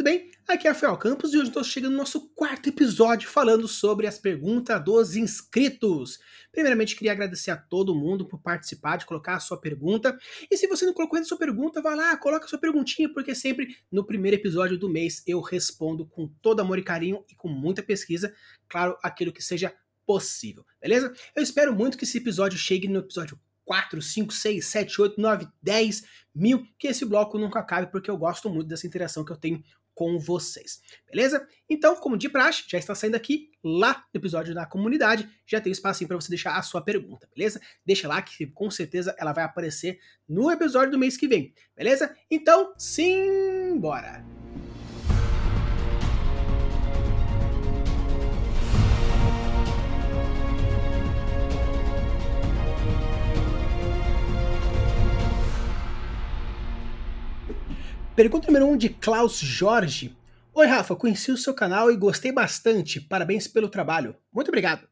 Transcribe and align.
tudo 0.00 0.04
bem? 0.08 0.30
Aqui 0.48 0.66
é 0.66 0.70
Rafael 0.70 0.96
Campos 0.96 1.34
e 1.34 1.36
hoje 1.36 1.48
estou 1.48 1.62
chegando 1.62 1.90
no 1.90 1.98
nosso 1.98 2.30
quarto 2.30 2.70
episódio 2.70 3.28
falando 3.28 3.68
sobre 3.68 4.06
as 4.06 4.18
perguntas 4.18 4.82
dos 4.82 5.14
inscritos. 5.14 6.18
Primeiramente, 6.50 6.96
queria 6.96 7.12
agradecer 7.12 7.50
a 7.50 7.56
todo 7.58 7.94
mundo 7.94 8.26
por 8.26 8.40
participar, 8.40 8.96
de 8.96 9.04
colocar 9.04 9.34
a 9.34 9.40
sua 9.40 9.60
pergunta. 9.60 10.18
E 10.50 10.56
se 10.56 10.66
você 10.66 10.86
não 10.86 10.94
colocou 10.94 11.18
ainda 11.18 11.26
a 11.26 11.28
sua 11.28 11.36
pergunta, 11.36 11.82
vá 11.82 11.94
lá, 11.94 12.16
coloca 12.16 12.46
a 12.46 12.48
sua 12.48 12.58
perguntinha, 12.58 13.12
porque 13.12 13.34
sempre 13.34 13.76
no 13.92 14.02
primeiro 14.02 14.38
episódio 14.38 14.78
do 14.78 14.88
mês 14.88 15.22
eu 15.26 15.38
respondo 15.42 16.06
com 16.06 16.26
todo 16.40 16.60
amor 16.60 16.78
e 16.78 16.82
carinho 16.82 17.22
e 17.30 17.34
com 17.34 17.48
muita 17.48 17.82
pesquisa, 17.82 18.34
claro, 18.70 18.96
aquilo 19.02 19.34
que 19.34 19.42
seja 19.42 19.70
possível, 20.06 20.64
beleza? 20.80 21.12
Eu 21.36 21.42
espero 21.42 21.74
muito 21.74 21.98
que 21.98 22.04
esse 22.04 22.16
episódio 22.16 22.58
chegue 22.58 22.88
no 22.88 23.00
episódio 23.00 23.38
4, 23.70 24.02
5, 24.02 24.32
6, 24.32 24.66
7, 24.66 25.00
8, 25.00 25.20
9, 25.20 25.48
10 25.62 26.02
mil, 26.34 26.66
que 26.76 26.88
esse 26.88 27.04
bloco 27.04 27.38
nunca 27.38 27.60
acabe, 27.60 27.86
porque 27.92 28.10
eu 28.10 28.16
gosto 28.16 28.50
muito 28.50 28.66
dessa 28.66 28.84
interação 28.84 29.24
que 29.24 29.30
eu 29.30 29.36
tenho 29.36 29.62
com 30.00 30.18
vocês, 30.18 30.80
beleza? 31.12 31.46
Então, 31.68 31.94
como 31.94 32.16
de 32.16 32.26
praxe, 32.30 32.64
já 32.66 32.78
está 32.78 32.94
saindo 32.94 33.16
aqui 33.16 33.50
lá 33.62 34.02
no 34.14 34.18
episódio 34.18 34.54
da 34.54 34.64
comunidade, 34.64 35.28
já 35.46 35.60
tem 35.60 35.70
espacinho 35.70 36.08
para 36.08 36.16
você 36.16 36.30
deixar 36.30 36.56
a 36.56 36.62
sua 36.62 36.80
pergunta, 36.80 37.28
beleza? 37.36 37.60
Deixa 37.84 38.08
lá 38.08 38.22
que 38.22 38.46
com 38.46 38.70
certeza 38.70 39.14
ela 39.18 39.34
vai 39.34 39.44
aparecer 39.44 39.98
no 40.26 40.50
episódio 40.50 40.92
do 40.92 40.98
mês 40.98 41.18
que 41.18 41.28
vem, 41.28 41.52
beleza? 41.76 42.16
Então, 42.30 42.72
sim, 42.78 43.78
Pergunta 58.20 58.48
número 58.48 58.66
1 58.66 58.72
um 58.72 58.76
de 58.76 58.90
Klaus 58.90 59.38
Jorge. 59.38 60.14
Oi, 60.52 60.66
Rafa, 60.66 60.94
conheci 60.94 61.32
o 61.32 61.38
seu 61.38 61.54
canal 61.54 61.90
e 61.90 61.96
gostei 61.96 62.30
bastante. 62.30 63.00
Parabéns 63.00 63.48
pelo 63.48 63.66
trabalho. 63.66 64.14
Muito 64.30 64.48
obrigado. 64.48 64.86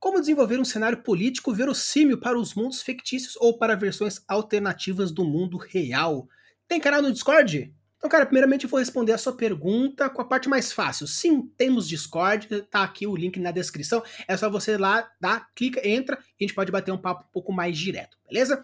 Como 0.00 0.18
desenvolver 0.18 0.58
um 0.58 0.64
cenário 0.64 1.00
político 1.00 1.54
verossímil 1.54 2.18
para 2.18 2.36
os 2.36 2.54
mundos 2.54 2.82
fictícios 2.82 3.36
ou 3.36 3.56
para 3.56 3.76
versões 3.76 4.20
alternativas 4.26 5.12
do 5.12 5.24
mundo 5.24 5.56
real? 5.56 6.28
Tem 6.66 6.80
canal 6.80 7.00
no 7.00 7.12
Discord? 7.12 7.72
Então, 7.98 8.10
cara, 8.10 8.26
primeiramente 8.26 8.64
eu 8.64 8.68
vou 8.68 8.80
responder 8.80 9.12
a 9.12 9.18
sua 9.18 9.36
pergunta 9.36 10.10
com 10.10 10.20
a 10.20 10.24
parte 10.24 10.48
mais 10.48 10.72
fácil. 10.72 11.06
Sim, 11.06 11.48
temos 11.56 11.88
Discord, 11.88 12.62
tá 12.62 12.82
aqui 12.82 13.06
o 13.06 13.14
link 13.14 13.38
na 13.38 13.52
descrição. 13.52 14.02
É 14.26 14.36
só 14.36 14.50
você 14.50 14.76
lá, 14.76 15.08
dá, 15.20 15.46
clica, 15.54 15.86
entra 15.88 16.18
e 16.20 16.42
a 16.42 16.48
gente 16.48 16.54
pode 16.56 16.72
bater 16.72 16.90
um 16.90 16.98
papo 16.98 17.26
um 17.28 17.32
pouco 17.32 17.52
mais 17.52 17.78
direto, 17.78 18.18
beleza? 18.28 18.60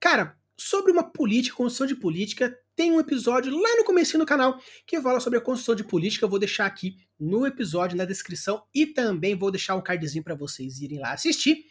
Cara, 0.00 0.36
sobre 0.56 0.90
uma 0.90 1.04
política, 1.04 1.56
construção 1.56 1.86
de 1.86 1.94
política, 1.94 2.58
tem 2.76 2.92
um 2.92 3.00
episódio 3.00 3.52
lá 3.52 3.76
no 3.76 3.84
começo 3.84 4.18
do 4.18 4.26
canal 4.26 4.58
que 4.86 5.00
fala 5.00 5.20
sobre 5.20 5.38
a 5.38 5.42
construção 5.42 5.74
de 5.74 5.84
política. 5.84 6.24
Eu 6.24 6.28
vou 6.28 6.38
deixar 6.38 6.66
aqui 6.66 6.96
no 7.18 7.46
episódio, 7.46 7.96
na 7.96 8.04
descrição, 8.04 8.62
e 8.74 8.86
também 8.86 9.34
vou 9.34 9.50
deixar 9.50 9.76
um 9.76 9.82
cardzinho 9.82 10.24
para 10.24 10.34
vocês 10.34 10.80
irem 10.80 10.98
lá 10.98 11.12
assistir. 11.12 11.64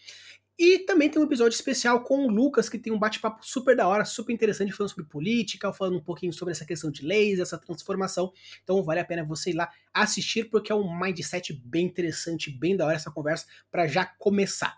E 0.57 0.79
também 0.79 1.09
tem 1.09 1.19
um 1.19 1.25
episódio 1.25 1.55
especial 1.55 2.03
com 2.03 2.25
o 2.25 2.29
Lucas, 2.29 2.69
que 2.69 2.77
tem 2.77 2.93
um 2.93 2.99
bate-papo 2.99 3.43
super 3.43 3.75
da 3.75 3.87
hora, 3.87 4.05
super 4.05 4.31
interessante, 4.31 4.71
falando 4.71 4.91
sobre 4.91 5.05
política, 5.05 5.73
falando 5.73 5.97
um 5.97 6.03
pouquinho 6.03 6.31
sobre 6.31 6.51
essa 6.51 6.63
questão 6.63 6.91
de 6.91 7.03
leis, 7.03 7.39
essa 7.39 7.57
transformação. 7.57 8.31
Então 8.63 8.83
vale 8.83 8.99
a 8.99 9.05
pena 9.05 9.25
você 9.25 9.49
ir 9.49 9.55
lá 9.55 9.69
assistir, 9.91 10.45
porque 10.45 10.71
é 10.71 10.75
um 10.75 10.97
mindset 10.97 11.53
bem 11.65 11.85
interessante, 11.87 12.51
bem 12.51 12.77
da 12.77 12.85
hora 12.85 12.95
essa 12.95 13.11
conversa, 13.11 13.47
para 13.71 13.87
já 13.87 14.05
começar. 14.05 14.77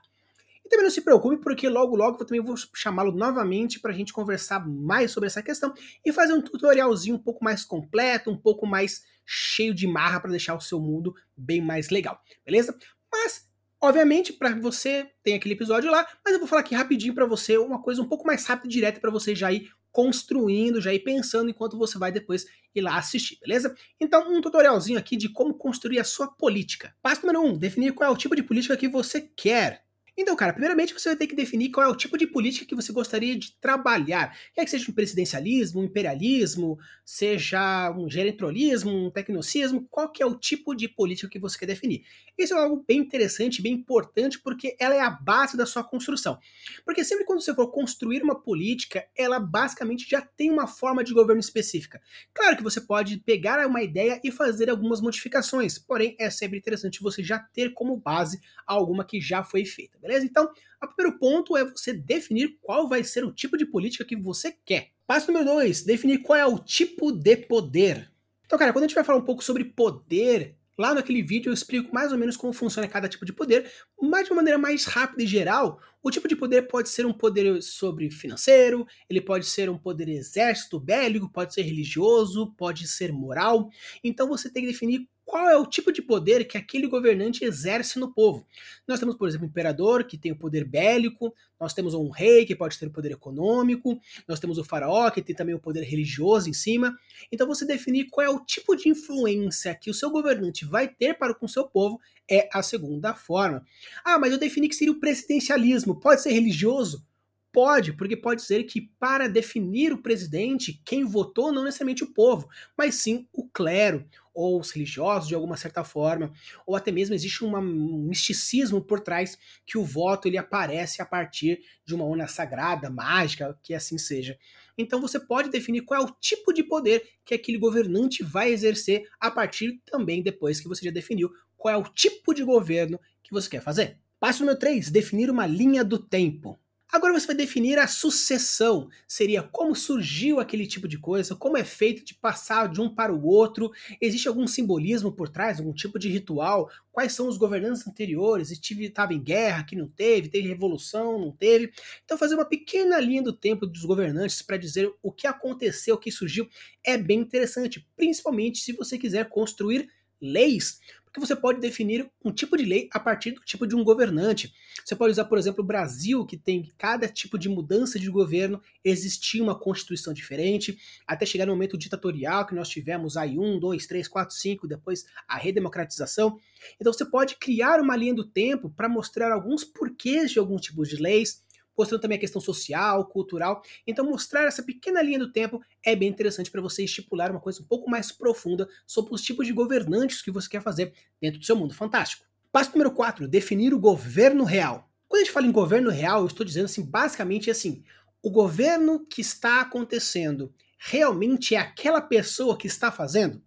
E 0.65 0.69
também 0.69 0.83
não 0.83 0.91
se 0.91 1.01
preocupe, 1.01 1.37
porque 1.37 1.69
logo 1.69 1.95
logo 1.95 2.17
eu 2.19 2.25
também 2.25 2.41
vou 2.41 2.55
chamá-lo 2.73 3.11
novamente 3.11 3.79
para 3.79 3.91
a 3.91 3.95
gente 3.95 4.11
conversar 4.11 4.67
mais 4.67 5.11
sobre 5.11 5.27
essa 5.27 5.43
questão 5.43 5.73
e 6.03 6.11
fazer 6.11 6.33
um 6.33 6.41
tutorialzinho 6.41 7.15
um 7.15 7.21
pouco 7.21 7.43
mais 7.43 7.63
completo, 7.63 8.31
um 8.31 8.37
pouco 8.37 8.65
mais 8.65 9.03
cheio 9.25 9.73
de 9.73 9.87
marra 9.87 10.19
para 10.19 10.31
deixar 10.31 10.55
o 10.55 10.61
seu 10.61 10.79
mundo 10.79 11.13
bem 11.37 11.61
mais 11.61 11.89
legal, 11.89 12.19
beleza? 12.45 12.75
Mas 13.11 13.45
Obviamente, 13.81 14.33
para 14.33 14.55
você 14.55 15.11
tem 15.21 15.35
aquele 15.35 15.53
episódio 15.53 15.91
lá, 15.91 16.07
mas 16.23 16.33
eu 16.33 16.39
vou 16.39 16.47
falar 16.47 16.61
aqui 16.61 16.73
rapidinho 16.73 17.13
para 17.13 17.25
você 17.25 17.55
uma 17.57 17.79
coisa 17.79 18.01
um 18.01 18.07
pouco 18.07 18.25
mais 18.25 18.43
rápida 18.45 18.67
e 18.67 18.71
direta 18.71 18.99
para 18.99 19.11
você 19.11 19.35
já 19.35 19.51
ir 19.51 19.69
construindo, 19.91 20.81
já 20.81 20.93
ir 20.93 20.99
pensando 20.99 21.49
enquanto 21.49 21.77
você 21.77 21.97
vai 21.97 22.11
depois 22.11 22.45
ir 22.73 22.81
lá 22.81 22.97
assistir, 22.97 23.37
beleza? 23.39 23.75
Então, 23.99 24.29
um 24.29 24.41
tutorialzinho 24.41 24.97
aqui 24.97 25.15
de 25.15 25.29
como 25.29 25.53
construir 25.53 25.99
a 25.99 26.03
sua 26.03 26.27
política. 26.27 26.95
Passo 27.01 27.21
número 27.25 27.45
1, 27.45 27.47
um, 27.47 27.57
definir 27.57 27.93
qual 27.93 28.09
é 28.09 28.13
o 28.13 28.17
tipo 28.17 28.35
de 28.35 28.43
política 28.43 28.75
que 28.75 28.87
você 28.87 29.21
quer. 29.21 29.84
Então, 30.17 30.33
cara, 30.33 30.53
primeiramente 30.53 30.93
você 30.93 31.09
vai 31.09 31.17
ter 31.17 31.27
que 31.27 31.35
definir 31.35 31.71
qual 31.71 31.85
é 31.85 31.89
o 31.89 31.95
tipo 31.95 32.17
de 32.17 32.25
política 32.25 32.65
que 32.65 32.73
você 32.73 32.93
gostaria 32.93 33.37
de 33.37 33.51
trabalhar. 33.59 34.33
Quer 34.53 34.63
que 34.63 34.71
seja 34.71 34.89
um 34.89 34.93
presidencialismo, 34.93 35.81
um 35.81 35.83
imperialismo, 35.83 36.79
seja 37.03 37.91
um 37.91 38.09
gerentrolismo, 38.09 39.07
um 39.07 39.11
tecnocismo, 39.11 39.85
qual 39.91 40.09
que 40.09 40.23
é 40.23 40.25
o 40.25 40.35
tipo 40.35 40.73
de 40.73 40.87
política 40.87 41.27
que 41.27 41.37
você 41.37 41.59
quer 41.59 41.65
definir. 41.65 42.05
Isso 42.37 42.53
é 42.53 42.57
algo 42.57 42.83
bem 42.87 42.99
interessante, 42.99 43.61
bem 43.61 43.73
importante, 43.73 44.39
porque 44.39 44.77
ela 44.79 44.95
é 44.95 45.01
a 45.01 45.09
base 45.09 45.57
da 45.57 45.65
sua 45.65 45.83
construção. 45.83 46.39
Porque 46.85 47.03
sempre 47.03 47.25
quando 47.25 47.41
você 47.41 47.53
for 47.53 47.69
construir 47.69 48.23
uma 48.23 48.41
política, 48.41 49.05
ela 49.17 49.37
basicamente 49.37 50.09
já 50.09 50.21
tem 50.21 50.49
uma 50.49 50.65
forma 50.65 51.03
de 51.03 51.13
governo 51.13 51.41
específica. 51.41 52.01
Claro 52.33 52.55
que 52.55 52.63
você 52.63 52.79
pode 52.79 53.17
pegar 53.17 53.65
uma 53.67 53.83
ideia 53.83 54.21
e 54.23 54.31
fazer 54.31 54.69
algumas 54.69 55.01
modificações, 55.01 55.77
porém 55.77 56.15
é 56.17 56.29
sempre 56.29 56.57
interessante 56.57 57.01
você 57.01 57.21
já 57.21 57.37
ter 57.37 57.73
como 57.73 57.97
base 57.97 58.39
alguma 58.65 59.03
que 59.03 59.19
já 59.19 59.43
foi 59.43 59.65
feita 59.65 60.04
beleza? 60.05 60.25
Então, 60.25 60.49
o 60.81 60.87
primeiro 60.87 61.17
ponto 61.17 61.57
é 61.57 61.65
você 61.65 61.93
definir 61.93 62.57
qual 62.61 62.87
vai 62.87 63.03
ser 63.03 63.25
o 63.25 63.31
tipo 63.31 63.57
de 63.57 63.65
política 63.65 64.05
que 64.05 64.15
você 64.15 64.55
quer. 64.65 64.89
Passo 65.07 65.31
número 65.31 65.45
dois, 65.45 65.83
definir 65.83 66.19
qual 66.19 66.37
é 66.37 66.45
o 66.45 66.57
tipo 66.59 67.11
de 67.11 67.35
poder. 67.35 68.11
Então, 68.45 68.57
cara, 68.57 68.71
quando 68.71 68.83
a 68.83 68.87
gente 68.87 68.95
vai 68.95 69.03
falar 69.03 69.19
um 69.19 69.25
pouco 69.25 69.43
sobre 69.43 69.63
poder, 69.63 70.55
lá 70.77 70.93
naquele 70.93 71.21
vídeo 71.21 71.49
eu 71.49 71.53
explico 71.53 71.93
mais 71.93 72.11
ou 72.11 72.17
menos 72.17 72.37
como 72.37 72.53
funciona 72.53 72.87
cada 72.87 73.07
tipo 73.07 73.25
de 73.25 73.33
poder, 73.33 73.71
mas 74.01 74.25
de 74.25 74.31
uma 74.31 74.37
maneira 74.37 74.57
mais 74.57 74.85
rápida 74.85 75.23
e 75.23 75.27
geral, 75.27 75.79
o 76.03 76.11
tipo 76.11 76.27
de 76.27 76.35
poder 76.35 76.67
pode 76.67 76.89
ser 76.89 77.05
um 77.05 77.13
poder 77.13 77.61
sobre 77.63 78.11
financeiro, 78.11 78.85
ele 79.09 79.21
pode 79.21 79.45
ser 79.45 79.69
um 79.69 79.77
poder 79.77 80.07
exército, 80.07 80.79
bélico, 80.79 81.29
pode 81.29 81.53
ser 81.53 81.63
religioso, 81.63 82.53
pode 82.55 82.87
ser 82.87 83.11
moral. 83.11 83.69
Então 84.03 84.27
você 84.27 84.49
tem 84.49 84.63
que 84.63 84.71
definir 84.71 85.09
qual 85.25 85.49
é 85.49 85.57
o 85.57 85.65
tipo 85.65 85.91
de 85.91 86.01
poder 86.01 86.45
que 86.45 86.57
aquele 86.57 86.87
governante 86.87 87.43
exerce 87.43 87.97
no 87.99 88.13
povo. 88.13 88.45
Nós 88.87 88.99
temos, 88.99 89.15
por 89.15 89.27
exemplo, 89.27 89.47
o 89.47 89.49
imperador, 89.49 90.03
que 90.03 90.17
tem 90.17 90.31
o 90.31 90.35
poder 90.35 90.63
bélico, 90.63 91.33
nós 91.59 91.73
temos 91.73 91.93
um 91.95 92.09
rei, 92.09 92.45
que 92.45 92.55
pode 92.55 92.77
ter 92.77 92.85
o 92.85 92.91
poder 92.91 93.11
econômico, 93.11 93.99
nós 94.27 94.39
temos 94.39 94.57
o 94.57 94.63
faraó, 94.63 95.09
que 95.09 95.21
tem 95.21 95.35
também 95.35 95.55
o 95.55 95.59
poder 95.59 95.81
religioso 95.81 96.49
em 96.49 96.53
cima. 96.53 96.95
Então, 97.31 97.47
você 97.47 97.65
definir 97.65 98.05
qual 98.11 98.25
é 98.25 98.29
o 98.29 98.39
tipo 98.39 98.75
de 98.75 98.87
influência 98.87 99.73
que 99.73 99.89
o 99.89 99.93
seu 99.93 100.11
governante 100.11 100.63
vai 100.63 100.87
ter 100.87 101.17
para 101.17 101.33
com 101.33 101.47
o 101.47 101.49
seu 101.49 101.67
povo 101.67 101.99
é 102.29 102.47
a 102.53 102.61
segunda 102.61 103.13
forma. 103.13 103.65
Ah, 104.03 104.19
mas 104.19 104.31
eu 104.31 104.37
defini 104.37 104.69
que 104.69 104.75
seria 104.75 104.93
o 104.93 104.99
presidencialismo, 104.99 105.99
pode 105.99 106.21
ser 106.21 106.31
religioso? 106.31 107.03
Pode, 107.51 107.93
porque 107.93 108.17
pode 108.17 108.41
ser 108.41 108.65
que 108.65 108.81
para 108.99 109.29
definir 109.29 109.93
o 109.93 110.01
presidente, 110.01 110.81
quem 110.83 111.05
votou 111.05 111.53
não 111.53 111.63
necessariamente 111.63 112.03
o 112.03 112.13
povo, 112.13 112.49
mas 112.77 112.95
sim 112.95 113.25
o 113.31 113.47
clero, 113.47 114.05
ou 114.35 114.59
os 114.59 114.69
religiosos 114.71 115.29
de 115.29 115.33
alguma 115.33 115.55
certa 115.55 115.83
forma, 115.83 116.31
ou 116.67 116.75
até 116.75 116.91
mesmo 116.91 117.15
existe 117.15 117.43
uma, 117.43 117.59
um 117.59 118.05
misticismo 118.09 118.81
por 118.81 118.99
trás 118.99 119.37
que 119.65 119.77
o 119.77 119.83
voto 119.83 120.27
ele 120.27 120.37
aparece 120.37 121.01
a 121.01 121.05
partir 121.05 121.61
de 121.85 121.95
uma 121.95 122.03
urna 122.03 122.27
sagrada, 122.27 122.89
mágica, 122.89 123.57
que 123.63 123.73
assim 123.73 123.97
seja. 123.97 124.37
Então 124.77 124.99
você 124.99 125.17
pode 125.17 125.49
definir 125.49 125.81
qual 125.81 126.01
é 126.01 126.03
o 126.03 126.11
tipo 126.19 126.51
de 126.51 126.61
poder 126.61 127.07
que 127.23 127.33
aquele 127.33 127.57
governante 127.57 128.21
vai 128.21 128.51
exercer 128.51 129.07
a 129.19 129.31
partir 129.31 129.81
também 129.85 130.21
depois 130.21 130.59
que 130.59 130.67
você 130.67 130.83
já 130.83 130.91
definiu 130.91 131.31
qual 131.55 131.73
é 131.73 131.77
o 131.77 131.83
tipo 131.83 132.33
de 132.33 132.43
governo 132.43 132.99
que 133.23 133.31
você 133.31 133.49
quer 133.49 133.61
fazer. 133.61 133.97
Passo 134.19 134.41
número 134.41 134.59
3, 134.59 134.91
definir 134.91 135.29
uma 135.29 135.47
linha 135.47 135.83
do 135.83 135.97
tempo. 135.97 136.59
Agora 136.95 137.11
você 137.11 137.27
vai 137.27 137.35
definir 137.35 137.77
a 137.77 137.87
sucessão. 137.87 138.87
Seria 139.05 139.43
como 139.43 139.75
surgiu 139.75 140.39
aquele 140.39 140.65
tipo 140.65 140.87
de 140.87 140.97
coisa, 140.97 141.35
como 141.35 141.57
é 141.57 141.63
feito 141.65 142.05
de 142.05 142.13
passar 142.13 142.69
de 142.69 142.79
um 142.79 142.87
para 142.87 143.13
o 143.13 143.25
outro. 143.25 143.69
Existe 143.99 144.29
algum 144.29 144.47
simbolismo 144.47 145.11
por 145.11 145.27
trás, 145.27 145.59
algum 145.59 145.73
tipo 145.73 145.99
de 145.99 146.07
ritual? 146.07 146.71
Quais 146.93 147.11
são 147.11 147.27
os 147.27 147.37
governantes 147.37 147.85
anteriores? 147.85 148.49
Estava 148.49 149.13
em 149.13 149.21
guerra, 149.21 149.65
que 149.65 149.75
não 149.75 149.89
teve, 149.89 150.29
teve 150.29 150.47
revolução, 150.47 151.19
não 151.19 151.33
teve. 151.33 151.69
Então 152.05 152.17
fazer 152.17 152.35
uma 152.35 152.45
pequena 152.45 152.97
linha 152.97 153.21
do 153.21 153.33
tempo 153.33 153.67
dos 153.67 153.83
governantes 153.83 154.41
para 154.41 154.55
dizer 154.55 154.89
o 155.03 155.11
que 155.11 155.27
aconteceu, 155.27 155.95
o 155.95 155.99
que 155.99 156.09
surgiu, 156.09 156.47
é 156.81 156.97
bem 156.97 157.19
interessante, 157.19 157.85
principalmente 157.97 158.59
se 158.59 158.71
você 158.71 158.97
quiser 158.97 159.27
construir 159.27 159.89
leis 160.21 160.79
que 161.15 161.19
você 161.19 161.35
pode 161.35 161.59
definir 161.59 162.09
um 162.23 162.31
tipo 162.31 162.57
de 162.57 162.65
lei 162.65 162.89
a 162.91 162.99
partir 162.99 163.31
do 163.31 163.41
tipo 163.41 163.65
de 163.65 163.75
um 163.75 163.83
governante. 163.83 164.53
Você 164.83 164.95
pode 164.95 165.11
usar, 165.11 165.25
por 165.25 165.37
exemplo, 165.37 165.63
o 165.63 165.67
Brasil, 165.67 166.25
que 166.25 166.35
tem 166.35 166.73
cada 166.77 167.07
tipo 167.07 167.39
de 167.39 167.47
mudança 167.47 167.97
de 167.97 168.09
governo, 168.09 168.61
existia 168.83 169.41
uma 169.41 169.57
constituição 169.57 170.13
diferente, 170.13 170.77
até 171.07 171.25
chegar 171.25 171.45
no 171.45 171.53
momento 171.53 171.77
ditatorial 171.77 172.45
que 172.45 172.53
nós 172.53 172.67
tivemos 172.67 173.15
aí 173.15 173.39
um, 173.39 173.57
dois, 173.57 173.87
três, 173.87 174.07
quatro, 174.07 174.35
cinco, 174.35 174.67
depois 174.67 175.05
a 175.27 175.37
redemocratização. 175.37 176.37
Então 176.79 176.91
você 176.91 177.05
pode 177.05 177.37
criar 177.37 177.79
uma 177.79 177.95
linha 177.95 178.13
do 178.13 178.25
tempo 178.25 178.69
para 178.69 178.89
mostrar 178.89 179.31
alguns 179.31 179.63
porquês 179.63 180.31
de 180.31 180.39
alguns 180.39 180.61
tipos 180.61 180.89
de 180.89 180.97
leis, 180.97 181.44
mostrando 181.77 182.01
também 182.01 182.17
a 182.17 182.21
questão 182.21 182.41
social, 182.41 183.05
cultural. 183.05 183.61
Então, 183.85 184.05
mostrar 184.05 184.45
essa 184.45 184.63
pequena 184.63 185.01
linha 185.01 185.19
do 185.19 185.31
tempo 185.31 185.61
é 185.83 185.95
bem 185.95 186.09
interessante 186.09 186.51
para 186.51 186.61
você 186.61 186.83
estipular 186.83 187.31
uma 187.31 187.39
coisa 187.39 187.61
um 187.61 187.65
pouco 187.65 187.89
mais 187.89 188.11
profunda 188.11 188.67
sobre 188.85 189.13
os 189.13 189.21
tipos 189.21 189.45
de 189.45 189.53
governantes 189.53 190.21
que 190.21 190.31
você 190.31 190.49
quer 190.49 190.61
fazer 190.61 190.93
dentro 191.21 191.39
do 191.39 191.45
seu 191.45 191.55
mundo 191.55 191.73
fantástico. 191.73 192.25
Passo 192.51 192.71
número 192.71 192.91
4, 192.91 193.27
definir 193.27 193.73
o 193.73 193.79
governo 193.79 194.43
real. 194.43 194.89
Quando 195.07 195.21
a 195.21 195.23
gente 195.25 195.33
fala 195.33 195.45
em 195.45 195.51
governo 195.51 195.89
real, 195.89 196.21
eu 196.21 196.27
estou 196.27 196.45
dizendo 196.45 196.65
assim, 196.65 196.83
basicamente 196.83 197.51
assim, 197.51 197.83
o 198.21 198.29
governo 198.29 199.05
que 199.05 199.21
está 199.21 199.61
acontecendo 199.61 200.53
realmente 200.77 201.55
é 201.55 201.59
aquela 201.59 202.01
pessoa 202.01 202.57
que 202.57 202.67
está 202.67 202.91
fazendo? 202.91 203.41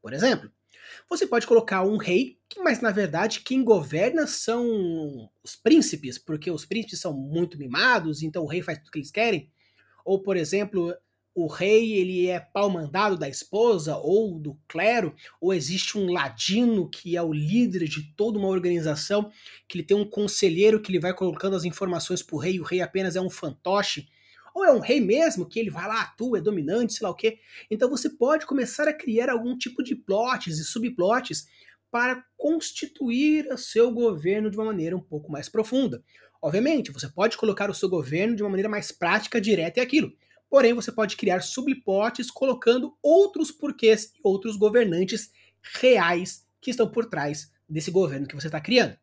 Por 0.00 0.12
exemplo, 0.12 0.50
você 1.08 1.26
pode 1.26 1.46
colocar 1.46 1.84
um 1.84 1.96
rei, 1.96 2.38
mas 2.58 2.80
na 2.80 2.90
verdade 2.90 3.40
quem 3.40 3.64
governa 3.64 4.26
são 4.26 5.30
os 5.42 5.56
príncipes, 5.56 6.18
porque 6.18 6.50
os 6.50 6.64
príncipes 6.64 7.00
são 7.00 7.12
muito 7.12 7.58
mimados, 7.58 8.22
então 8.22 8.42
o 8.42 8.46
rei 8.46 8.62
faz 8.62 8.78
tudo 8.78 8.88
o 8.88 8.90
que 8.90 8.98
eles 8.98 9.10
querem. 9.10 9.50
Ou, 10.04 10.20
por 10.20 10.36
exemplo, 10.36 10.94
o 11.34 11.46
rei 11.46 11.92
ele 11.94 12.26
é 12.28 12.38
pau 12.38 12.68
mandado 12.68 13.16
da 13.16 13.28
esposa 13.28 13.96
ou 13.96 14.38
do 14.38 14.58
clero, 14.68 15.14
ou 15.40 15.54
existe 15.54 15.96
um 15.96 16.12
ladino 16.12 16.88
que 16.90 17.16
é 17.16 17.22
o 17.22 17.32
líder 17.32 17.88
de 17.88 18.02
toda 18.14 18.38
uma 18.38 18.48
organização, 18.48 19.30
que 19.66 19.78
ele 19.78 19.84
tem 19.84 19.96
um 19.96 20.08
conselheiro 20.08 20.80
que 20.80 20.90
ele 20.90 21.00
vai 21.00 21.14
colocando 21.14 21.56
as 21.56 21.64
informações 21.64 22.22
para 22.22 22.36
o 22.36 22.38
rei, 22.38 22.60
o 22.60 22.64
rei 22.64 22.80
apenas 22.80 23.16
é 23.16 23.20
um 23.20 23.30
fantoche 23.30 24.08
ou 24.54 24.64
é 24.64 24.72
um 24.72 24.78
rei 24.78 25.00
mesmo, 25.00 25.46
que 25.46 25.58
ele 25.58 25.70
vai 25.70 25.86
lá, 25.86 26.02
atua, 26.02 26.38
é 26.38 26.40
dominante, 26.40 26.94
sei 26.94 27.04
lá 27.04 27.10
o 27.10 27.14
quê. 27.14 27.38
Então 27.70 27.88
você 27.88 28.10
pode 28.10 28.46
começar 28.46 28.88
a 28.88 28.92
criar 28.92 29.30
algum 29.30 29.56
tipo 29.56 29.82
de 29.82 29.94
plots 29.94 30.58
e 30.58 30.64
subplots 30.64 31.46
para 31.90 32.24
constituir 32.36 33.46
o 33.52 33.58
seu 33.58 33.90
governo 33.90 34.50
de 34.50 34.56
uma 34.56 34.66
maneira 34.66 34.96
um 34.96 35.00
pouco 35.00 35.30
mais 35.30 35.48
profunda. 35.48 36.02
Obviamente, 36.40 36.90
você 36.90 37.08
pode 37.08 37.36
colocar 37.36 37.70
o 37.70 37.74
seu 37.74 37.88
governo 37.88 38.34
de 38.34 38.42
uma 38.42 38.48
maneira 38.48 38.68
mais 38.68 38.90
prática, 38.90 39.40
direta 39.40 39.78
e 39.78 39.82
aquilo. 39.82 40.12
Porém, 40.50 40.74
você 40.74 40.90
pode 40.90 41.16
criar 41.16 41.40
subplots 41.40 42.30
colocando 42.30 42.96
outros 43.02 43.50
porquês 43.50 44.12
e 44.14 44.20
outros 44.22 44.56
governantes 44.56 45.30
reais 45.80 46.46
que 46.60 46.70
estão 46.70 46.88
por 46.88 47.06
trás 47.06 47.52
desse 47.68 47.90
governo 47.90 48.26
que 48.26 48.34
você 48.34 48.48
está 48.48 48.60
criando. 48.60 48.96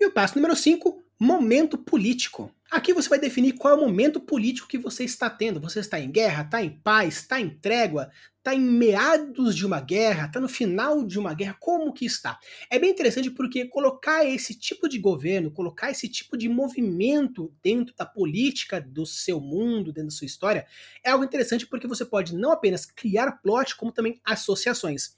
E 0.00 0.06
o 0.06 0.12
passo 0.12 0.36
número 0.36 0.56
5, 0.56 1.02
momento 1.20 1.76
político. 1.76 2.52
Aqui 2.70 2.92
você 2.92 3.08
vai 3.08 3.18
definir 3.18 3.54
qual 3.54 3.72
é 3.72 3.76
o 3.78 3.80
momento 3.80 4.20
político 4.20 4.68
que 4.68 4.76
você 4.76 5.02
está 5.02 5.30
tendo. 5.30 5.58
Você 5.60 5.80
está 5.80 5.98
em 5.98 6.10
guerra, 6.10 6.42
está 6.42 6.62
em 6.62 6.68
paz, 6.68 7.20
está 7.20 7.40
em 7.40 7.48
trégua, 7.48 8.10
está 8.36 8.54
em 8.54 8.60
meados 8.60 9.56
de 9.56 9.64
uma 9.64 9.80
guerra, 9.80 10.26
está 10.26 10.38
no 10.38 10.50
final 10.50 11.02
de 11.02 11.18
uma 11.18 11.32
guerra, 11.32 11.56
como 11.58 11.94
que 11.94 12.04
está? 12.04 12.38
É 12.70 12.78
bem 12.78 12.90
interessante 12.90 13.30
porque 13.30 13.64
colocar 13.64 14.22
esse 14.26 14.54
tipo 14.54 14.86
de 14.86 14.98
governo, 14.98 15.50
colocar 15.50 15.90
esse 15.90 16.10
tipo 16.10 16.36
de 16.36 16.46
movimento 16.46 17.50
dentro 17.62 17.94
da 17.96 18.04
política 18.04 18.78
do 18.78 19.06
seu 19.06 19.40
mundo, 19.40 19.90
dentro 19.90 20.10
da 20.10 20.16
sua 20.16 20.26
história, 20.26 20.66
é 21.02 21.08
algo 21.08 21.24
interessante 21.24 21.66
porque 21.66 21.86
você 21.86 22.04
pode 22.04 22.36
não 22.36 22.52
apenas 22.52 22.84
criar 22.84 23.40
plot, 23.40 23.76
como 23.76 23.90
também 23.90 24.20
associações. 24.22 25.16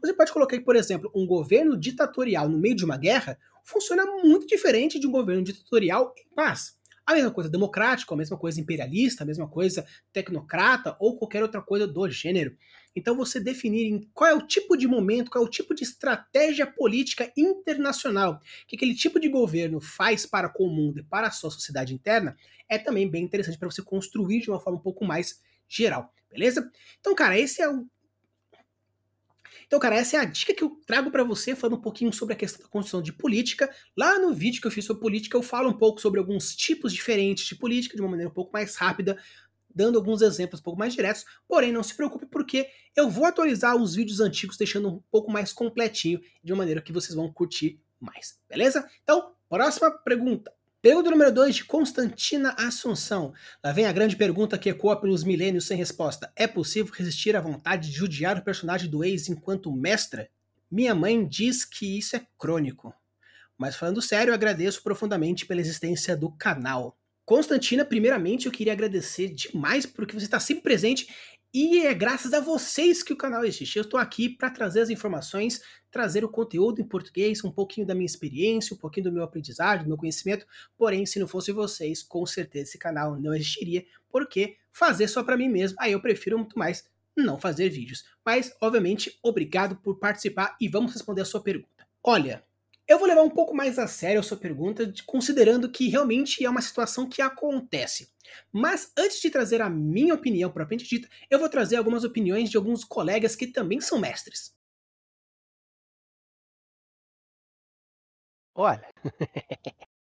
Você 0.00 0.14
pode 0.14 0.32
colocar, 0.32 0.60
por 0.62 0.76
exemplo, 0.76 1.10
um 1.16 1.26
governo 1.26 1.76
ditatorial 1.76 2.48
no 2.48 2.60
meio 2.60 2.76
de 2.76 2.84
uma 2.84 2.96
guerra, 2.96 3.36
funciona 3.64 4.06
muito 4.06 4.46
diferente 4.46 5.00
de 5.00 5.06
um 5.08 5.10
governo 5.10 5.42
ditatorial 5.42 6.14
em 6.16 6.32
paz. 6.32 6.80
A 7.06 7.14
mesma 7.14 7.30
coisa 7.30 7.50
democrático, 7.50 8.14
a 8.14 8.16
mesma 8.16 8.38
coisa 8.38 8.60
imperialista, 8.60 9.24
a 9.24 9.26
mesma 9.26 9.48
coisa 9.48 9.84
tecnocrata 10.12 10.96
ou 11.00 11.16
qualquer 11.16 11.42
outra 11.42 11.60
coisa 11.60 11.86
do 11.86 12.08
gênero. 12.08 12.56
Então 12.94 13.16
você 13.16 13.40
definir 13.40 14.08
qual 14.12 14.30
é 14.30 14.34
o 14.34 14.46
tipo 14.46 14.76
de 14.76 14.86
momento, 14.86 15.30
qual 15.30 15.44
é 15.44 15.46
o 15.46 15.50
tipo 15.50 15.74
de 15.74 15.82
estratégia 15.82 16.66
política 16.66 17.32
internacional 17.36 18.40
que 18.66 18.76
aquele 18.76 18.94
tipo 18.94 19.18
de 19.18 19.28
governo 19.28 19.80
faz 19.80 20.26
para 20.26 20.48
com 20.48 20.64
o 20.64 20.70
mundo 20.70 21.00
e 21.00 21.02
para 21.02 21.28
a 21.28 21.30
sua 21.30 21.50
sociedade 21.50 21.94
interna 21.94 22.36
é 22.68 22.78
também 22.78 23.10
bem 23.10 23.24
interessante 23.24 23.58
para 23.58 23.70
você 23.70 23.82
construir 23.82 24.40
de 24.40 24.50
uma 24.50 24.60
forma 24.60 24.78
um 24.78 24.82
pouco 24.82 25.04
mais 25.04 25.40
geral, 25.68 26.12
beleza? 26.30 26.70
Então, 27.00 27.14
cara, 27.14 27.38
esse 27.38 27.62
é 27.62 27.68
o 27.68 27.86
então, 29.72 29.80
cara, 29.80 29.96
essa 29.96 30.18
é 30.18 30.20
a 30.20 30.24
dica 30.26 30.52
que 30.52 30.62
eu 30.62 30.78
trago 30.86 31.10
para 31.10 31.24
você, 31.24 31.56
falando 31.56 31.78
um 31.78 31.80
pouquinho 31.80 32.12
sobre 32.12 32.34
a 32.34 32.36
questão 32.36 32.60
da 32.60 32.68
construção 32.68 33.00
de 33.00 33.10
política. 33.10 33.74
Lá 33.96 34.18
no 34.18 34.34
vídeo 34.34 34.60
que 34.60 34.66
eu 34.66 34.70
fiz 34.70 34.84
sobre 34.84 35.00
política, 35.00 35.34
eu 35.34 35.42
falo 35.42 35.70
um 35.70 35.72
pouco 35.72 35.98
sobre 35.98 36.20
alguns 36.20 36.54
tipos 36.54 36.92
diferentes 36.92 37.46
de 37.46 37.54
política, 37.54 37.96
de 37.96 38.02
uma 38.02 38.10
maneira 38.10 38.28
um 38.28 38.34
pouco 38.34 38.52
mais 38.52 38.76
rápida, 38.76 39.18
dando 39.74 39.96
alguns 39.96 40.20
exemplos 40.20 40.60
um 40.60 40.62
pouco 40.62 40.78
mais 40.78 40.92
diretos. 40.92 41.24
Porém, 41.48 41.72
não 41.72 41.82
se 41.82 41.94
preocupe, 41.94 42.26
porque 42.26 42.68
eu 42.94 43.08
vou 43.08 43.24
atualizar 43.24 43.74
os 43.74 43.94
vídeos 43.94 44.20
antigos, 44.20 44.58
deixando 44.58 44.90
um 44.90 45.02
pouco 45.10 45.32
mais 45.32 45.54
completinho, 45.54 46.20
de 46.44 46.52
uma 46.52 46.58
maneira 46.58 46.82
que 46.82 46.92
vocês 46.92 47.14
vão 47.14 47.32
curtir 47.32 47.80
mais, 47.98 48.38
beleza? 48.46 48.86
Então, 49.02 49.32
próxima 49.48 49.90
pergunta. 49.90 50.52
Pergunta 50.82 51.12
número 51.12 51.30
2 51.30 51.54
de 51.54 51.64
Constantina 51.64 52.56
Assunção. 52.58 53.32
Lá 53.62 53.70
vem 53.70 53.86
a 53.86 53.92
grande 53.92 54.16
pergunta 54.16 54.58
que 54.58 54.68
ecoa 54.68 55.00
pelos 55.00 55.22
milênios 55.22 55.64
sem 55.64 55.76
resposta. 55.76 56.32
É 56.34 56.44
possível 56.48 56.92
resistir 56.92 57.36
à 57.36 57.40
vontade 57.40 57.88
de 57.88 57.96
judiar 57.96 58.36
o 58.36 58.42
personagem 58.42 58.90
do 58.90 59.04
ex 59.04 59.28
enquanto 59.28 59.70
mestra? 59.70 60.28
Minha 60.68 60.92
mãe 60.92 61.24
diz 61.24 61.64
que 61.64 61.96
isso 61.96 62.16
é 62.16 62.26
crônico. 62.36 62.92
Mas 63.56 63.76
falando 63.76 64.02
sério, 64.02 64.34
agradeço 64.34 64.82
profundamente 64.82 65.46
pela 65.46 65.60
existência 65.60 66.16
do 66.16 66.32
canal. 66.32 66.98
Constantina, 67.24 67.84
primeiramente 67.84 68.46
eu 68.46 68.52
queria 68.52 68.72
agradecer 68.72 69.28
demais 69.28 69.86
porque 69.86 70.18
você 70.18 70.24
está 70.24 70.40
sempre 70.40 70.64
presente 70.64 71.06
e 71.54 71.86
é 71.86 71.94
graças 71.94 72.32
a 72.32 72.40
vocês 72.40 73.04
que 73.04 73.12
o 73.12 73.16
canal 73.16 73.44
existe. 73.44 73.76
Eu 73.76 73.82
estou 73.82 74.00
aqui 74.00 74.28
para 74.28 74.50
trazer 74.50 74.80
as 74.80 74.90
informações, 74.90 75.62
trazer 75.92 76.24
o 76.24 76.28
conteúdo 76.28 76.80
em 76.80 76.84
português, 76.84 77.44
um 77.44 77.50
pouquinho 77.50 77.86
da 77.86 77.94
minha 77.94 78.06
experiência, 78.06 78.74
um 78.74 78.78
pouquinho 78.78 79.04
do 79.04 79.12
meu 79.12 79.22
aprendizado, 79.22 79.82
do 79.82 79.88
meu 79.88 79.98
conhecimento. 79.98 80.46
Porém, 80.76 81.04
se 81.04 81.20
não 81.20 81.28
fosse 81.28 81.52
vocês, 81.52 82.02
com 82.02 82.24
certeza 82.24 82.70
esse 82.70 82.78
canal 82.78 83.20
não 83.20 83.34
existiria, 83.34 83.84
porque 84.10 84.56
fazer 84.72 85.06
só 85.06 85.22
para 85.22 85.36
mim 85.36 85.48
mesmo, 85.48 85.76
aí 85.78 85.92
eu 85.92 86.00
prefiro 86.00 86.38
muito 86.38 86.58
mais 86.58 86.90
não 87.14 87.38
fazer 87.38 87.68
vídeos. 87.68 88.04
Mas, 88.24 88.56
obviamente, 88.60 89.18
obrigado 89.22 89.76
por 89.76 89.98
participar 89.98 90.56
e 90.58 90.66
vamos 90.66 90.94
responder 90.94 91.20
a 91.20 91.26
sua 91.26 91.42
pergunta. 91.42 91.86
Olha, 92.02 92.42
eu 92.88 92.98
vou 92.98 93.06
levar 93.06 93.22
um 93.22 93.30
pouco 93.30 93.54
mais 93.54 93.78
a 93.78 93.86
sério 93.86 94.20
a 94.20 94.22
sua 94.22 94.36
pergunta, 94.36 94.92
considerando 95.06 95.70
que 95.70 95.88
realmente 95.88 96.44
é 96.44 96.48
uma 96.48 96.62
situação 96.62 97.08
que 97.08 97.20
acontece. 97.20 98.10
Mas 98.50 98.90
antes 98.98 99.20
de 99.20 99.30
trazer 99.30 99.60
a 99.60 99.68
minha 99.68 100.14
opinião 100.14 100.50
propriamente 100.50 100.88
dita, 100.88 101.08
eu 101.30 101.38
vou 101.38 101.50
trazer 101.50 101.76
algumas 101.76 102.02
opiniões 102.02 102.50
de 102.50 102.56
alguns 102.56 102.82
colegas 102.82 103.36
que 103.36 103.46
também 103.46 103.80
são 103.80 103.98
mestres. 103.98 104.54
Olha. 108.54 108.86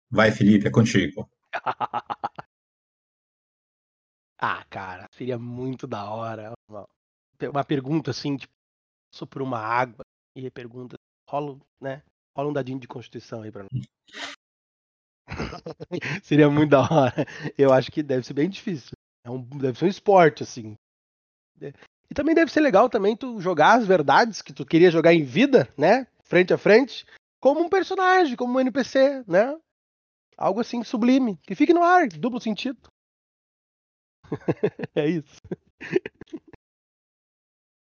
Vai, 0.10 0.32
Felipe, 0.32 0.68
é 0.68 0.72
contigo. 0.72 1.30
ah, 4.38 4.66
cara, 4.70 5.08
seria 5.12 5.38
muito 5.38 5.88
da 5.88 6.10
hora. 6.10 6.54
Uma 6.70 7.64
pergunta 7.64 8.12
assim, 8.12 8.38
tipo, 8.38 8.54
sou 9.14 9.28
por 9.28 9.42
uma 9.42 9.60
água 9.60 10.04
e 10.36 10.50
pergunta, 10.50 10.98
rola, 11.30 11.60
né? 11.80 12.04
Rola 12.36 12.50
um 12.50 12.54
dadinho 12.54 12.80
de 12.80 12.88
constituição 12.88 13.42
aí 13.44 13.52
pra 13.52 13.64
nós. 13.64 13.88
Seria 16.24 16.50
muito 16.50 16.72
da 16.72 16.82
hora. 16.82 17.26
Eu 17.58 17.72
acho 17.74 17.92
que 17.92 18.02
deve 18.02 18.26
ser 18.26 18.34
bem 18.34 18.50
difícil. 18.50 18.94
É 19.24 19.30
um, 19.30 19.42
deve 19.42 19.78
ser 19.78 19.86
um 19.86 19.90
esporte, 19.90 20.44
assim. 20.44 20.76
E 22.10 22.14
também 22.14 22.34
deve 22.34 22.52
ser 22.52 22.62
legal 22.62 22.90
também 22.90 23.16
tu 23.16 23.40
jogar 23.40 23.78
as 23.78 23.86
verdades 23.86 24.42
que 24.42 24.52
tu 24.52 24.66
queria 24.66 24.90
jogar 24.90 25.14
em 25.14 25.24
vida, 25.24 25.72
né? 25.78 26.08
Frente 26.24 26.54
a 26.54 26.58
frente, 26.58 27.06
como 27.42 27.60
um 27.60 27.70
personagem, 27.70 28.38
como 28.38 28.54
um 28.54 28.60
NPC, 28.62 29.26
né? 29.28 29.60
Algo 30.38 30.62
assim 30.62 30.84
sublime. 30.84 31.38
Que 31.38 31.56
fique 31.56 31.74
no 31.74 31.84
ar, 31.84 32.08
duplo 32.08 32.40
sentido. 32.40 32.80
é 34.96 35.10
isso. 35.10 35.42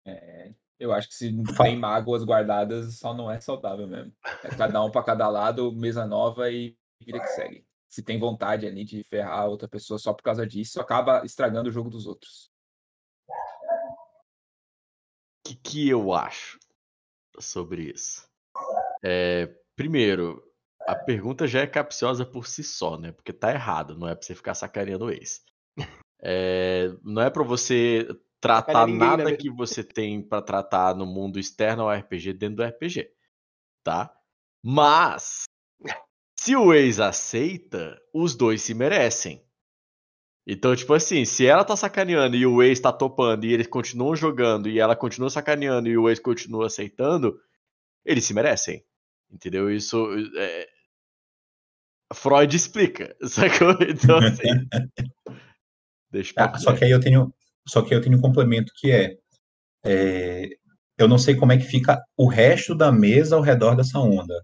É, 0.05 0.53
eu 0.79 0.91
acho 0.91 1.07
que 1.07 1.13
se 1.13 1.31
tem 1.55 1.77
mágoas 1.77 2.23
guardadas, 2.23 2.97
só 2.97 3.13
não 3.13 3.31
é 3.31 3.39
saudável 3.39 3.87
mesmo. 3.87 4.11
É 4.43 4.49
cada 4.49 4.83
um 4.83 4.91
para 4.91 5.03
cada 5.03 5.29
lado, 5.29 5.71
mesa 5.71 6.05
nova 6.05 6.51
e 6.51 6.75
vida 6.99 7.19
que 7.19 7.27
segue. 7.27 7.65
Se 7.87 8.01
tem 8.01 8.19
vontade 8.19 8.65
ali 8.65 8.83
de 8.83 9.03
ferrar 9.03 9.47
outra 9.47 9.67
pessoa 9.67 9.99
só 9.99 10.13
por 10.13 10.23
causa 10.23 10.47
disso, 10.47 10.81
acaba 10.81 11.23
estragando 11.23 11.69
o 11.69 11.71
jogo 11.71 11.91
dos 11.91 12.07
outros. 12.07 12.51
O 15.39 15.49
que, 15.49 15.55
que 15.55 15.89
eu 15.89 16.11
acho 16.11 16.57
sobre 17.39 17.91
isso? 17.91 18.32
É, 19.03 19.53
primeiro, 19.75 20.41
a 20.87 20.95
pergunta 20.95 21.47
já 21.47 21.61
é 21.61 21.67
capciosa 21.67 22.25
por 22.25 22.47
si 22.47 22.63
só, 22.63 22.97
né? 22.97 23.11
Porque 23.11 23.33
tá 23.33 23.51
errado, 23.51 23.97
não 23.97 24.07
é 24.07 24.15
pra 24.15 24.25
você 24.25 24.35
ficar 24.35 24.53
sacaneando 24.53 25.05
o 25.05 25.11
ex. 25.11 25.43
É, 26.25 26.89
não 27.03 27.21
é 27.21 27.29
para 27.29 27.43
você 27.43 28.07
tratar 28.39 28.85
ninguém, 28.85 28.99
nada 28.99 29.25
né? 29.25 29.35
que 29.35 29.49
você 29.49 29.83
tem 29.83 30.21
para 30.21 30.41
tratar 30.41 30.95
no 30.95 31.05
mundo 31.05 31.37
externo 31.37 31.83
ao 31.83 31.91
RPG 31.91 32.33
dentro 32.33 32.57
do 32.57 32.63
RPG, 32.63 33.11
tá? 33.83 34.13
Mas 34.63 35.43
se 36.39 36.55
o 36.55 36.73
ex 36.73 36.99
aceita, 36.99 38.01
os 38.13 38.35
dois 38.35 38.61
se 38.61 38.73
merecem. 38.73 39.45
Então, 40.45 40.75
tipo 40.75 40.93
assim, 40.93 41.23
se 41.23 41.45
ela 41.45 41.63
tá 41.63 41.75
sacaneando 41.75 42.35
e 42.35 42.45
o 42.45 42.61
ex 42.61 42.79
tá 42.79 42.91
topando 42.91 43.45
e 43.45 43.53
eles 43.53 43.67
continuam 43.67 44.15
jogando 44.15 44.69
e 44.69 44.79
ela 44.79 44.95
continua 44.95 45.29
sacaneando 45.29 45.87
e 45.87 45.97
o 45.97 46.09
ex 46.09 46.19
continua 46.19 46.67
aceitando, 46.67 47.39
eles 48.05 48.25
se 48.25 48.33
merecem. 48.33 48.85
Entendeu? 49.31 49.71
Isso 49.71 50.07
é... 50.37 50.67
Freud 52.13 52.55
explica, 52.55 53.15
sacou? 53.27 53.75
Então, 53.81 54.17
assim. 54.19 54.67
deixa 56.11 56.33
ah, 56.37 56.57
só 56.57 56.75
que 56.75 56.85
aí 56.85 56.91
eu 56.91 56.99
tenho. 56.99 57.33
Só 57.67 57.81
que 57.81 57.93
eu 57.93 58.01
tenho 58.01 58.17
um 58.17 58.21
complemento 58.21 58.71
que 58.75 58.91
é, 58.91 59.17
é, 59.85 60.49
Eu 60.97 61.07
não 61.07 61.17
sei 61.17 61.35
como 61.35 61.53
é 61.53 61.57
que 61.57 61.63
fica 61.63 62.03
o 62.17 62.27
resto 62.27 62.75
da 62.75 62.91
mesa 62.91 63.35
ao 63.35 63.41
redor 63.41 63.75
dessa 63.75 63.99
onda. 63.99 64.35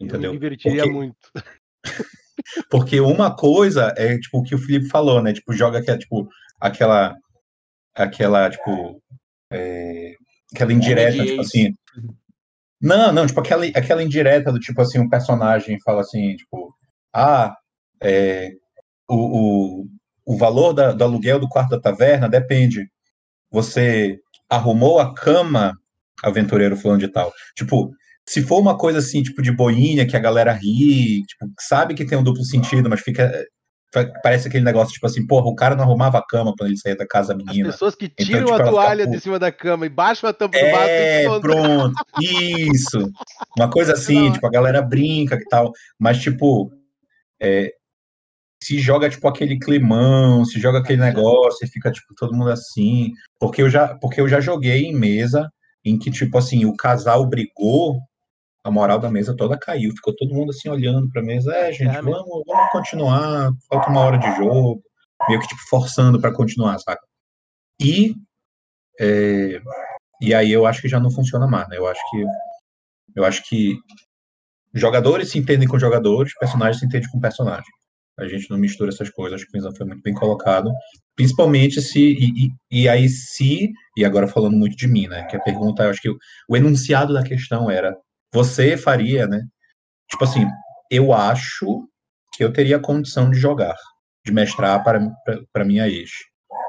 Entendeu? 0.00 0.30
Eu 0.30 0.34
me 0.34 0.40
divertiria 0.40 0.82
Porque... 0.82 0.94
muito. 0.94 1.16
Porque 2.70 3.00
uma 3.00 3.34
coisa 3.34 3.94
é 3.96 4.18
tipo 4.18 4.38
o 4.38 4.42
que 4.42 4.54
o 4.54 4.58
Felipe 4.58 4.88
falou, 4.88 5.22
né? 5.22 5.32
Tipo, 5.32 5.52
joga 5.52 5.78
aquela, 5.78 5.98
tipo, 5.98 6.28
aquela, 6.60 7.16
aquela, 7.94 8.50
tipo, 8.50 9.02
é, 9.50 10.14
aquela 10.54 10.72
indireta, 10.72 11.24
tipo 11.24 11.40
assim. 11.40 11.72
Não, 12.80 13.12
não, 13.12 13.26
tipo, 13.26 13.40
aquela, 13.40 13.64
aquela 13.66 14.02
indireta 14.02 14.52
do 14.52 14.60
tipo 14.60 14.80
assim, 14.80 14.98
um 14.98 15.08
personagem 15.08 15.78
fala 15.80 16.02
assim, 16.02 16.36
tipo, 16.36 16.74
ah, 17.14 17.56
é, 18.02 18.50
o, 19.08 19.82
o, 19.82 19.86
o 20.26 20.36
valor 20.36 20.72
da, 20.72 20.92
do 20.92 21.04
aluguel 21.04 21.38
do 21.38 21.48
quarto 21.48 21.70
da 21.70 21.80
taverna 21.80 22.28
depende. 22.28 22.88
Você 23.50 24.18
arrumou 24.48 24.98
a 24.98 25.14
cama, 25.14 25.74
aventureiro 26.22 26.76
fulano 26.76 27.00
de 27.00 27.08
tal. 27.08 27.32
Tipo, 27.56 27.90
se 28.28 28.42
for 28.42 28.60
uma 28.60 28.76
coisa 28.76 28.98
assim, 28.98 29.22
tipo 29.22 29.40
de 29.40 29.52
boinha, 29.52 30.06
que 30.06 30.16
a 30.16 30.20
galera 30.20 30.52
ri, 30.52 31.22
tipo, 31.24 31.46
sabe 31.60 31.94
que 31.94 32.04
tem 32.04 32.18
um 32.18 32.24
duplo 32.24 32.44
sentido, 32.44 32.90
mas 32.90 33.00
fica. 33.00 33.32
Parece 34.22 34.48
aquele 34.48 34.64
negócio, 34.64 34.92
tipo 34.92 35.06
assim, 35.06 35.26
porra, 35.26 35.46
o 35.46 35.54
cara 35.54 35.74
não 35.74 35.84
arrumava 35.84 36.18
a 36.18 36.26
cama 36.26 36.52
quando 36.56 36.68
ele 36.68 36.78
saía 36.78 36.96
da 36.96 37.06
casa 37.06 37.28
da 37.28 37.36
menina. 37.36 37.68
As 37.68 37.74
pessoas 37.76 37.94
que 37.94 38.06
então, 38.06 38.26
tiram 38.26 38.42
então, 38.42 38.56
tipo, 38.56 38.68
a 38.68 38.70
toalha 38.70 39.04
fica, 39.04 39.16
de 39.16 39.22
cima 39.22 39.38
da 39.38 39.52
cama 39.52 39.86
e 39.86 39.88
baixam 39.88 40.28
a 40.28 40.32
tampa 40.32 40.58
do 40.58 40.70
vaso. 40.70 40.88
É, 40.88 41.40
pronto, 41.40 41.94
isso. 42.20 43.10
Uma 43.56 43.70
coisa 43.70 43.94
assim, 43.94 44.32
tipo, 44.32 44.46
a 44.46 44.50
galera 44.50 44.82
brinca 44.82 45.36
e 45.36 45.44
tal, 45.48 45.72
mas, 45.98 46.18
tipo, 46.18 46.70
é, 47.40 47.72
se 48.62 48.78
joga, 48.78 49.08
tipo, 49.08 49.26
aquele 49.28 49.58
climão, 49.58 50.44
se 50.44 50.60
joga 50.60 50.80
aquele 50.80 51.00
negócio 51.00 51.64
e 51.64 51.68
fica, 51.68 51.90
tipo, 51.90 52.14
todo 52.14 52.34
mundo 52.34 52.50
assim. 52.50 53.12
Porque 53.38 53.62
eu 53.62 53.70
já, 53.70 53.94
porque 53.96 54.20
eu 54.20 54.28
já 54.28 54.40
joguei 54.40 54.84
em 54.84 54.94
mesa 54.94 55.50
em 55.84 55.98
que, 55.98 56.10
tipo 56.10 56.36
assim, 56.36 56.64
o 56.64 56.76
casal 56.76 57.26
brigou 57.26 58.00
a 58.66 58.70
moral 58.70 58.98
da 58.98 59.10
mesa 59.10 59.36
toda 59.36 59.56
caiu, 59.58 59.92
ficou 59.92 60.14
todo 60.14 60.34
mundo 60.34 60.50
assim 60.50 60.68
olhando 60.68 61.08
para 61.10 61.22
a 61.22 61.24
mesa, 61.24 61.54
é, 61.54 61.72
gente, 61.72 61.94
vamos, 62.00 62.42
vamos 62.44 62.70
continuar, 62.72 63.52
falta 63.68 63.88
uma 63.88 64.00
hora 64.00 64.18
de 64.18 64.36
jogo, 64.36 64.82
meio 65.28 65.40
que 65.40 65.46
tipo 65.46 65.60
forçando 65.70 66.20
para 66.20 66.34
continuar, 66.34 66.78
saca? 66.80 67.02
E 67.80 68.14
é, 69.00 69.60
e 70.20 70.34
aí 70.34 70.50
eu 70.50 70.66
acho 70.66 70.82
que 70.82 70.88
já 70.88 70.98
não 70.98 71.10
funciona 71.10 71.46
mais, 71.46 71.68
né? 71.68 71.76
Eu 71.76 71.86
acho 71.86 72.00
que 72.10 72.24
eu 73.14 73.24
acho 73.24 73.42
que 73.48 73.78
jogadores 74.74 75.30
se 75.30 75.38
entendem 75.38 75.68
com 75.68 75.78
jogadores, 75.78 76.34
personagens 76.38 76.80
se 76.80 76.86
entendem 76.86 77.08
com 77.10 77.20
personagens. 77.20 77.66
A 78.18 78.26
gente 78.26 78.50
não 78.50 78.58
mistura 78.58 78.90
essas 78.90 79.10
coisas, 79.10 79.36
acho 79.36 79.44
que 79.44 79.50
o 79.50 79.52
Pinzan 79.52 79.74
foi 79.76 79.86
muito 79.86 80.02
bem 80.02 80.14
colocado. 80.14 80.72
Principalmente 81.14 81.80
se. 81.82 82.00
E, 82.00 82.46
e, 82.46 82.82
e, 82.82 82.88
aí, 82.88 83.08
se. 83.08 83.70
E 83.96 84.04
agora 84.04 84.26
falando 84.26 84.56
muito 84.56 84.76
de 84.76 84.88
mim, 84.88 85.06
né? 85.06 85.24
Que 85.24 85.36
a 85.36 85.40
pergunta, 85.40 85.84
eu 85.84 85.90
acho 85.90 86.00
que 86.00 86.08
o, 86.08 86.16
o 86.48 86.56
enunciado 86.56 87.12
da 87.12 87.22
questão 87.22 87.70
era: 87.70 87.94
você 88.32 88.76
faria, 88.76 89.26
né? 89.26 89.42
Tipo 90.10 90.24
assim, 90.24 90.46
eu 90.90 91.12
acho 91.12 91.88
que 92.32 92.44
eu 92.44 92.52
teria 92.52 92.78
condição 92.78 93.30
de 93.30 93.38
jogar, 93.38 93.76
de 94.24 94.32
mestrar 94.32 94.82
para, 94.84 95.00
para, 95.24 95.42
para 95.52 95.64
minha 95.64 95.88
ex, 95.88 96.10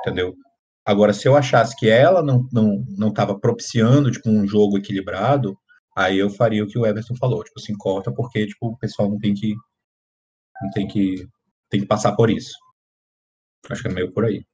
entendeu? 0.01 0.35
Agora, 0.85 1.13
se 1.13 1.27
eu 1.27 1.35
achasse 1.35 1.75
que 1.75 1.89
ela 1.89 2.23
não 2.23 2.47
não 2.51 2.85
não 2.97 3.09
estava 3.09 3.37
propiciando 3.39 4.11
tipo 4.11 4.29
um 4.29 4.47
jogo 4.47 4.77
equilibrado, 4.77 5.57
aí 5.95 6.17
eu 6.17 6.29
faria 6.29 6.63
o 6.63 6.67
que 6.67 6.79
o 6.79 6.85
Everton 6.85 7.15
falou, 7.15 7.43
tipo 7.43 7.59
assim, 7.59 7.75
corta 7.77 8.11
porque 8.13 8.47
tipo 8.47 8.67
o 8.67 8.77
pessoal 8.77 9.09
não 9.09 9.17
tem 9.19 9.33
que 9.33 9.53
não 10.61 10.69
tem 10.71 10.87
que 10.87 11.27
tem 11.69 11.81
que 11.81 11.87
passar 11.87 12.15
por 12.15 12.29
isso. 12.29 12.53
Acho 13.69 13.81
que 13.81 13.89
é 13.89 13.91
meio 13.91 14.13
por 14.13 14.25
aí. 14.25 14.45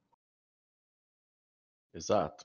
Exato. 1.94 2.44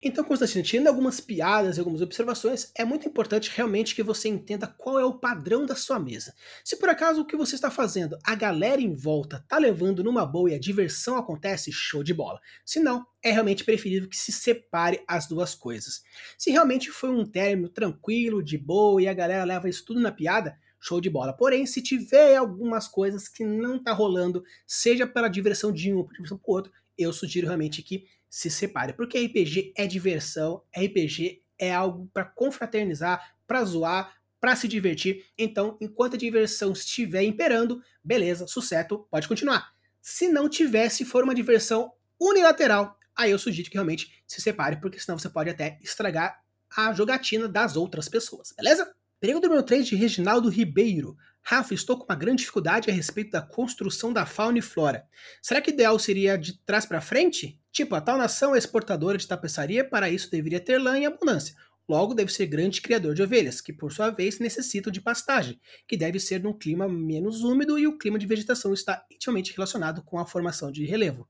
Então, 0.00 0.22
Constantino, 0.22 0.62
tirando 0.62 0.86
algumas 0.86 1.18
piadas 1.18 1.76
e 1.76 1.80
algumas 1.80 2.00
observações, 2.00 2.70
é 2.76 2.84
muito 2.84 3.08
importante 3.08 3.50
realmente 3.52 3.96
que 3.96 4.02
você 4.02 4.28
entenda 4.28 4.64
qual 4.64 5.00
é 5.00 5.04
o 5.04 5.18
padrão 5.18 5.66
da 5.66 5.74
sua 5.74 5.98
mesa. 5.98 6.32
Se 6.64 6.76
por 6.76 6.88
acaso 6.88 7.20
o 7.20 7.26
que 7.26 7.36
você 7.36 7.56
está 7.56 7.68
fazendo, 7.68 8.16
a 8.22 8.36
galera 8.36 8.80
em 8.80 8.94
volta 8.94 9.44
tá 9.48 9.58
levando 9.58 10.04
numa 10.04 10.24
boa 10.24 10.52
e 10.52 10.54
a 10.54 10.58
diversão 10.58 11.16
acontece, 11.16 11.72
show 11.72 12.04
de 12.04 12.14
bola. 12.14 12.38
Se 12.64 12.78
não, 12.78 13.04
é 13.20 13.32
realmente 13.32 13.64
preferível 13.64 14.08
que 14.08 14.16
se 14.16 14.30
separe 14.30 15.02
as 15.04 15.26
duas 15.26 15.52
coisas. 15.56 16.00
Se 16.38 16.52
realmente 16.52 16.92
foi 16.92 17.10
um 17.10 17.26
término 17.26 17.68
tranquilo, 17.68 18.40
de 18.40 18.56
boa 18.56 19.02
e 19.02 19.08
a 19.08 19.14
galera 19.14 19.42
leva 19.42 19.68
isso 19.68 19.84
tudo 19.84 19.98
na 19.98 20.12
piada, 20.12 20.56
show 20.78 21.00
de 21.00 21.10
bola. 21.10 21.32
Porém, 21.32 21.66
se 21.66 21.82
tiver 21.82 22.36
algumas 22.36 22.86
coisas 22.86 23.28
que 23.28 23.44
não 23.44 23.82
tá 23.82 23.92
rolando, 23.92 24.44
seja 24.64 25.08
pela 25.08 25.26
diversão 25.28 25.72
de 25.72 25.92
um 25.92 26.04
pela 26.04 26.12
diversão 26.12 26.38
pro 26.38 26.52
outro, 26.52 26.72
eu 26.96 27.12
sugiro 27.12 27.46
realmente 27.46 27.82
que 27.82 28.06
se 28.28 28.50
separe. 28.50 28.92
Porque 28.92 29.18
RPG 29.18 29.72
é 29.76 29.86
diversão, 29.86 30.62
RPG 30.76 31.42
é 31.58 31.72
algo 31.74 32.08
para 32.12 32.24
confraternizar, 32.24 33.34
para 33.46 33.64
zoar, 33.64 34.14
para 34.40 34.54
se 34.54 34.68
divertir. 34.68 35.24
Então, 35.36 35.76
enquanto 35.80 36.14
a 36.14 36.18
diversão 36.18 36.72
estiver 36.72 37.22
imperando, 37.22 37.82
beleza, 38.02 38.46
sucesso, 38.46 39.06
pode 39.10 39.26
continuar. 39.26 39.72
Se 40.00 40.28
não 40.28 40.48
tiver, 40.48 40.88
se 40.88 41.04
for 41.04 41.24
uma 41.24 41.34
diversão 41.34 41.92
unilateral, 42.20 42.96
aí 43.16 43.30
eu 43.30 43.38
sugiro 43.38 43.68
que 43.68 43.74
realmente 43.74 44.22
se 44.26 44.40
separe, 44.40 44.80
porque 44.80 45.00
senão 45.00 45.18
você 45.18 45.28
pode 45.28 45.50
até 45.50 45.78
estragar 45.82 46.40
a 46.76 46.92
jogatina 46.92 47.48
das 47.48 47.76
outras 47.76 48.08
pessoas, 48.08 48.52
beleza? 48.56 48.94
Pergunta 49.20 49.48
número 49.48 49.66
3 49.66 49.86
de 49.86 49.96
Reginaldo 49.96 50.48
Ribeiro. 50.48 51.16
Rafa, 51.42 51.74
estou 51.74 51.98
com 51.98 52.04
uma 52.04 52.14
grande 52.14 52.40
dificuldade 52.40 52.90
a 52.90 52.92
respeito 52.92 53.32
da 53.32 53.42
construção 53.42 54.12
da 54.12 54.24
fauna 54.24 54.58
e 54.58 54.62
flora. 54.62 55.04
Será 55.42 55.60
que 55.60 55.70
o 55.70 55.74
ideal 55.74 55.98
seria 55.98 56.36
de 56.36 56.58
trás 56.58 56.86
para 56.86 57.00
frente? 57.00 57.58
Tipo, 57.78 57.94
a 57.94 58.00
tal 58.00 58.18
nação 58.18 58.56
é 58.56 58.58
exportadora 58.58 59.16
de 59.16 59.28
tapeçaria, 59.28 59.84
para 59.84 60.10
isso 60.10 60.28
deveria 60.32 60.58
ter 60.58 60.78
lã 60.78 60.98
em 60.98 61.06
abundância. 61.06 61.54
Logo, 61.88 62.12
deve 62.12 62.32
ser 62.32 62.46
grande 62.46 62.80
criador 62.80 63.14
de 63.14 63.22
ovelhas, 63.22 63.60
que 63.60 63.72
por 63.72 63.92
sua 63.92 64.10
vez 64.10 64.40
necessitam 64.40 64.90
de 64.90 65.00
pastagem, 65.00 65.60
que 65.86 65.96
deve 65.96 66.18
ser 66.18 66.42
num 66.42 66.52
clima 66.52 66.88
menos 66.88 67.44
úmido 67.44 67.78
e 67.78 67.86
o 67.86 67.96
clima 67.96 68.18
de 68.18 68.26
vegetação 68.26 68.74
está 68.74 69.06
intimamente 69.08 69.52
relacionado 69.52 70.02
com 70.02 70.18
a 70.18 70.26
formação 70.26 70.72
de 70.72 70.84
relevo. 70.84 71.28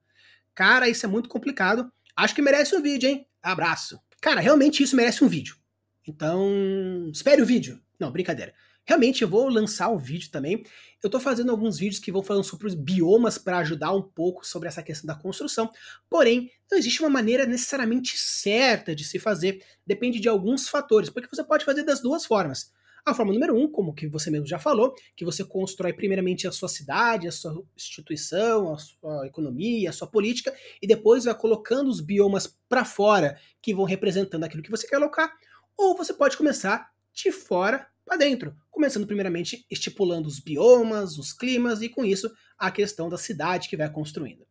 Cara, 0.55 0.88
isso 0.88 1.05
é 1.05 1.09
muito 1.11 1.28
complicado. 1.28 1.93
Acho 2.17 2.35
que 2.35 2.40
merece 2.40 2.75
um 2.75 2.81
vídeo, 2.81 3.11
hein? 3.11 3.26
Abraço. 3.43 4.00
Cara, 4.19 4.40
realmente 4.40 4.83
isso 4.83 4.97
merece 4.97 5.23
um 5.23 5.28
vídeo. 5.28 5.55
Então, 6.07 7.11
espere 7.12 7.43
o 7.43 7.47
vídeo. 7.47 7.78
Não, 8.00 8.11
brincadeira. 8.11 8.55
Realmente 8.88 9.21
eu 9.21 9.28
vou 9.28 9.50
lançar 9.50 9.90
um 9.90 9.99
vídeo 9.99 10.30
também. 10.30 10.64
Eu 11.02 11.11
tô 11.11 11.21
fazendo 11.21 11.50
alguns 11.50 11.78
vídeos 11.78 12.00
que 12.00 12.11
vão 12.11 12.23
falando 12.23 12.45
sobre 12.45 12.66
os 12.66 12.75
biomas 12.75 13.37
para 13.37 13.59
ajudar 13.59 13.92
um 13.92 14.00
pouco 14.00 14.47
sobre 14.47 14.66
essa 14.66 14.83
questão 14.83 15.07
da 15.07 15.14
construção. 15.14 15.68
Porém, 16.09 16.50
não 16.71 16.78
existe 16.78 17.00
uma 17.00 17.11
maneira 17.11 17.45
necessariamente 17.45 18.16
certa 18.16 18.95
de 18.95 19.04
se 19.04 19.18
fazer. 19.18 19.62
Depende 19.87 20.18
de 20.18 20.26
alguns 20.26 20.71
fatores, 20.71 21.11
porque 21.11 21.28
você 21.30 21.45
pode 21.45 21.66
fazer 21.66 21.83
das 21.83 22.00
duas 22.00 22.25
formas. 22.25 22.73
A 23.04 23.12
forma 23.12 23.30
número 23.30 23.54
um, 23.54 23.71
como 23.71 23.95
que 23.95 24.09
você 24.09 24.30
mesmo 24.30 24.47
já 24.47 24.59
falou, 24.59 24.95
que 25.14 25.25
você 25.25 25.45
constrói 25.45 25.92
primeiramente 25.92 26.49
a 26.49 26.52
sua 26.52 26.68
cidade, 26.68 27.28
a 27.28 27.33
sua 27.33 27.62
instituição, 27.76 28.73
a 28.73 28.78
sua 28.78 29.26
economia, 29.26 29.90
a 29.90 29.92
sua 29.92 30.07
política, 30.07 30.54
e 30.80 30.87
depois 30.87 31.26
vai 31.26 31.35
colocando 31.35 31.90
os 31.90 32.00
biomas 32.00 32.57
para 32.66 32.87
fora, 32.87 33.38
que 33.61 33.75
vão 33.75 33.85
representando 33.85 34.45
aquilo 34.45 34.62
que 34.62 34.71
você 34.71 34.88
quer 34.88 34.97
alocar. 34.97 35.30
Ou 35.76 35.95
você 35.95 36.14
pode 36.14 36.38
começar 36.38 36.90
de 37.12 37.30
fora 37.30 37.87
para 38.09 38.16
dentro, 38.16 38.57
começando 38.78 39.08
primeiramente 39.08 39.66
estipulando 39.68 40.28
os 40.28 40.38
biomas, 40.38 41.18
os 41.18 41.32
climas 41.32 41.82
e 41.82 41.88
com 41.88 42.04
isso 42.04 42.30
a 42.56 42.70
questão 42.70 43.08
da 43.08 43.18
cidade 43.18 43.68
que 43.68 43.76
vai 43.76 43.90
construindo. 43.90 44.47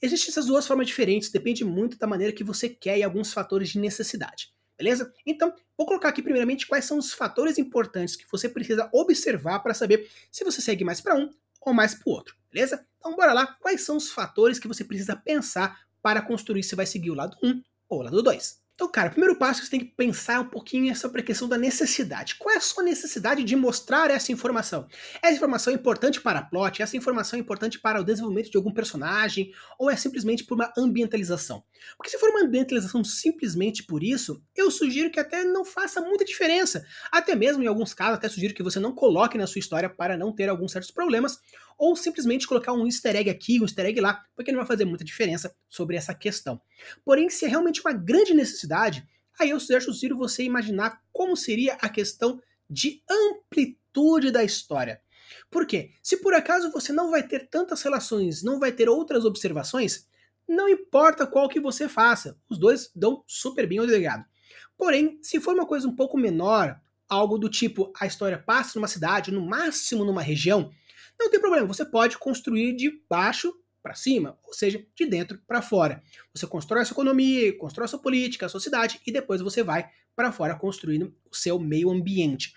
Existem 0.00 0.30
essas 0.30 0.46
duas 0.46 0.64
formas 0.64 0.86
diferentes, 0.86 1.28
depende 1.28 1.64
muito 1.64 1.98
da 1.98 2.06
maneira 2.06 2.32
que 2.32 2.44
você 2.44 2.68
quer 2.68 2.98
e 2.98 3.02
alguns 3.02 3.32
fatores 3.32 3.70
de 3.70 3.80
necessidade. 3.80 4.54
Beleza? 4.78 5.12
Então, 5.26 5.52
vou 5.76 5.88
colocar 5.88 6.10
aqui 6.10 6.22
primeiramente 6.22 6.68
quais 6.68 6.84
são 6.84 6.98
os 6.98 7.12
fatores 7.12 7.58
importantes 7.58 8.14
que 8.14 8.30
você 8.30 8.48
precisa 8.48 8.88
observar 8.92 9.58
para 9.58 9.74
saber 9.74 10.08
se 10.30 10.44
você 10.44 10.60
segue 10.60 10.84
mais 10.84 11.00
para 11.00 11.16
um 11.16 11.28
ou 11.60 11.74
mais 11.74 11.96
para 11.96 12.08
o 12.08 12.12
outro. 12.12 12.36
Beleza? 12.52 12.86
Então, 12.98 13.16
bora 13.16 13.32
lá. 13.32 13.56
Quais 13.60 13.84
são 13.84 13.96
os 13.96 14.08
fatores 14.08 14.60
que 14.60 14.68
você 14.68 14.84
precisa 14.84 15.16
pensar 15.16 15.80
para 16.00 16.22
construir 16.22 16.62
se 16.62 16.76
vai 16.76 16.86
seguir 16.86 17.10
o 17.10 17.14
lado 17.14 17.36
1 17.42 17.60
ou 17.88 17.98
o 17.98 18.02
lado 18.02 18.22
2? 18.22 18.63
Então, 18.74 18.90
cara, 18.90 19.06
o 19.06 19.10
primeiro 19.12 19.36
passo 19.38 19.60
que 19.60 19.66
você 19.66 19.70
tem 19.70 19.78
que 19.86 19.94
pensar 19.94 20.40
um 20.40 20.48
pouquinho 20.48 20.90
é 20.90 20.96
sobre 20.96 21.20
a 21.20 21.24
questão 21.24 21.48
da 21.48 21.56
necessidade. 21.56 22.34
Qual 22.34 22.52
é 22.52 22.58
a 22.58 22.60
sua 22.60 22.82
necessidade 22.82 23.44
de 23.44 23.54
mostrar 23.54 24.10
essa 24.10 24.32
informação? 24.32 24.88
Essa 25.22 25.36
informação 25.36 25.72
é 25.72 25.76
importante 25.76 26.20
para 26.20 26.40
a 26.40 26.42
plot? 26.42 26.82
Essa 26.82 26.96
informação 26.96 27.38
é 27.38 27.40
importante 27.40 27.78
para 27.78 28.00
o 28.00 28.04
desenvolvimento 28.04 28.50
de 28.50 28.56
algum 28.56 28.72
personagem? 28.72 29.52
Ou 29.78 29.88
é 29.88 29.94
simplesmente 29.94 30.42
por 30.42 30.56
uma 30.56 30.72
ambientalização? 30.76 31.62
Porque 31.96 32.10
se 32.10 32.18
for 32.18 32.30
uma 32.30 32.42
ambientalização 32.42 33.04
simplesmente 33.04 33.84
por 33.84 34.02
isso, 34.02 34.42
eu 34.56 34.68
sugiro 34.72 35.08
que 35.08 35.20
até 35.20 35.44
não 35.44 35.64
faça 35.64 36.00
muita 36.00 36.24
diferença. 36.24 36.84
Até 37.12 37.36
mesmo, 37.36 37.62
em 37.62 37.68
alguns 37.68 37.94
casos, 37.94 38.16
até 38.16 38.28
sugiro 38.28 38.54
que 38.54 38.62
você 38.62 38.80
não 38.80 38.92
coloque 38.92 39.38
na 39.38 39.46
sua 39.46 39.60
história 39.60 39.88
para 39.88 40.16
não 40.16 40.34
ter 40.34 40.48
alguns 40.48 40.72
certos 40.72 40.90
problemas, 40.90 41.38
ou 41.78 41.96
simplesmente 41.96 42.46
colocar 42.46 42.72
um 42.72 42.86
easter 42.86 43.16
egg 43.16 43.30
aqui, 43.30 43.60
um 43.60 43.64
easter 43.64 43.86
egg 43.86 44.00
lá, 44.00 44.24
porque 44.34 44.52
não 44.52 44.58
vai 44.58 44.66
fazer 44.66 44.84
muita 44.84 45.04
diferença 45.04 45.54
sobre 45.68 45.96
essa 45.96 46.14
questão. 46.14 46.60
Porém, 47.04 47.28
se 47.30 47.44
é 47.44 47.48
realmente 47.48 47.80
uma 47.80 47.92
grande 47.92 48.34
necessidade, 48.34 49.06
aí 49.38 49.50
eu 49.50 49.60
sugiro 49.60 50.16
você 50.16 50.42
imaginar 50.42 51.00
como 51.12 51.36
seria 51.36 51.74
a 51.80 51.88
questão 51.88 52.40
de 52.68 53.02
amplitude 53.08 54.30
da 54.30 54.42
história. 54.44 55.00
Por 55.50 55.66
quê? 55.66 55.90
Se 56.02 56.18
por 56.18 56.34
acaso 56.34 56.70
você 56.70 56.92
não 56.92 57.10
vai 57.10 57.22
ter 57.22 57.48
tantas 57.48 57.82
relações, 57.82 58.42
não 58.42 58.58
vai 58.58 58.72
ter 58.72 58.88
outras 58.88 59.24
observações, 59.24 60.06
não 60.48 60.68
importa 60.68 61.26
qual 61.26 61.48
que 61.48 61.60
você 61.60 61.88
faça, 61.88 62.38
os 62.48 62.58
dois 62.58 62.90
dão 62.94 63.24
super 63.26 63.66
bem 63.66 63.80
obrigado. 63.80 64.24
Porém, 64.76 65.18
se 65.22 65.40
for 65.40 65.54
uma 65.54 65.66
coisa 65.66 65.88
um 65.88 65.94
pouco 65.94 66.18
menor, 66.18 66.78
algo 67.08 67.38
do 67.38 67.48
tipo 67.48 67.92
a 67.98 68.06
história 68.06 68.38
passa 68.38 68.78
numa 68.78 68.88
cidade, 68.88 69.30
no 69.30 69.46
máximo 69.46 70.04
numa 70.04 70.22
região, 70.22 70.70
não 71.18 71.30
tem 71.30 71.40
problema, 71.40 71.66
você 71.66 71.84
pode 71.84 72.18
construir 72.18 72.74
de 72.74 73.02
baixo 73.08 73.52
para 73.82 73.94
cima, 73.94 74.38
ou 74.42 74.54
seja, 74.54 74.84
de 74.96 75.06
dentro 75.06 75.38
para 75.46 75.60
fora. 75.60 76.02
Você 76.34 76.46
constrói 76.46 76.82
a 76.82 76.84
sua 76.86 76.94
economia, 76.94 77.56
constrói 77.58 77.84
a 77.84 77.88
sua 77.88 77.98
política, 77.98 78.46
a 78.46 78.48
sua 78.48 78.60
cidade 78.60 78.98
e 79.06 79.12
depois 79.12 79.42
você 79.42 79.62
vai 79.62 79.90
para 80.16 80.32
fora 80.32 80.54
construindo 80.54 81.14
o 81.30 81.36
seu 81.36 81.58
meio 81.58 81.90
ambiente. 81.90 82.54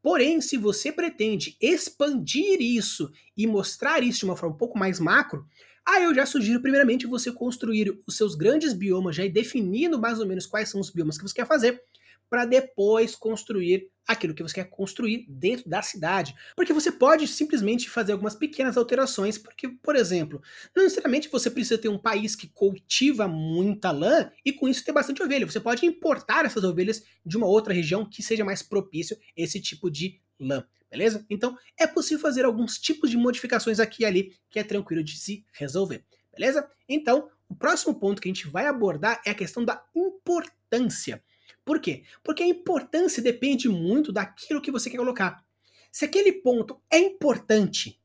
Porém, 0.00 0.40
se 0.40 0.56
você 0.56 0.92
pretende 0.92 1.56
expandir 1.60 2.60
isso 2.60 3.10
e 3.36 3.46
mostrar 3.46 4.02
isso 4.02 4.20
de 4.20 4.24
uma 4.26 4.36
forma 4.36 4.54
um 4.54 4.58
pouco 4.58 4.78
mais 4.78 5.00
macro, 5.00 5.44
aí 5.84 6.04
eu 6.04 6.14
já 6.14 6.24
sugiro 6.24 6.60
primeiramente 6.60 7.06
você 7.06 7.32
construir 7.32 8.00
os 8.06 8.16
seus 8.16 8.36
grandes 8.36 8.72
biomas, 8.72 9.16
já 9.16 9.26
definindo 9.26 9.98
mais 9.98 10.20
ou 10.20 10.26
menos 10.26 10.46
quais 10.46 10.68
são 10.68 10.80
os 10.80 10.90
biomas 10.90 11.18
que 11.18 11.24
você 11.24 11.34
quer 11.34 11.46
fazer, 11.46 11.82
para 12.28 12.44
depois 12.44 13.14
construir 13.14 13.88
aquilo 14.06 14.34
que 14.34 14.42
você 14.42 14.54
quer 14.54 14.70
construir 14.70 15.26
dentro 15.28 15.68
da 15.68 15.82
cidade. 15.82 16.34
Porque 16.56 16.72
você 16.72 16.90
pode 16.90 17.28
simplesmente 17.28 17.90
fazer 17.90 18.12
algumas 18.12 18.34
pequenas 18.34 18.78
alterações, 18.78 19.36
porque, 19.36 19.68
por 19.68 19.94
exemplo, 19.94 20.40
não 20.74 20.82
necessariamente 20.82 21.28
você 21.28 21.50
precisa 21.50 21.76
ter 21.76 21.90
um 21.90 21.98
país 21.98 22.34
que 22.34 22.48
cultiva 22.48 23.28
muita 23.28 23.90
lã 23.90 24.30
e 24.44 24.50
com 24.50 24.66
isso 24.66 24.84
ter 24.84 24.92
bastante 24.92 25.22
ovelha. 25.22 25.46
Você 25.46 25.60
pode 25.60 25.84
importar 25.84 26.46
essas 26.46 26.64
ovelhas 26.64 27.04
de 27.24 27.36
uma 27.36 27.46
outra 27.46 27.74
região 27.74 28.08
que 28.08 28.22
seja 28.22 28.44
mais 28.44 28.62
propício 28.62 29.16
esse 29.36 29.60
tipo 29.60 29.90
de 29.90 30.18
lã. 30.40 30.64
Beleza? 30.90 31.26
Então 31.28 31.54
é 31.78 31.86
possível 31.86 32.22
fazer 32.22 32.46
alguns 32.46 32.78
tipos 32.78 33.10
de 33.10 33.16
modificações 33.18 33.78
aqui 33.78 34.04
e 34.04 34.06
ali 34.06 34.34
que 34.48 34.58
é 34.58 34.64
tranquilo 34.64 35.04
de 35.04 35.18
se 35.18 35.44
resolver. 35.52 36.02
Beleza? 36.32 36.70
Então, 36.88 37.28
o 37.48 37.54
próximo 37.54 37.94
ponto 37.94 38.22
que 38.22 38.28
a 38.28 38.32
gente 38.32 38.48
vai 38.48 38.66
abordar 38.66 39.20
é 39.26 39.30
a 39.30 39.34
questão 39.34 39.64
da 39.64 39.82
importância. 39.94 41.22
Por 41.68 41.80
quê? 41.80 42.02
Porque 42.24 42.42
a 42.42 42.46
importância 42.46 43.22
depende 43.22 43.68
muito 43.68 44.10
daquilo 44.10 44.62
que 44.62 44.70
você 44.70 44.88
quer 44.88 44.96
colocar. 44.96 45.44
Se 45.92 46.06
aquele 46.06 46.32
ponto 46.32 46.80
é 46.90 46.98
importante, 46.98 48.00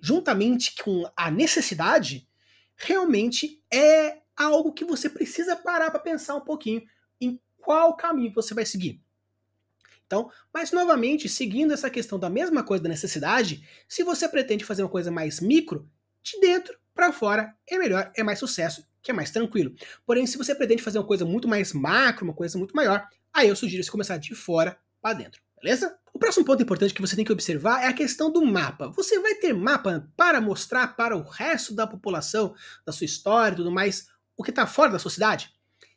juntamente 0.00 0.76
com 0.80 1.10
a 1.16 1.28
necessidade, 1.28 2.28
realmente 2.76 3.60
é 3.68 4.20
algo 4.36 4.72
que 4.72 4.84
você 4.84 5.10
precisa 5.10 5.56
parar 5.56 5.90
para 5.90 5.98
pensar 5.98 6.36
um 6.36 6.40
pouquinho 6.40 6.84
em 7.20 7.40
qual 7.58 7.96
caminho 7.96 8.32
você 8.32 8.54
vai 8.54 8.64
seguir. 8.64 9.02
Então, 10.06 10.30
mas 10.54 10.70
novamente, 10.70 11.28
seguindo 11.28 11.74
essa 11.74 11.90
questão 11.90 12.16
da 12.16 12.30
mesma 12.30 12.62
coisa 12.62 12.84
da 12.84 12.88
necessidade, 12.88 13.68
se 13.88 14.04
você 14.04 14.28
pretende 14.28 14.64
fazer 14.64 14.84
uma 14.84 14.88
coisa 14.88 15.10
mais 15.10 15.40
micro, 15.40 15.90
de 16.22 16.38
dentro 16.38 16.78
para 16.94 17.12
fora 17.12 17.56
é 17.66 17.76
melhor, 17.76 18.12
é 18.14 18.22
mais 18.22 18.38
sucesso 18.38 18.88
que 19.02 19.10
é 19.10 19.14
mais 19.14 19.30
tranquilo. 19.30 19.74
Porém, 20.06 20.26
se 20.26 20.36
você 20.36 20.54
pretende 20.54 20.82
fazer 20.82 20.98
uma 20.98 21.06
coisa 21.06 21.24
muito 21.24 21.48
mais 21.48 21.72
macro, 21.72 22.24
uma 22.24 22.34
coisa 22.34 22.58
muito 22.58 22.74
maior, 22.74 23.06
aí 23.32 23.48
eu 23.48 23.56
sugiro 23.56 23.82
você 23.82 23.90
começar 23.90 24.16
de 24.16 24.34
fora 24.34 24.78
para 25.00 25.14
dentro, 25.14 25.40
beleza? 25.60 25.96
O 26.12 26.18
próximo 26.18 26.44
ponto 26.44 26.62
importante 26.62 26.92
que 26.92 27.00
você 27.00 27.16
tem 27.16 27.24
que 27.24 27.32
observar 27.32 27.82
é 27.82 27.86
a 27.86 27.92
questão 27.92 28.30
do 28.30 28.44
mapa. 28.44 28.88
Você 28.88 29.18
vai 29.20 29.34
ter 29.36 29.54
mapa 29.54 30.08
para 30.16 30.40
mostrar 30.40 30.88
para 30.88 31.16
o 31.16 31.22
resto 31.22 31.74
da 31.74 31.86
população, 31.86 32.54
da 32.84 32.92
sua 32.92 33.04
história 33.04 33.54
e 33.54 33.56
tudo 33.56 33.70
mais, 33.70 34.06
o 34.36 34.42
que 34.42 34.50
está 34.50 34.66
fora 34.66 34.92
da 34.92 34.98
sua 34.98 35.10
cidade? 35.10 35.50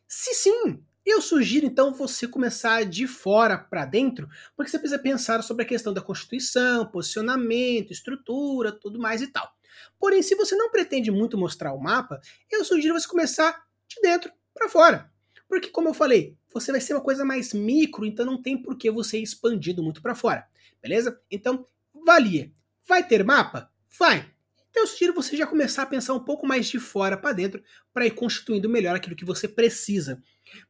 Se 0.06 0.34
sim, 0.34 0.82
eu 1.04 1.20
sugiro 1.20 1.66
então 1.66 1.92
você 1.92 2.26
começar 2.26 2.84
de 2.84 3.06
fora 3.06 3.58
para 3.58 3.84
dentro, 3.84 4.28
porque 4.56 4.70
você 4.70 4.78
precisa 4.78 4.98
pensar 4.98 5.42
sobre 5.42 5.64
a 5.64 5.68
questão 5.68 5.92
da 5.92 6.00
constituição, 6.00 6.86
posicionamento, 6.86 7.92
estrutura, 7.92 8.72
tudo 8.72 8.98
mais 8.98 9.20
e 9.20 9.26
tal. 9.26 9.50
Porém, 9.98 10.22
se 10.22 10.34
você 10.34 10.54
não 10.56 10.70
pretende 10.70 11.10
muito 11.10 11.38
mostrar 11.38 11.72
o 11.72 11.80
mapa, 11.80 12.20
eu 12.50 12.64
sugiro 12.64 12.94
você 12.94 13.08
começar 13.08 13.64
de 13.88 14.00
dentro 14.00 14.32
para 14.52 14.68
fora. 14.68 15.10
Porque, 15.48 15.68
como 15.68 15.88
eu 15.88 15.94
falei, 15.94 16.36
você 16.52 16.72
vai 16.72 16.80
ser 16.80 16.94
uma 16.94 17.02
coisa 17.02 17.24
mais 17.24 17.52
micro, 17.52 18.04
então 18.04 18.24
não 18.24 18.40
tem 18.40 18.60
por 18.60 18.76
que 18.76 18.90
você 18.90 19.18
ir 19.18 19.22
expandindo 19.22 19.82
muito 19.82 20.02
para 20.02 20.14
fora. 20.14 20.46
Beleza? 20.82 21.20
Então, 21.30 21.66
valia. 22.04 22.52
Vai 22.86 23.06
ter 23.06 23.24
mapa? 23.24 23.70
Vai. 23.98 24.33
Então 24.74 24.82
eu 24.82 24.88
sugiro 24.88 25.14
você 25.14 25.36
já 25.36 25.46
começar 25.46 25.84
a 25.84 25.86
pensar 25.86 26.14
um 26.14 26.24
pouco 26.24 26.44
mais 26.44 26.66
de 26.66 26.80
fora 26.80 27.16
para 27.16 27.32
dentro 27.32 27.62
para 27.92 28.06
ir 28.06 28.10
constituindo 28.10 28.68
melhor 28.68 28.96
aquilo 28.96 29.14
que 29.14 29.24
você 29.24 29.46
precisa. 29.46 30.20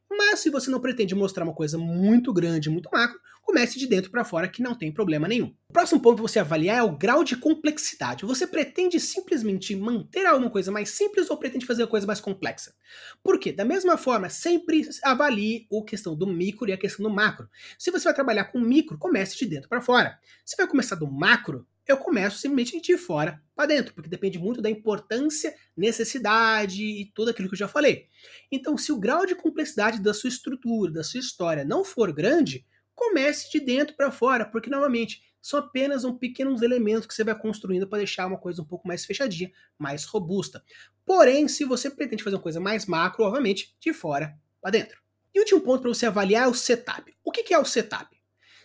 Mas 0.07 0.41
se 0.41 0.51
você 0.51 0.69
não 0.69 0.79
pretende 0.79 1.15
mostrar 1.15 1.43
uma 1.43 1.55
coisa 1.55 1.75
muito 1.75 2.31
grande, 2.31 2.69
muito 2.69 2.87
macro, 2.93 3.19
comece 3.41 3.79
de 3.79 3.87
dentro 3.87 4.11
para 4.11 4.23
fora 4.23 4.47
que 4.47 4.61
não 4.61 4.75
tem 4.75 4.91
problema 4.91 5.27
nenhum. 5.27 5.55
O 5.69 5.73
próximo 5.73 5.99
ponto 5.99 6.17
para 6.17 6.27
você 6.27 6.37
avaliar 6.37 6.77
é 6.77 6.83
o 6.83 6.95
grau 6.95 7.23
de 7.23 7.35
complexidade. 7.35 8.25
Você 8.25 8.45
pretende 8.45 8.99
simplesmente 8.99 9.75
manter 9.75 10.27
alguma 10.27 10.51
coisa 10.51 10.71
mais 10.71 10.89
simples 10.89 11.31
ou 11.31 11.37
pretende 11.37 11.65
fazer 11.65 11.81
uma 11.81 11.89
coisa 11.89 12.05
mais 12.05 12.21
complexa? 12.21 12.75
Por 13.23 13.39
quê? 13.39 13.51
Da 13.51 13.65
mesma 13.65 13.97
forma, 13.97 14.29
sempre 14.29 14.87
avalie 15.01 15.67
a 15.73 15.83
questão 15.83 16.15
do 16.15 16.27
micro 16.27 16.69
e 16.69 16.73
a 16.73 16.77
questão 16.77 17.03
do 17.03 17.09
macro. 17.09 17.49
Se 17.79 17.89
você 17.89 18.03
vai 18.03 18.13
trabalhar 18.13 18.45
com 18.45 18.59
micro, 18.59 18.99
comece 18.99 19.35
de 19.35 19.47
dentro 19.47 19.67
para 19.67 19.81
fora. 19.81 20.19
Se 20.45 20.55
vai 20.55 20.67
começar 20.67 20.95
do 20.95 21.09
macro, 21.09 21.65
eu 21.87 21.97
começo 21.97 22.37
simplesmente 22.37 22.81
de 22.81 22.97
fora 22.97 23.41
para 23.55 23.67
dentro, 23.67 23.93
porque 23.93 24.09
depende 24.09 24.39
muito 24.39 24.61
da 24.61 24.69
importância, 24.69 25.55
necessidade 25.75 26.83
e 26.83 27.05
tudo 27.13 27.31
aquilo 27.31 27.47
que 27.47 27.53
eu 27.53 27.59
já 27.59 27.67
falei. 27.67 28.07
Então, 28.51 28.77
se 28.77 28.91
o 28.91 28.99
grau 28.99 29.25
de 29.25 29.35
complexidade 29.35 30.01
da 30.01 30.13
sua 30.13 30.27
estrutura, 30.27 30.91
da 30.91 31.03
sua 31.03 31.19
história 31.19 31.63
não 31.63 31.83
for 31.83 32.11
grande, 32.11 32.65
comece 32.93 33.51
de 33.51 33.59
dentro 33.59 33.95
para 33.95 34.11
fora, 34.11 34.45
porque 34.45 34.69
novamente 34.69 35.21
são 35.41 35.59
apenas 35.59 36.03
um 36.03 36.17
pequenos 36.17 36.63
elementos 36.63 37.05
que 37.05 37.13
você 37.13 37.23
vai 37.23 37.37
construindo 37.37 37.87
para 37.87 37.99
deixar 37.99 38.25
uma 38.25 38.39
coisa 38.39 38.63
um 38.63 38.65
pouco 38.65 38.87
mais 38.87 39.05
fechadinha, 39.05 39.51
mais 39.77 40.03
robusta. 40.05 40.63
Porém, 41.05 41.47
se 41.47 41.63
você 41.63 41.89
pretende 41.89 42.23
fazer 42.23 42.35
uma 42.35 42.41
coisa 42.41 42.59
mais 42.59 42.87
macro, 42.87 43.25
obviamente, 43.25 43.75
de 43.79 43.93
fora 43.93 44.35
para 44.59 44.71
dentro. 44.71 44.99
E 45.35 45.37
o 45.37 45.41
último 45.41 45.61
ponto 45.61 45.81
para 45.81 45.93
você 45.93 46.07
avaliar 46.07 46.45
é 46.45 46.47
o 46.47 46.53
setup. 46.55 47.13
O 47.23 47.31
que 47.31 47.53
é 47.53 47.59
o 47.59 47.65
setup? 47.65 48.15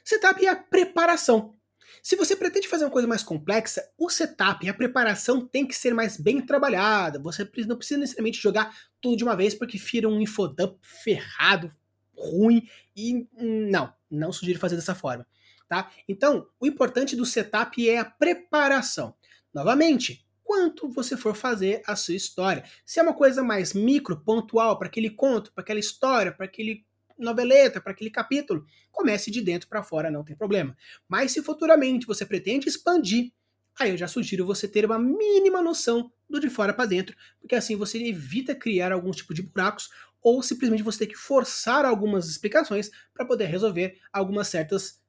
Setup 0.03 0.47
é 0.47 0.49
a 0.49 0.57
preparação. 0.57 1.55
Se 2.03 2.17
você 2.17 2.35
pretende 2.35 2.69
fazer 2.69 2.85
uma 2.85 2.91
coisa 2.91 3.09
mais 3.09 3.23
complexa, 3.23 3.83
o 3.99 4.09
setup 4.09 4.65
e 4.65 4.69
a 4.69 4.75
preparação 4.75 5.47
tem 5.47 5.67
que 5.67 5.75
ser 5.75 5.95
mais 5.95 6.17
bem 6.17 6.41
trabalhada. 6.41 7.21
Você 7.21 7.49
não 7.67 7.77
precisa 7.77 8.01
necessariamente 8.01 8.41
jogar 8.41 8.75
tudo 9.01 9.17
de 9.17 9.25
uma 9.25 9.37
vez 9.37 9.55
porque 9.55 9.79
vira 9.79 10.09
um 10.09 10.21
infodump 10.21 10.79
ferrado, 10.83 11.71
ruim 12.15 12.67
e 12.97 13.27
não, 13.37 13.93
não 14.11 14.33
sugiro 14.33 14.59
fazer 14.59 14.77
dessa 14.77 14.95
forma, 14.95 15.27
tá? 15.69 15.91
Então, 16.09 16.47
o 16.59 16.67
importante 16.67 17.17
do 17.17 17.25
setup 17.25 17.89
é 17.89 17.99
a 17.99 18.05
preparação. 18.05 19.15
Novamente, 19.53 20.27
quanto 20.51 20.89
você 20.91 21.17
for 21.17 21.37
fazer 21.37 21.81
a 21.87 21.95
sua 21.95 22.17
história. 22.17 22.65
Se 22.85 22.99
é 22.99 23.03
uma 23.05 23.15
coisa 23.15 23.41
mais 23.41 23.73
micro, 23.73 24.21
pontual, 24.21 24.77
para 24.77 24.89
aquele 24.89 25.11
conto, 25.11 25.53
para 25.53 25.63
aquela 25.63 25.79
história, 25.79 26.33
para 26.33 26.45
aquele 26.45 26.85
noveleta, 27.21 27.81
para 27.81 27.93
aquele 27.93 28.11
capítulo, 28.11 28.65
comece 28.91 29.31
de 29.31 29.41
dentro 29.41 29.69
para 29.69 29.83
fora, 29.83 30.11
não 30.11 30.25
tem 30.25 30.37
problema. 30.37 30.77
Mas 31.09 31.33
se 31.33 31.43
futuramente 31.43 32.07
você 32.07 32.25
pretende 32.25 32.69
expandir, 32.69 33.33
aí 33.79 33.91
eu 33.91 33.97
já 33.97 34.09
sugiro 34.09 34.47
você 34.47 34.67
ter 34.67 34.85
uma 34.85 34.99
mínima 34.99 35.63
noção 35.63 36.13
do 36.29 36.41
de 36.41 36.49
fora 36.49 36.73
para 36.73 36.87
dentro, 36.87 37.17
porque 37.41 37.55
assim 37.55 37.77
você 37.77 37.99
evita 37.99 38.55
criar 38.55 38.93
algum 38.93 39.11
tipo 39.11 39.35
de 39.35 39.43
buracos 39.43 39.89
ou 40.23 40.43
simplesmente 40.43 40.83
você 40.83 41.01
ter 41.01 41.07
que 41.07 41.17
forçar 41.17 41.85
algumas 41.85 42.29
explicações 42.29 42.91
para 43.15 43.25
poder 43.25 43.47
resolver 43.47 43.99
algumas 44.13 44.49
certas 44.49 45.01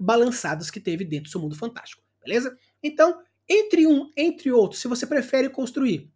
balançadas 0.00 0.70
que 0.70 0.80
teve 0.80 1.04
dentro 1.04 1.24
do 1.24 1.30
seu 1.30 1.40
mundo 1.40 1.54
fantástico, 1.54 2.02
beleza? 2.24 2.56
Então, 2.82 3.22
entre 3.48 3.86
um, 3.86 4.10
entre 4.16 4.50
outro, 4.50 4.78
se 4.78 4.88
você 4.88 5.06
prefere 5.06 5.48
construir 5.48 6.10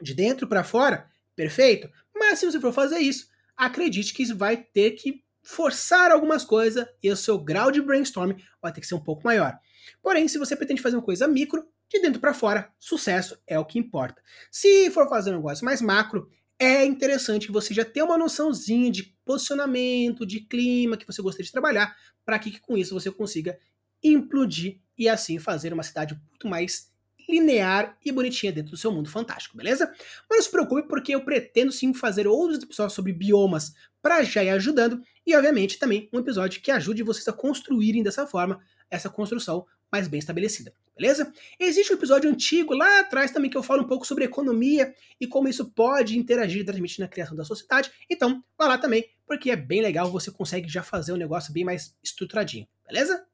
de 0.00 0.14
dentro 0.14 0.46
para 0.46 0.64
fora, 0.64 1.10
perfeito. 1.34 1.90
Mas 2.14 2.38
se 2.38 2.46
você 2.46 2.60
for 2.60 2.72
fazer 2.72 2.98
isso, 2.98 3.28
acredite 3.58 4.14
que 4.14 4.32
vai 4.32 4.56
ter 4.56 4.92
que 4.92 5.22
forçar 5.42 6.12
algumas 6.12 6.44
coisas 6.44 6.86
e 7.02 7.10
o 7.10 7.16
seu 7.16 7.38
grau 7.38 7.70
de 7.72 7.82
brainstorming 7.82 8.40
vai 8.62 8.72
ter 8.72 8.80
que 8.80 8.86
ser 8.86 8.94
um 8.94 9.02
pouco 9.02 9.24
maior. 9.24 9.58
Porém, 10.00 10.28
se 10.28 10.38
você 10.38 10.54
pretende 10.54 10.80
fazer 10.80 10.96
uma 10.96 11.02
coisa 11.02 11.26
micro, 11.26 11.66
de 11.90 12.00
dentro 12.00 12.20
para 12.20 12.34
fora, 12.34 12.70
sucesso 12.78 13.36
é 13.46 13.58
o 13.58 13.64
que 13.64 13.78
importa. 13.78 14.22
Se 14.50 14.90
for 14.90 15.08
fazer 15.08 15.30
um 15.30 15.36
negócio 15.36 15.64
mais 15.64 15.80
macro, 15.80 16.30
é 16.58 16.84
interessante 16.84 17.50
você 17.50 17.72
já 17.72 17.84
ter 17.84 18.02
uma 18.02 18.18
noçãozinha 18.18 18.90
de 18.90 19.16
posicionamento, 19.24 20.26
de 20.26 20.40
clima 20.40 20.96
que 20.96 21.06
você 21.06 21.22
gostaria 21.22 21.46
de 21.46 21.52
trabalhar, 21.52 21.96
para 22.24 22.38
que 22.38 22.60
com 22.60 22.76
isso 22.76 22.92
você 22.92 23.10
consiga 23.10 23.58
implodir 24.02 24.80
e 24.96 25.08
assim 25.08 25.38
fazer 25.38 25.72
uma 25.72 25.82
cidade 25.82 26.14
muito 26.28 26.46
mais 26.46 26.92
linear 27.28 27.96
e 28.04 28.10
bonitinha 28.10 28.52
dentro 28.52 28.70
do 28.70 28.76
seu 28.76 28.90
mundo 28.90 29.10
fantástico, 29.10 29.56
beleza? 29.56 29.92
Mas 30.28 30.38
não 30.38 30.42
se 30.42 30.50
preocupe 30.50 30.88
porque 30.88 31.14
eu 31.14 31.24
pretendo 31.24 31.70
sim 31.70 31.92
fazer 31.92 32.26
outros 32.26 32.62
episódios 32.62 32.94
sobre 32.94 33.12
biomas 33.12 33.74
para 34.00 34.22
já 34.22 34.42
ir 34.42 34.50
ajudando 34.50 35.02
e 35.26 35.34
obviamente 35.36 35.78
também 35.78 36.08
um 36.12 36.18
episódio 36.18 36.62
que 36.62 36.70
ajude 36.70 37.02
vocês 37.02 37.28
a 37.28 37.32
construírem 37.32 38.02
dessa 38.02 38.26
forma 38.26 38.60
essa 38.90 39.10
construção 39.10 39.66
mais 39.90 40.06
bem 40.06 40.18
estabelecida, 40.18 40.72
beleza? 40.96 41.32
Existe 41.58 41.92
um 41.92 41.96
episódio 41.96 42.30
antigo 42.30 42.74
lá 42.74 43.00
atrás 43.00 43.30
também 43.30 43.50
que 43.50 43.56
eu 43.56 43.62
falo 43.62 43.82
um 43.82 43.86
pouco 43.86 44.06
sobre 44.06 44.24
economia 44.24 44.94
e 45.20 45.26
como 45.26 45.48
isso 45.48 45.70
pode 45.70 46.18
interagir 46.18 46.60
diretamente 46.60 47.00
na 47.00 47.08
criação 47.08 47.36
da 47.36 47.44
sociedade. 47.44 47.90
Então, 48.08 48.42
vá 48.56 48.68
lá 48.68 48.78
também, 48.78 49.08
porque 49.26 49.50
é 49.50 49.56
bem 49.56 49.80
legal, 49.80 50.10
você 50.10 50.30
consegue 50.30 50.68
já 50.68 50.82
fazer 50.82 51.12
um 51.12 51.16
negócio 51.16 51.52
bem 51.52 51.64
mais 51.64 51.96
estruturadinho, 52.02 52.66
beleza? 52.86 53.24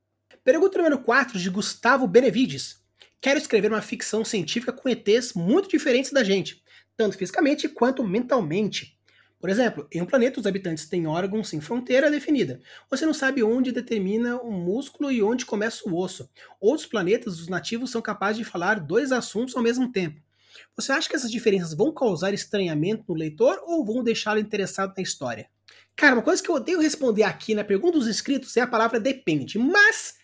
Pergunta 0.45 0.79
número 0.79 0.99
4 0.99 1.39
de 1.39 1.51
Gustavo 1.51 2.07
Benevides. 2.07 2.84
Quero 3.25 3.39
escrever 3.39 3.73
uma 3.73 3.81
ficção 3.81 4.23
científica 4.23 4.71
com 4.71 4.87
ETs 4.87 5.33
muito 5.33 5.67
diferentes 5.67 6.13
da 6.13 6.23
gente, 6.23 6.63
tanto 6.95 7.17
fisicamente 7.17 7.67
quanto 7.71 8.05
mentalmente. 8.05 8.99
Por 9.41 9.49
exemplo, 9.49 9.89
em 9.91 10.03
um 10.03 10.05
planeta 10.05 10.39
os 10.39 10.47
habitantes 10.47 10.87
têm 10.87 11.07
órgãos 11.07 11.49
sem 11.49 11.59
fronteira 11.59 12.11
definida. 12.11 12.61
Você 12.91 13.07
não 13.07 13.15
sabe 13.15 13.43
onde 13.43 13.73
determina 13.73 14.37
o 14.37 14.53
músculo 14.53 15.11
e 15.11 15.23
onde 15.23 15.47
começa 15.47 15.89
o 15.89 15.97
osso. 15.97 16.29
Outros 16.61 16.87
planetas, 16.87 17.41
os 17.41 17.49
nativos 17.49 17.91
são 17.91 18.03
capazes 18.03 18.37
de 18.37 18.45
falar 18.45 18.79
dois 18.79 19.11
assuntos 19.11 19.57
ao 19.57 19.63
mesmo 19.63 19.91
tempo. 19.91 20.21
Você 20.77 20.93
acha 20.93 21.09
que 21.09 21.17
essas 21.17 21.31
diferenças 21.31 21.73
vão 21.73 21.95
causar 21.95 22.35
estranhamento 22.35 23.05
no 23.09 23.15
leitor 23.15 23.59
ou 23.65 23.87
vão 23.87 24.05
deixá-lo 24.05 24.39
interessado 24.39 24.93
na 24.95 25.03
história? 25.03 25.49
Cara, 25.97 26.17
uma 26.17 26.23
coisa 26.23 26.43
que 26.43 26.51
eu 26.51 26.57
odeio 26.57 26.79
responder 26.79 27.23
aqui 27.23 27.55
na 27.55 27.65
pergunta 27.65 27.99
dos 27.99 28.07
inscritos 28.07 28.55
é 28.59 28.61
a 28.61 28.67
palavra 28.67 29.01
depende. 29.01 29.59
Mas 29.59 30.15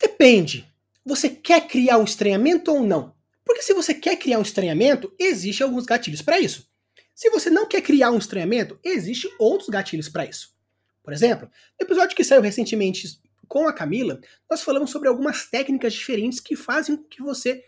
depende. 0.00 0.70
Você 1.04 1.30
quer 1.30 1.66
criar 1.66 1.98
um 1.98 2.04
estranhamento 2.04 2.72
ou 2.72 2.82
não? 2.82 3.14
Porque 3.44 3.62
se 3.62 3.72
você 3.72 3.94
quer 3.94 4.16
criar 4.16 4.38
um 4.38 4.42
estranhamento, 4.42 5.12
existem 5.18 5.64
alguns 5.64 5.86
gatilhos 5.86 6.22
para 6.22 6.38
isso. 6.38 6.68
Se 7.14 7.28
você 7.30 7.50
não 7.50 7.66
quer 7.66 7.82
criar 7.82 8.10
um 8.10 8.18
estranhamento, 8.18 8.78
existem 8.84 9.30
outros 9.38 9.68
gatilhos 9.68 10.08
para 10.08 10.24
isso. 10.24 10.54
Por 11.02 11.12
exemplo, 11.12 11.50
no 11.78 11.84
episódio 11.84 12.16
que 12.16 12.24
saiu 12.24 12.42
recentemente 12.42 13.20
com 13.48 13.66
a 13.66 13.72
Camila, 13.72 14.20
nós 14.48 14.62
falamos 14.62 14.90
sobre 14.90 15.08
algumas 15.08 15.46
técnicas 15.46 15.92
diferentes 15.92 16.38
que 16.38 16.54
fazem 16.54 16.96
com 16.96 17.04
que 17.04 17.22
você 17.22 17.64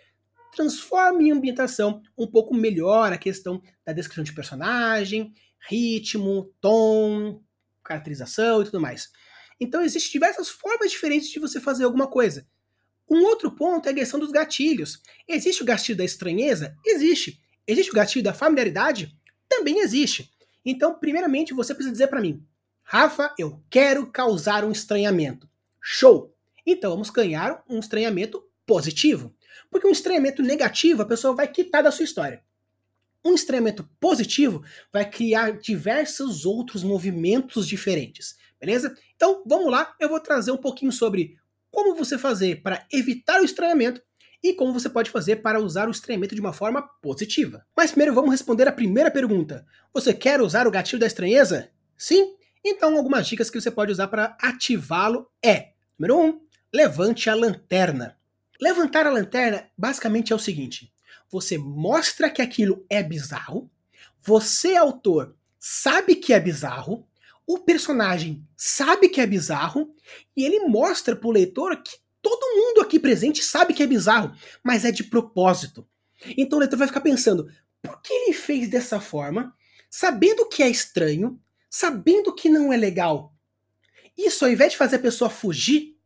transforme 0.54 1.28
em 1.28 1.32
ambientação 1.32 2.02
um 2.16 2.26
pouco 2.26 2.54
melhor 2.54 3.12
a 3.12 3.18
questão 3.18 3.60
da 3.84 3.92
descrição 3.92 4.22
de 4.22 4.34
personagem, 4.34 5.34
ritmo, 5.68 6.52
tom, 6.60 7.42
caracterização 7.82 8.62
e 8.62 8.66
tudo 8.66 8.80
mais. 8.80 9.10
Então 9.58 9.82
existem 9.82 10.12
diversas 10.12 10.48
formas 10.48 10.90
diferentes 10.90 11.28
de 11.28 11.40
você 11.40 11.60
fazer 11.60 11.84
alguma 11.84 12.06
coisa. 12.06 12.46
Um 13.08 13.24
outro 13.24 13.50
ponto 13.50 13.88
é 13.88 13.92
a 13.92 13.94
questão 13.94 14.18
dos 14.18 14.30
gatilhos. 14.30 15.02
Existe 15.28 15.62
o 15.62 15.66
gatilho 15.66 15.98
da 15.98 16.04
estranheza? 16.04 16.76
Existe. 16.84 17.40
Existe 17.66 17.90
o 17.90 17.94
gatilho 17.94 18.24
da 18.24 18.34
familiaridade? 18.34 19.16
também 19.52 19.80
existe. 19.80 20.32
Então, 20.64 20.98
primeiramente, 20.98 21.52
você 21.52 21.74
precisa 21.74 21.92
dizer 21.92 22.06
para 22.06 22.20
mim, 22.20 22.44
Rafa, 22.82 23.34
eu 23.38 23.62
quero 23.68 24.06
causar 24.06 24.64
um 24.64 24.72
estranhamento. 24.72 25.48
Show! 25.80 26.34
Então 26.64 26.92
vamos 26.92 27.10
ganhar 27.10 27.62
um 27.68 27.78
estranhamento 27.78 28.42
positivo. 28.66 29.34
Porque 29.70 29.86
um 29.86 29.92
estranhamento 29.92 30.42
negativo 30.42 31.02
a 31.02 31.06
pessoa 31.06 31.34
vai 31.34 31.48
quitar 31.48 31.82
da 31.82 31.90
sua 31.90 32.04
história. 32.04 32.42
Um 33.24 33.34
estranhamento 33.34 33.88
positivo 34.00 34.64
vai 34.92 35.08
criar 35.08 35.58
diversos 35.58 36.44
outros 36.44 36.82
movimentos 36.82 37.68
diferentes, 37.68 38.36
beleza? 38.60 38.96
Então 39.14 39.42
vamos 39.46 39.70
lá, 39.70 39.94
eu 40.00 40.08
vou 40.08 40.18
trazer 40.18 40.50
um 40.50 40.56
pouquinho 40.56 40.90
sobre 40.90 41.38
como 41.72 41.96
você 41.96 42.16
fazer 42.16 42.62
para 42.62 42.86
evitar 42.92 43.40
o 43.40 43.44
estranhamento 43.44 44.00
e 44.42 44.52
como 44.52 44.72
você 44.72 44.88
pode 44.88 45.10
fazer 45.10 45.36
para 45.36 45.58
usar 45.58 45.88
o 45.88 45.90
estranhamento 45.90 46.34
de 46.34 46.40
uma 46.40 46.52
forma 46.52 46.82
positiva. 47.00 47.64
Mas 47.76 47.90
primeiro 47.90 48.14
vamos 48.14 48.30
responder 48.30 48.68
a 48.68 48.72
primeira 48.72 49.10
pergunta. 49.10 49.66
Você 49.92 50.12
quer 50.12 50.40
usar 50.40 50.66
o 50.66 50.70
gatilho 50.70 51.00
da 51.00 51.06
estranheza? 51.06 51.70
Sim? 51.96 52.36
Então 52.64 52.96
algumas 52.96 53.26
dicas 53.26 53.50
que 53.50 53.60
você 53.60 53.70
pode 53.70 53.90
usar 53.90 54.08
para 54.08 54.36
ativá-lo 54.40 55.28
é: 55.44 55.70
número 55.98 56.18
1, 56.18 56.24
um, 56.24 56.40
levante 56.72 57.30
a 57.30 57.34
lanterna. 57.34 58.16
Levantar 58.60 59.06
a 59.06 59.10
lanterna 59.10 59.68
basicamente 59.76 60.32
é 60.32 60.36
o 60.36 60.38
seguinte: 60.38 60.92
você 61.30 61.56
mostra 61.56 62.28
que 62.28 62.42
aquilo 62.42 62.84
é 62.90 63.02
bizarro, 63.02 63.70
você, 64.20 64.76
autor, 64.76 65.34
sabe 65.58 66.14
que 66.14 66.32
é 66.32 66.38
bizarro, 66.38 67.08
o 67.46 67.58
personagem 67.58 68.46
sabe 68.56 69.08
que 69.08 69.20
é 69.20 69.26
bizarro, 69.26 69.94
e 70.36 70.44
ele 70.44 70.60
mostra 70.60 71.16
para 71.16 71.28
o 71.28 71.32
leitor 71.32 71.82
que 71.82 72.02
Todo 72.22 72.56
mundo 72.56 72.80
aqui 72.80 73.00
presente 73.00 73.42
sabe 73.42 73.74
que 73.74 73.82
é 73.82 73.86
bizarro, 73.86 74.32
mas 74.62 74.84
é 74.84 74.92
de 74.92 75.02
propósito. 75.02 75.86
Então 76.38 76.56
o 76.56 76.60
leitor 76.60 76.78
vai 76.78 76.86
ficar 76.86 77.00
pensando: 77.00 77.50
por 77.82 78.00
que 78.00 78.12
ele 78.12 78.32
fez 78.32 78.68
dessa 78.68 79.00
forma, 79.00 79.52
sabendo 79.90 80.48
que 80.48 80.62
é 80.62 80.70
estranho, 80.70 81.38
sabendo 81.68 82.32
que 82.32 82.48
não 82.48 82.72
é 82.72 82.76
legal? 82.76 83.34
Isso, 84.16 84.44
ao 84.44 84.50
invés 84.52 84.72
de 84.72 84.78
fazer 84.78 84.96
a 84.96 85.00
pessoa 85.00 85.28
fugir, 85.28 85.96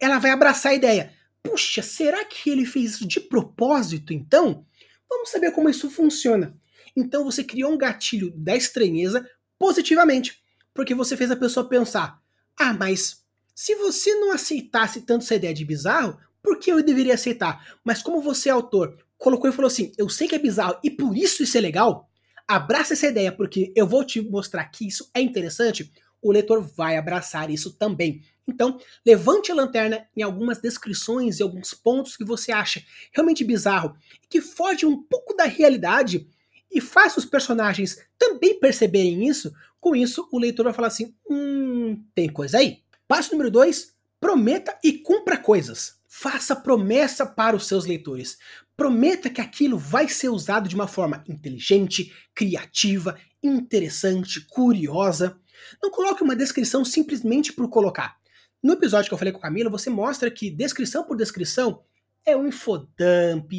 ela 0.00 0.18
vai 0.18 0.30
abraçar 0.30 0.72
a 0.72 0.74
ideia. 0.74 1.12
Puxa, 1.42 1.82
será 1.82 2.24
que 2.24 2.48
ele 2.48 2.64
fez 2.64 2.92
isso 2.92 3.06
de 3.06 3.20
propósito 3.20 4.14
então? 4.14 4.64
Vamos 5.10 5.28
saber 5.28 5.50
como 5.50 5.68
isso 5.68 5.90
funciona. 5.90 6.56
Então 6.96 7.24
você 7.24 7.44
criou 7.44 7.72
um 7.72 7.78
gatilho 7.78 8.32
da 8.34 8.56
estranheza 8.56 9.28
positivamente, 9.58 10.41
porque 10.74 10.94
você 10.94 11.16
fez 11.16 11.30
a 11.30 11.36
pessoa 11.36 11.68
pensar: 11.68 12.20
ah, 12.58 12.72
mas 12.72 13.22
se 13.54 13.74
você 13.74 14.14
não 14.14 14.32
aceitasse 14.32 15.02
tanto 15.02 15.24
essa 15.24 15.34
ideia 15.34 15.54
de 15.54 15.64
bizarro, 15.64 16.18
por 16.42 16.58
que 16.58 16.70
eu 16.72 16.82
deveria 16.82 17.14
aceitar? 17.14 17.78
Mas 17.84 18.02
como 18.02 18.20
você 18.20 18.48
é 18.48 18.52
autor, 18.52 18.96
colocou 19.16 19.48
e 19.48 19.52
falou 19.52 19.68
assim: 19.68 19.92
eu 19.96 20.08
sei 20.08 20.26
que 20.26 20.34
é 20.34 20.38
bizarro 20.38 20.78
e 20.82 20.90
por 20.90 21.16
isso 21.16 21.42
isso 21.42 21.56
é 21.56 21.60
legal, 21.60 22.08
abraça 22.46 22.94
essa 22.94 23.06
ideia, 23.06 23.32
porque 23.32 23.72
eu 23.76 23.86
vou 23.86 24.04
te 24.04 24.20
mostrar 24.20 24.64
que 24.64 24.86
isso 24.86 25.08
é 25.14 25.20
interessante, 25.20 25.92
o 26.20 26.32
leitor 26.32 26.60
vai 26.60 26.96
abraçar 26.96 27.50
isso 27.50 27.72
também. 27.72 28.22
Então, 28.46 28.78
levante 29.06 29.52
a 29.52 29.54
lanterna 29.54 30.06
em 30.16 30.22
algumas 30.22 30.60
descrições 30.60 31.38
e 31.38 31.42
alguns 31.42 31.74
pontos 31.74 32.16
que 32.16 32.24
você 32.24 32.50
acha 32.50 32.82
realmente 33.12 33.44
bizarro, 33.44 33.96
que 34.28 34.40
foge 34.40 34.84
um 34.84 35.00
pouco 35.02 35.34
da 35.34 35.44
realidade 35.44 36.28
e 36.70 36.80
faça 36.80 37.18
os 37.18 37.24
personagens 37.24 37.98
também 38.18 38.58
perceberem 38.58 39.28
isso. 39.28 39.52
Com 39.82 39.96
isso, 39.96 40.28
o 40.30 40.38
leitor 40.38 40.62
vai 40.62 40.72
falar 40.72 40.86
assim: 40.86 41.12
hum, 41.28 42.00
tem 42.14 42.28
coisa 42.28 42.58
aí. 42.58 42.84
Passo 43.08 43.32
número 43.32 43.50
2: 43.50 43.92
prometa 44.20 44.78
e 44.82 44.92
cumpra 44.92 45.36
coisas. 45.36 46.00
Faça 46.06 46.54
promessa 46.54 47.26
para 47.26 47.56
os 47.56 47.66
seus 47.66 47.84
leitores. 47.84 48.38
Prometa 48.76 49.28
que 49.28 49.40
aquilo 49.40 49.76
vai 49.76 50.08
ser 50.08 50.28
usado 50.28 50.68
de 50.68 50.76
uma 50.76 50.86
forma 50.86 51.24
inteligente, 51.28 52.14
criativa, 52.32 53.18
interessante, 53.42 54.40
curiosa. 54.42 55.36
Não 55.82 55.90
coloque 55.90 56.22
uma 56.22 56.36
descrição 56.36 56.84
simplesmente 56.84 57.52
por 57.52 57.68
colocar. 57.68 58.16
No 58.62 58.74
episódio 58.74 59.08
que 59.08 59.14
eu 59.14 59.18
falei 59.18 59.32
com 59.32 59.40
a 59.40 59.42
Camila, 59.42 59.68
você 59.68 59.90
mostra 59.90 60.30
que 60.30 60.48
descrição 60.48 61.02
por 61.02 61.16
descrição 61.16 61.82
é 62.24 62.36
um 62.36 62.46
infodump, 62.46 63.50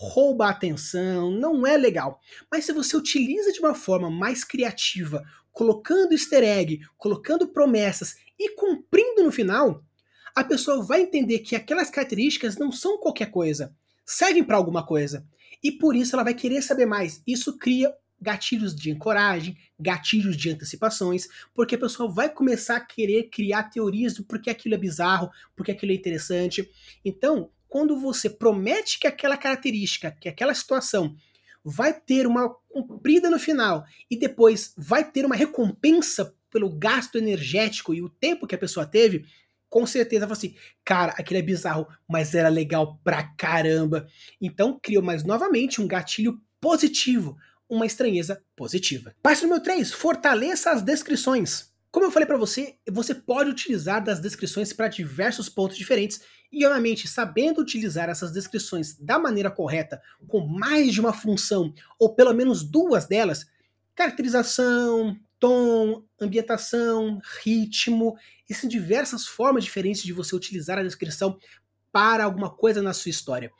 rouba 0.00 0.46
a 0.46 0.50
atenção, 0.50 1.32
não 1.32 1.66
é 1.66 1.76
legal. 1.76 2.20
Mas 2.50 2.64
se 2.64 2.72
você 2.72 2.96
utiliza 2.96 3.52
de 3.52 3.58
uma 3.58 3.74
forma 3.74 4.08
mais 4.08 4.44
criativa, 4.44 5.24
colocando 5.58 6.12
easter 6.12 6.44
egg, 6.44 6.82
colocando 6.96 7.48
promessas 7.48 8.14
e 8.38 8.54
cumprindo 8.54 9.24
no 9.24 9.32
final, 9.32 9.82
a 10.32 10.44
pessoa 10.44 10.84
vai 10.84 11.00
entender 11.00 11.40
que 11.40 11.56
aquelas 11.56 11.90
características 11.90 12.56
não 12.56 12.70
são 12.70 12.96
qualquer 12.96 13.32
coisa, 13.32 13.74
servem 14.06 14.44
para 14.44 14.56
alguma 14.56 14.86
coisa. 14.86 15.26
E 15.60 15.72
por 15.72 15.96
isso 15.96 16.14
ela 16.14 16.22
vai 16.22 16.32
querer 16.32 16.62
saber 16.62 16.86
mais. 16.86 17.20
Isso 17.26 17.58
cria 17.58 17.92
gatilhos 18.22 18.72
de 18.72 18.92
ancoragem, 18.92 19.56
gatilhos 19.80 20.36
de 20.36 20.48
antecipações, 20.48 21.26
porque 21.52 21.74
a 21.74 21.78
pessoa 21.78 22.08
vai 22.08 22.32
começar 22.32 22.76
a 22.76 22.80
querer 22.80 23.24
criar 23.24 23.64
teorias 23.64 24.14
do 24.14 24.22
porquê 24.22 24.50
aquilo 24.50 24.76
é 24.76 24.78
bizarro, 24.78 25.28
porque 25.56 25.72
aquilo 25.72 25.90
é 25.90 25.96
interessante. 25.96 26.70
Então, 27.04 27.50
quando 27.68 27.98
você 27.98 28.30
promete 28.30 29.00
que 29.00 29.08
aquela 29.08 29.36
característica, 29.36 30.16
que 30.20 30.28
aquela 30.28 30.54
situação 30.54 31.16
vai 31.68 31.92
ter 31.92 32.26
uma 32.26 32.48
cumprida 32.68 33.28
no 33.28 33.38
final 33.38 33.84
e 34.10 34.16
depois 34.16 34.72
vai 34.76 35.04
ter 35.04 35.24
uma 35.26 35.36
recompensa 35.36 36.34
pelo 36.50 36.70
gasto 36.70 37.16
energético 37.18 37.94
e 37.94 38.02
o 38.02 38.08
tempo 38.08 38.46
que 38.46 38.54
a 38.54 38.58
pessoa 38.58 38.86
teve, 38.86 39.26
com 39.68 39.86
certeza 39.86 40.26
fala 40.26 40.32
assim, 40.32 40.54
cara, 40.84 41.12
aquilo 41.12 41.38
é 41.38 41.42
bizarro, 41.42 41.86
mas 42.08 42.34
era 42.34 42.48
legal 42.48 42.98
pra 43.04 43.22
caramba. 43.22 44.06
Então 44.40 44.78
criou 44.82 45.02
mais 45.02 45.24
novamente 45.24 45.80
um 45.80 45.86
gatilho 45.86 46.40
positivo, 46.60 47.36
uma 47.68 47.84
estranheza 47.84 48.42
positiva. 48.56 49.14
Passo 49.22 49.42
número 49.42 49.62
3, 49.62 49.92
fortaleça 49.92 50.70
as 50.70 50.82
descrições. 50.82 51.67
Como 51.90 52.04
eu 52.04 52.10
falei 52.10 52.26
para 52.26 52.36
você, 52.36 52.76
você 52.90 53.14
pode 53.14 53.50
utilizar 53.50 54.02
das 54.04 54.20
descrições 54.20 54.72
para 54.72 54.88
diversos 54.88 55.48
pontos 55.48 55.76
diferentes 55.76 56.20
e, 56.52 56.64
obviamente, 56.64 57.08
sabendo 57.08 57.60
utilizar 57.60 58.08
essas 58.08 58.32
descrições 58.32 58.94
da 58.98 59.18
maneira 59.18 59.50
correta, 59.50 60.00
com 60.26 60.46
mais 60.46 60.92
de 60.92 61.00
uma 61.00 61.12
função, 61.12 61.72
ou 61.98 62.14
pelo 62.14 62.34
menos 62.34 62.62
duas 62.62 63.06
delas, 63.06 63.46
caracterização, 63.94 65.18
tom, 65.40 66.04
ambientação, 66.20 67.20
ritmo, 67.42 68.16
existem 68.48 68.68
diversas 68.68 69.26
formas 69.26 69.64
diferentes 69.64 70.02
de 70.02 70.12
você 70.12 70.36
utilizar 70.36 70.78
a 70.78 70.82
descrição 70.82 71.38
para 71.90 72.24
alguma 72.24 72.50
coisa 72.50 72.82
na 72.82 72.92
sua 72.92 73.10
história. 73.10 73.50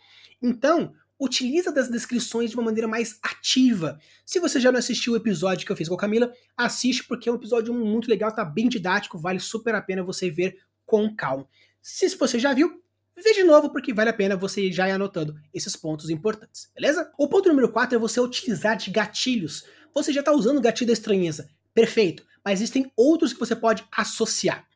Então, 0.40 0.92
utiliza 1.18 1.72
das 1.72 1.90
descrições 1.90 2.50
de 2.50 2.56
uma 2.56 2.64
maneira 2.64 2.86
mais 2.86 3.18
ativa. 3.22 3.98
Se 4.24 4.38
você 4.38 4.60
já 4.60 4.70
não 4.70 4.78
assistiu 4.78 5.14
o 5.14 5.16
episódio 5.16 5.66
que 5.66 5.72
eu 5.72 5.76
fiz 5.76 5.88
com 5.88 5.94
a 5.94 5.98
Camila, 5.98 6.32
assiste 6.56 7.04
porque 7.04 7.28
é 7.28 7.32
um 7.32 7.36
episódio 7.36 7.74
muito 7.74 8.08
legal, 8.08 8.32
tá 8.32 8.44
bem 8.44 8.68
didático, 8.68 9.18
vale 9.18 9.40
super 9.40 9.74
a 9.74 9.82
pena 9.82 10.02
você 10.02 10.30
ver 10.30 10.58
com 10.86 11.14
calma. 11.14 11.46
Se 11.82 12.08
você 12.16 12.38
já 12.38 12.52
viu, 12.52 12.82
vê 13.16 13.32
de 13.34 13.42
novo 13.42 13.70
porque 13.70 13.92
vale 13.92 14.10
a 14.10 14.14
pena 14.14 14.36
você 14.36 14.70
já 14.70 14.88
ir 14.88 14.92
anotando 14.92 15.34
esses 15.52 15.74
pontos 15.74 16.08
importantes, 16.10 16.70
beleza? 16.74 17.10
O 17.18 17.28
ponto 17.28 17.48
número 17.48 17.70
4 17.70 17.96
é 17.96 17.98
você 17.98 18.20
utilizar 18.20 18.76
de 18.76 18.90
gatilhos. 18.90 19.64
Você 19.94 20.12
já 20.12 20.20
está 20.20 20.32
usando 20.32 20.58
o 20.58 20.62
gatilho 20.62 20.86
da 20.86 20.92
estranheza. 20.92 21.48
Perfeito. 21.74 22.24
Mas 22.44 22.60
existem 22.60 22.90
outros 22.96 23.32
que 23.32 23.40
você 23.40 23.54
pode 23.54 23.84
associar. 23.92 24.66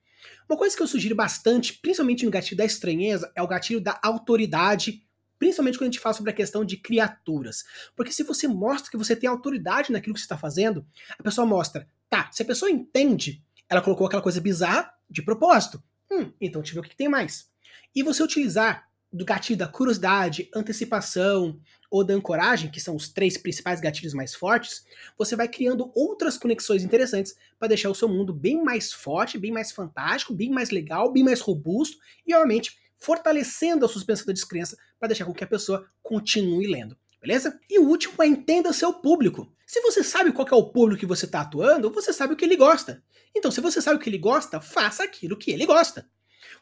Uma 0.49 0.59
coisa 0.59 0.77
que 0.77 0.83
eu 0.83 0.87
sugiro 0.87 1.15
bastante, 1.15 1.75
principalmente 1.75 2.25
no 2.25 2.31
gatilho 2.31 2.59
da 2.59 2.65
estranheza, 2.65 3.33
é 3.35 3.43
o 3.43 3.49
gatilho 3.49 3.81
da 3.81 3.99
autoridade, 4.03 5.03
principalmente 5.43 5.77
quando 5.77 5.89
a 5.89 5.91
gente 5.91 5.99
fala 5.99 6.15
sobre 6.15 6.31
a 6.31 6.35
questão 6.35 6.65
de 6.65 6.77
criaturas. 6.77 7.65
Porque 7.97 8.13
se 8.13 8.23
você 8.23 8.47
mostra 8.47 8.93
que 8.93 8.97
você 8.97 9.17
tem 9.17 9.29
autoridade 9.29 9.91
naquilo 9.91 10.15
que 10.15 10.21
você 10.21 10.25
está 10.25 10.39
fazendo, 10.39 10.87
a 11.19 11.21
pessoa 11.21 11.45
mostra, 11.45 11.89
tá, 12.09 12.31
se 12.31 12.45
a 12.45 12.47
pessoa 12.47 12.71
entende, 12.71 13.43
ela 13.69 13.83
colocou 13.83 14.07
aquela 14.07 14.23
coisa 14.23 14.41
bizarra 14.41 14.95
de 15.11 15.21
propósito. 15.21 15.83
Hum, 16.09 16.31
então 16.41 16.63
deixa 16.63 16.77
eu 16.77 16.81
ver 16.81 16.87
o 16.87 16.89
que 16.89 16.97
tem 16.97 17.09
mais. 17.09 17.51
E 17.93 18.05
você 18.05 18.23
utilizar 18.23 18.89
do 19.13 19.25
gatilho 19.25 19.59
da 19.59 19.67
curiosidade, 19.67 20.49
antecipação 20.55 21.61
ou 21.91 22.05
da 22.05 22.15
ancoragem, 22.15 22.71
que 22.71 22.81
são 22.81 22.95
os 22.95 23.09
três 23.09 23.37
principais 23.37 23.81
gatilhos 23.81 24.15
mais 24.15 24.37
fortes, 24.37 24.87
você 25.19 25.35
vai 25.35 25.49
criando 25.49 25.91
outras 25.93 26.39
conexões 26.39 26.85
interessantes 26.85 27.35
para 27.59 27.67
deixar 27.67 27.91
o 27.91 27.97
seu 27.97 28.09
mundo 28.09 28.33
bem 28.33 28.63
mais 28.63 28.93
forte, 28.93 29.39
bem 29.39 29.51
mais 29.51 29.73
fantástico, 29.73 30.33
bem 30.33 30.51
mais 30.51 30.71
legal, 30.71 31.13
bem 31.13 31.25
mais 31.25 31.41
robusto 31.41 31.99
e, 32.25 32.33
obviamente, 32.33 32.81
fortalecendo 33.03 33.85
a 33.85 33.89
suspensão 33.89 34.27
da 34.27 34.33
descrença 34.33 34.77
para 35.03 35.09
deixar 35.09 35.25
com 35.25 35.35
que 35.35 35.43
a 35.43 35.49
pessoa 35.49 35.85
continue 36.01 36.69
lendo. 36.69 36.97
Beleza? 37.21 37.59
E 37.69 37.77
o 37.81 37.89
último 37.89 38.23
é 38.23 38.27
entenda 38.29 38.73
seu 38.73 38.93
público. 38.93 39.53
Se 39.67 39.81
você 39.81 40.05
sabe 40.05 40.31
qual 40.31 40.47
é 40.47 40.55
o 40.55 40.71
público 40.71 41.01
que 41.01 41.07
você 41.07 41.25
está 41.25 41.41
atuando, 41.41 41.91
você 41.91 42.13
sabe 42.13 42.35
o 42.35 42.37
que 42.37 42.45
ele 42.45 42.55
gosta. 42.55 43.03
Então, 43.35 43.51
se 43.51 43.61
você 43.61 43.83
sabe 43.83 43.97
o 43.97 43.99
que 43.99 44.09
ele 44.09 44.19
gosta, 44.19 44.61
faça 44.61 45.03
aquilo 45.03 45.37
que 45.37 45.51
ele 45.51 45.67
gosta. 45.67 46.09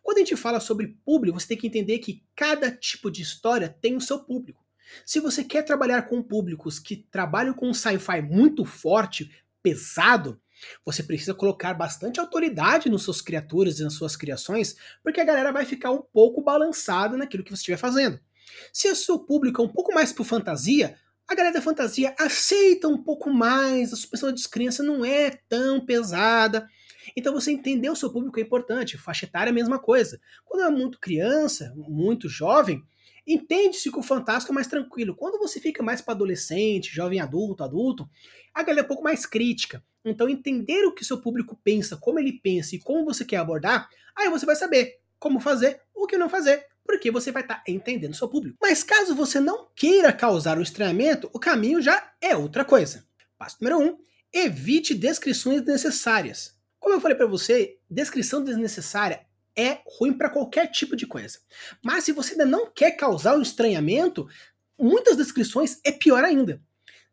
Quando 0.03 0.17
a 0.17 0.21
gente 0.21 0.37
fala 0.37 0.59
sobre 0.59 0.97
público, 1.05 1.39
você 1.39 1.49
tem 1.49 1.59
que 1.59 1.67
entender 1.67 1.99
que 1.99 2.25
cada 2.35 2.75
tipo 2.75 3.11
de 3.11 3.21
história 3.21 3.69
tem 3.69 3.95
o 3.95 4.01
seu 4.01 4.21
público. 4.21 4.65
Se 5.05 5.21
você 5.21 5.45
quer 5.45 5.63
trabalhar 5.63 6.03
com 6.09 6.23
públicos 6.23 6.79
que 6.79 6.97
trabalham 6.97 7.53
com 7.53 7.69
um 7.69 7.75
sci-fi 7.75 8.23
muito 8.23 8.65
forte, 8.65 9.31
pesado, 9.63 10.41
você 10.83 11.03
precisa 11.03 11.35
colocar 11.35 11.75
bastante 11.75 12.19
autoridade 12.19 12.89
nas 12.89 13.03
suas 13.03 13.21
criaturas 13.21 13.81
e 13.81 13.85
nas 13.85 13.93
suas 13.93 14.17
criações, 14.17 14.77
porque 15.03 15.21
a 15.21 15.25
galera 15.25 15.53
vai 15.53 15.67
ficar 15.67 15.91
um 15.91 16.01
pouco 16.01 16.43
balançada 16.43 17.19
naquilo 17.19 17.45
que 17.45 17.51
você 17.51 17.61
estiver 17.61 17.77
fazendo. 17.77 18.19
Se 18.73 18.89
o 18.89 18.97
seu 18.97 19.19
público 19.19 19.61
é 19.61 19.65
um 19.65 19.69
pouco 19.69 19.93
mais 19.93 20.13
por 20.13 20.25
fantasia, 20.25 20.97
a 21.29 21.35
galera 21.35 21.55
da 21.55 21.63
fantasia 21.63 22.15
aceita 22.19 22.89
um 22.89 23.01
pouco 23.01 23.31
mais, 23.31 23.93
a 23.93 23.97
suspensão 23.97 24.31
de 24.31 24.37
descrença 24.37 24.83
não 24.83 25.05
é 25.05 25.31
tão 25.49 25.85
pesada. 25.85 26.69
Então 27.17 27.33
você 27.33 27.53
entender 27.53 27.89
o 27.89 27.97
seu 27.97 28.13
público 28.13 28.39
é 28.39 28.43
importante. 28.43 28.99
Faixa 28.99 29.27
etária 29.27 29.51
é 29.51 29.53
a 29.53 29.55
mesma 29.55 29.79
coisa. 29.79 30.21
Quando 30.45 30.65
é 30.65 30.71
muito 30.71 30.99
criança, 30.99 31.73
muito 31.77 32.29
jovem, 32.29 32.83
entende-se 33.27 33.93
que 33.93 33.99
o 33.99 34.03
fantástico 34.03 34.53
é 34.53 34.55
mais 34.55 34.67
tranquilo. 34.67 35.15
Quando 35.15 35.39
você 35.39 35.61
fica 35.61 35.83
mais 35.83 36.01
para 36.01 36.15
adolescente, 36.15 36.95
jovem 36.95 37.21
adulto, 37.21 37.63
adulto, 37.63 38.09
a 38.53 38.63
galera 38.63 38.83
é 38.83 38.85
um 38.85 38.89
pouco 38.89 39.05
mais 39.05 39.25
crítica. 39.25 39.85
Então 40.05 40.29
entender 40.29 40.85
o 40.85 40.93
que 40.93 41.05
seu 41.05 41.21
público 41.21 41.59
pensa, 41.63 41.97
como 41.97 42.19
ele 42.19 42.41
pensa 42.43 42.75
e 42.75 42.81
como 42.81 43.05
você 43.05 43.25
quer 43.25 43.37
abordar, 43.37 43.89
aí 44.17 44.29
você 44.29 44.45
vai 44.45 44.57
saber 44.57 44.99
como 45.19 45.39
fazer, 45.39 45.81
o 45.95 46.07
que 46.07 46.17
não 46.17 46.29
fazer, 46.31 46.67
porque 46.85 47.11
você 47.11 47.31
vai 47.31 47.43
estar 47.43 47.57
tá 47.57 47.65
entendendo 47.69 48.13
o 48.13 48.17
seu 48.17 48.29
público. 48.29 48.57
Mas 48.61 48.83
caso 48.83 49.15
você 49.15 49.41
não 49.41 49.69
queira 49.75 50.13
causar 50.13 50.59
um 50.59 50.63
estranhamento, 50.63 51.31
o 51.33 51.39
caminho 51.39 51.81
já 51.81 52.13
é 52.21 52.37
outra 52.37 52.65
coisa. 52.65 53.05
Passo 53.39 53.57
número 53.61 53.81
1. 53.81 53.87
Um, 53.87 53.99
evite 54.33 54.95
descrições 54.95 55.63
desnecessárias. 55.63 56.57
Como 56.79 56.95
eu 56.95 57.01
falei 57.01 57.17
para 57.17 57.27
você, 57.27 57.79
descrição 57.91 58.43
desnecessária 58.43 59.27
é 59.57 59.81
ruim 59.99 60.13
para 60.13 60.31
qualquer 60.31 60.69
tipo 60.69 60.97
de 60.97 61.07
coisa. 61.07 61.39
Mas 61.83 62.05
se 62.05 62.13
você 62.13 62.33
ainda 62.33 62.47
não 62.47 62.71
quer 62.71 62.93
causar 62.93 63.37
um 63.37 63.43
estranhamento, 63.43 64.29
muitas 64.79 65.17
descrições 65.17 65.79
é 65.85 65.93
pior 65.93 66.25
ainda. 66.25 66.63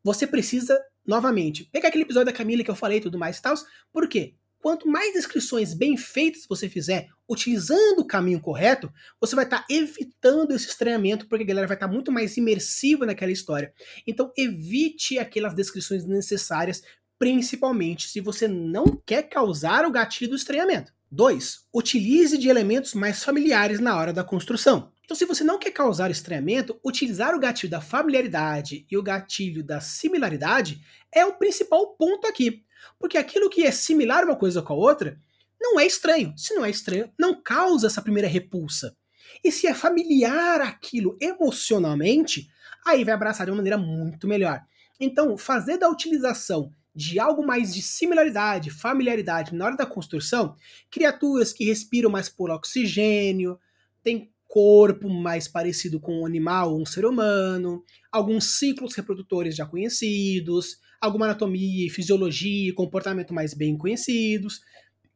Você 0.03 0.25
precisa, 0.25 0.81
novamente, 1.05 1.65
pegar 1.65 1.89
aquele 1.89 2.03
episódio 2.03 2.27
da 2.27 2.37
Camila 2.37 2.63
que 2.63 2.71
eu 2.71 2.75
falei 2.75 2.99
e 2.99 3.01
tudo 3.01 3.17
mais 3.17 3.37
e 3.37 3.41
tal. 3.41 3.55
Por 3.91 4.07
quê? 4.07 4.35
Quanto 4.59 4.87
mais 4.87 5.13
descrições 5.13 5.73
bem 5.73 5.95
feitas 5.95 6.45
você 6.47 6.67
fizer, 6.67 7.07
utilizando 7.29 7.99
o 7.99 8.07
caminho 8.07 8.39
correto, 8.39 8.91
você 9.19 9.35
vai 9.35 9.45
estar 9.45 9.59
tá 9.59 9.65
evitando 9.69 10.51
esse 10.51 10.67
estranhamento, 10.67 11.27
porque 11.27 11.43
a 11.43 11.47
galera 11.47 11.67
vai 11.67 11.75
estar 11.75 11.87
tá 11.87 11.93
muito 11.93 12.11
mais 12.11 12.37
imersiva 12.37 13.05
naquela 13.05 13.31
história. 13.31 13.73
Então, 14.05 14.31
evite 14.37 15.19
aquelas 15.19 15.53
descrições 15.53 16.05
necessárias 16.05 16.81
principalmente 17.19 18.07
se 18.07 18.21
você 18.21 18.47
não 18.47 18.85
quer 19.05 19.23
causar 19.23 19.85
o 19.85 19.91
gatilho 19.91 20.31
do 20.31 20.35
estranhamento. 20.35 20.93
2. 21.09 21.67
Utilize 21.73 22.37
de 22.37 22.49
elementos 22.49 22.93
mais 22.93 23.23
familiares 23.23 23.79
na 23.79 23.95
hora 23.95 24.11
da 24.11 24.23
construção. 24.23 24.91
Então, 25.03 25.15
se 25.15 25.25
você 25.25 25.41
não 25.41 25.57
quer 25.57 25.71
causar 25.71 26.11
estranhamento, 26.11 26.77
utilizar 26.83 27.33
o 27.33 27.39
gatilho 27.39 27.71
da 27.71 27.79
familiaridade 27.79 28.85
e 28.91 28.97
o 28.97 29.03
gatilho 29.03 29.63
da 29.63 29.79
similaridade 29.79 30.81
é 31.13 31.25
o 31.25 31.33
principal 31.33 31.95
ponto 31.95 32.27
aqui. 32.27 32.65
Porque 32.99 33.17
aquilo 33.17 33.49
que 33.49 33.63
é 33.63 33.71
similar 33.71 34.23
uma 34.23 34.35
coisa 34.35 34.61
com 34.61 34.73
a 34.73 34.77
outra 34.77 35.19
não 35.59 35.79
é 35.79 35.85
estranho. 35.85 36.33
Se 36.37 36.53
não 36.53 36.63
é 36.63 36.69
estranho, 36.69 37.11
não 37.19 37.41
causa 37.41 37.87
essa 37.87 38.01
primeira 38.01 38.27
repulsa. 38.27 38.95
E 39.43 39.51
se 39.51 39.67
é 39.67 39.73
familiar 39.73 40.61
aquilo 40.61 41.17
emocionalmente, 41.21 42.49
aí 42.85 43.03
vai 43.03 43.13
abraçar 43.13 43.45
de 43.45 43.51
uma 43.51 43.57
maneira 43.57 43.77
muito 43.77 44.27
melhor. 44.27 44.61
Então, 44.99 45.37
fazer 45.37 45.77
da 45.77 45.89
utilização 45.89 46.71
de 46.95 47.19
algo 47.19 47.45
mais 47.45 47.75
de 47.75 47.81
similaridade, 47.81 48.71
familiaridade 48.71 49.53
na 49.53 49.65
hora 49.65 49.77
da 49.77 49.85
construção, 49.85 50.55
criaturas 50.89 51.53
que 51.53 51.65
respiram 51.65 52.09
mais 52.09 52.27
por 52.27 52.49
oxigênio, 52.49 53.59
tem 54.03 54.31
corpo 54.47 55.07
mais 55.07 55.47
parecido 55.47 55.99
com 55.99 56.21
um 56.21 56.25
animal 56.25 56.73
ou 56.73 56.81
um 56.81 56.85
ser 56.85 57.05
humano, 57.05 57.83
alguns 58.11 58.57
ciclos 58.57 58.95
reprodutores 58.95 59.55
já 59.55 59.65
conhecidos, 59.65 60.79
alguma 61.01 61.25
anatomia, 61.25 61.91
fisiologia 61.91 62.69
e 62.69 62.73
comportamento 62.73 63.33
mais 63.33 63.53
bem 63.53 63.77
conhecidos. 63.77 64.61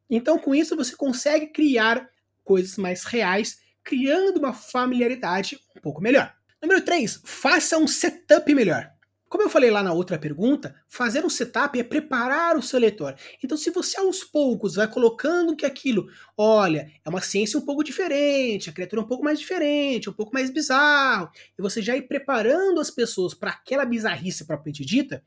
Então, 0.10 0.38
com 0.38 0.54
isso, 0.54 0.76
você 0.76 0.96
consegue 0.96 1.48
criar 1.48 2.10
coisas 2.44 2.78
mais 2.78 3.04
reais, 3.04 3.60
criando 3.84 4.38
uma 4.38 4.54
familiaridade 4.54 5.58
um 5.76 5.82
pouco 5.82 6.02
melhor. 6.02 6.34
Número 6.62 6.82
3, 6.82 7.22
faça 7.24 7.78
um 7.78 7.88
setup 7.88 8.54
melhor. 8.54 8.92
Como 9.32 9.44
eu 9.44 9.50
falei 9.50 9.72
lá 9.72 9.82
na 9.82 9.94
outra 9.94 10.20
pergunta, 10.20 10.76
fazer 10.90 11.24
um 11.24 11.30
setup 11.30 11.80
é 11.80 11.84
preparar 11.86 12.58
o 12.58 12.62
seu 12.62 12.78
leitor. 12.78 13.16
Então, 13.42 13.58
se 13.58 13.70
você 13.70 13.98
aos 13.98 14.26
poucos 14.26 14.76
vai 14.76 14.90
colocando 14.90 15.56
que 15.56 15.66
aquilo, 15.66 16.10
olha, 16.38 16.92
é 17.04 17.10
uma 17.10 17.22
ciência 17.22 17.58
um 17.58 17.64
pouco 17.64 17.82
diferente, 17.82 18.70
a 18.70 18.74
criatura 18.74 19.02
é 19.02 19.06
um 19.06 19.08
pouco 19.08 19.24
mais 19.24 19.40
diferente, 19.40 20.10
um 20.10 20.14
pouco 20.14 20.34
mais 20.34 20.50
bizarro, 20.50 21.30
e 21.58 21.62
você 21.62 21.82
já 21.82 21.96
ir 21.96 22.10
preparando 22.10 22.82
as 22.82 22.92
pessoas 22.92 23.34
para 23.34 23.52
aquela 23.52 23.86
bizarrice 23.86 24.46
propriamente 24.46 24.84
dita, 24.84 25.24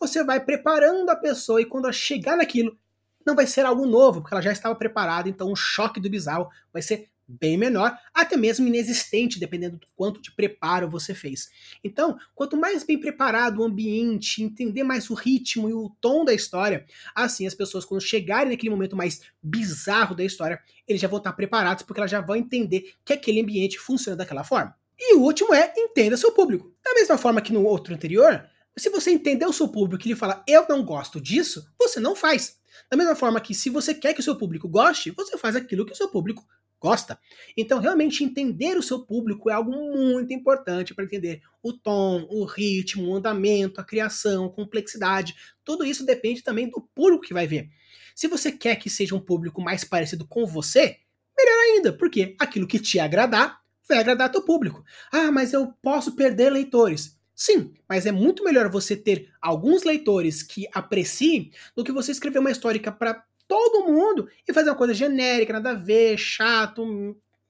você 0.00 0.24
vai 0.24 0.40
preparando 0.40 1.10
a 1.10 1.16
pessoa 1.16 1.60
e 1.60 1.66
quando 1.66 1.84
ela 1.84 1.92
chegar 1.92 2.36
naquilo, 2.36 2.76
não 3.24 3.36
vai 3.36 3.46
ser 3.46 3.66
algo 3.66 3.86
novo, 3.86 4.22
porque 4.22 4.34
ela 4.34 4.42
já 4.42 4.50
estava 4.50 4.74
preparada, 4.74 5.28
então 5.28 5.52
o 5.52 5.56
choque 5.56 6.00
do 6.00 6.08
bizarro 6.08 6.48
vai 6.72 6.80
ser 6.80 7.10
bem 7.38 7.56
menor, 7.56 7.96
até 8.12 8.36
mesmo 8.36 8.66
inexistente, 8.66 9.38
dependendo 9.38 9.76
do 9.76 9.86
quanto 9.94 10.20
de 10.20 10.32
preparo 10.32 10.90
você 10.90 11.14
fez. 11.14 11.48
Então, 11.84 12.18
quanto 12.34 12.56
mais 12.56 12.82
bem 12.82 12.98
preparado 12.98 13.60
o 13.60 13.64
ambiente, 13.64 14.42
entender 14.42 14.82
mais 14.82 15.08
o 15.10 15.14
ritmo 15.14 15.68
e 15.68 15.72
o 15.72 15.90
tom 16.00 16.24
da 16.24 16.34
história, 16.34 16.84
assim 17.14 17.46
as 17.46 17.54
pessoas, 17.54 17.84
quando 17.84 18.00
chegarem 18.00 18.50
naquele 18.50 18.70
momento 18.70 18.96
mais 18.96 19.20
bizarro 19.40 20.14
da 20.14 20.24
história, 20.24 20.60
eles 20.88 21.00
já 21.00 21.06
vão 21.06 21.18
estar 21.18 21.32
preparados, 21.34 21.84
porque 21.84 22.00
elas 22.00 22.10
já 22.10 22.20
vão 22.20 22.34
entender 22.34 22.94
que 23.04 23.12
aquele 23.12 23.40
ambiente 23.40 23.78
funciona 23.78 24.16
daquela 24.16 24.42
forma. 24.42 24.74
E 24.98 25.14
o 25.14 25.22
último 25.22 25.54
é 25.54 25.72
entenda 25.76 26.16
seu 26.16 26.32
público. 26.32 26.74
Da 26.84 26.94
mesma 26.94 27.16
forma 27.16 27.40
que 27.40 27.52
no 27.52 27.64
outro 27.64 27.94
anterior, 27.94 28.49
se 28.76 28.88
você 28.88 29.10
entender 29.10 29.46
o 29.46 29.52
seu 29.52 29.68
público 29.68 30.04
e 30.04 30.08
ele 30.08 30.18
fala 30.18 30.44
eu 30.46 30.66
não 30.68 30.84
gosto 30.84 31.20
disso, 31.20 31.66
você 31.78 32.00
não 32.00 32.14
faz. 32.14 32.58
Da 32.90 32.96
mesma 32.96 33.14
forma 33.14 33.40
que 33.40 33.54
se 33.54 33.68
você 33.68 33.94
quer 33.94 34.14
que 34.14 34.20
o 34.20 34.22
seu 34.22 34.36
público 34.36 34.68
goste, 34.68 35.10
você 35.10 35.36
faz 35.36 35.56
aquilo 35.56 35.84
que 35.84 35.92
o 35.92 35.96
seu 35.96 36.08
público 36.08 36.46
gosta. 36.80 37.18
Então, 37.56 37.78
realmente 37.78 38.24
entender 38.24 38.76
o 38.76 38.82
seu 38.82 39.04
público 39.04 39.50
é 39.50 39.52
algo 39.52 39.70
muito 39.70 40.32
importante 40.32 40.94
para 40.94 41.04
entender 41.04 41.42
o 41.62 41.72
tom, 41.72 42.26
o 42.30 42.44
ritmo, 42.44 43.08
o 43.08 43.14
andamento, 43.14 43.80
a 43.80 43.84
criação, 43.84 44.46
a 44.46 44.50
complexidade. 44.50 45.34
Tudo 45.62 45.84
isso 45.84 46.06
depende 46.06 46.42
também 46.42 46.70
do 46.70 46.80
público 46.94 47.24
que 47.24 47.34
vai 47.34 47.46
ver. 47.46 47.68
Se 48.14 48.26
você 48.28 48.50
quer 48.50 48.76
que 48.76 48.88
seja 48.88 49.14
um 49.14 49.20
público 49.20 49.60
mais 49.60 49.84
parecido 49.84 50.26
com 50.26 50.46
você, 50.46 50.96
melhor 51.36 51.58
ainda, 51.64 51.92
porque 51.92 52.34
aquilo 52.38 52.66
que 52.66 52.78
te 52.78 52.98
agradar 52.98 53.60
vai 53.86 53.98
agradar 53.98 54.30
teu 54.30 54.42
público. 54.42 54.82
Ah, 55.12 55.30
mas 55.30 55.52
eu 55.52 55.72
posso 55.82 56.16
perder 56.16 56.50
leitores. 56.50 57.19
Sim, 57.40 57.72
mas 57.88 58.04
é 58.04 58.12
muito 58.12 58.44
melhor 58.44 58.68
você 58.68 58.94
ter 58.94 59.32
alguns 59.40 59.82
leitores 59.82 60.42
que 60.42 60.68
apreciem 60.74 61.50
do 61.74 61.82
que 61.82 61.90
você 61.90 62.12
escrever 62.12 62.38
uma 62.38 62.50
história 62.50 62.78
para 62.92 63.24
todo 63.48 63.90
mundo 63.90 64.28
e 64.46 64.52
fazer 64.52 64.68
uma 64.68 64.76
coisa 64.76 64.92
genérica, 64.92 65.54
nada 65.54 65.70
a 65.70 65.74
ver, 65.74 66.18
chato. 66.18 66.84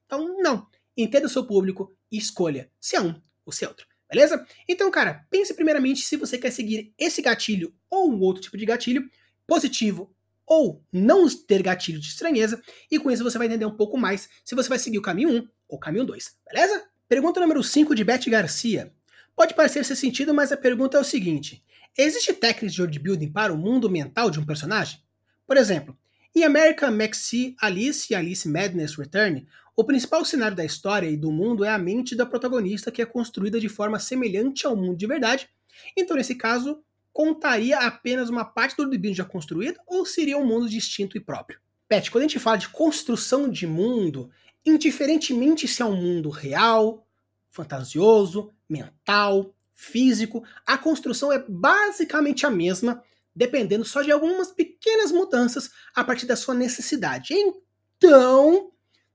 Então, 0.05 0.37
não. 0.37 0.65
Entenda 0.95 1.27
o 1.27 1.29
seu 1.29 1.45
público 1.45 1.93
e 2.09 2.17
escolha 2.17 2.71
se 2.79 2.95
é 2.95 3.01
um 3.01 3.13
ou 3.45 3.51
se 3.51 3.65
é 3.65 3.67
outro. 3.67 3.85
Beleza? 4.09 4.45
Então, 4.65 4.89
cara, 4.89 5.25
pense 5.29 5.53
primeiramente 5.53 6.03
se 6.03 6.15
você 6.15 6.37
quer 6.37 6.51
seguir 6.51 6.93
esse 6.97 7.21
gatilho 7.21 7.75
ou 7.89 8.09
um 8.09 8.21
outro 8.21 8.43
tipo 8.43 8.57
de 8.57 8.65
gatilho, 8.65 9.09
positivo 9.45 10.15
ou 10.45 10.81
não 10.89 11.27
ter 11.27 11.61
gatilho 11.61 11.99
de 11.99 12.07
estranheza, 12.07 12.61
e 12.89 12.97
com 12.97 13.11
isso 13.11 13.25
você 13.25 13.37
vai 13.37 13.47
entender 13.47 13.65
um 13.65 13.75
pouco 13.75 13.97
mais 13.97 14.29
se 14.45 14.55
você 14.55 14.69
vai 14.69 14.79
seguir 14.79 14.99
o 14.99 15.01
caminho 15.01 15.31
1 15.31 15.35
ou 15.67 15.75
o 15.75 15.79
caminho 15.79 16.05
2, 16.05 16.37
beleza? 16.49 16.85
Pergunta 17.09 17.41
número 17.41 17.61
5 17.61 17.93
de 17.93 18.05
Beth 18.05 18.29
Garcia. 18.29 18.93
Pode 19.41 19.55
parecer 19.55 19.83
ser 19.83 19.95
sentido, 19.95 20.35
mas 20.35 20.51
a 20.51 20.55
pergunta 20.55 20.97
é 20.97 21.01
o 21.01 21.03
seguinte: 21.03 21.63
existe 21.97 22.31
técnicas 22.31 22.75
de 22.75 22.79
world 22.79 22.99
building 22.99 23.31
para 23.31 23.51
o 23.51 23.57
mundo 23.57 23.89
mental 23.89 24.29
de 24.29 24.39
um 24.39 24.45
personagem? 24.45 24.99
Por 25.47 25.57
exemplo, 25.57 25.97
Em 26.35 26.43
American 26.43 26.91
Maxi 26.91 27.55
Alice 27.59 28.05
e 28.13 28.15
Alice 28.15 28.47
Madness 28.47 28.95
Return, 28.95 29.47
o 29.75 29.83
principal 29.83 30.23
cenário 30.23 30.55
da 30.55 30.63
história 30.63 31.09
e 31.09 31.17
do 31.17 31.31
mundo 31.31 31.65
é 31.65 31.69
a 31.69 31.79
mente 31.79 32.15
da 32.15 32.23
protagonista 32.23 32.91
que 32.91 33.01
é 33.01 33.05
construída 33.05 33.59
de 33.59 33.67
forma 33.67 33.97
semelhante 33.97 34.67
ao 34.67 34.75
mundo 34.75 34.95
de 34.95 35.07
verdade. 35.07 35.49
Então, 35.97 36.15
nesse 36.15 36.35
caso, 36.35 36.79
contaria 37.11 37.79
apenas 37.79 38.29
uma 38.29 38.45
parte 38.45 38.77
do 38.77 38.83
libino 38.83 39.15
já 39.15 39.25
construída 39.25 39.79
ou 39.87 40.05
seria 40.05 40.37
um 40.37 40.45
mundo 40.45 40.69
distinto 40.69 41.17
e 41.17 41.19
próprio? 41.19 41.59
Pet, 41.89 42.11
quando 42.11 42.25
a 42.25 42.27
gente 42.27 42.37
fala 42.37 42.59
de 42.59 42.69
construção 42.69 43.49
de 43.49 43.65
mundo, 43.65 44.29
indiferentemente 44.63 45.67
se 45.67 45.81
é 45.81 45.85
um 45.85 45.95
mundo 45.95 46.29
real, 46.29 47.07
fantasioso, 47.49 48.53
mental, 48.71 49.53
físico, 49.73 50.43
a 50.65 50.77
construção 50.77 51.31
é 51.31 51.43
basicamente 51.47 52.45
a 52.45 52.51
mesma, 52.51 53.03
dependendo 53.35 53.83
só 53.83 54.01
de 54.01 54.11
algumas 54.11 54.51
pequenas 54.51 55.11
mudanças 55.11 55.69
a 55.95 56.03
partir 56.03 56.25
da 56.25 56.35
sua 56.35 56.53
necessidade. 56.53 57.33
Então, 57.33 58.71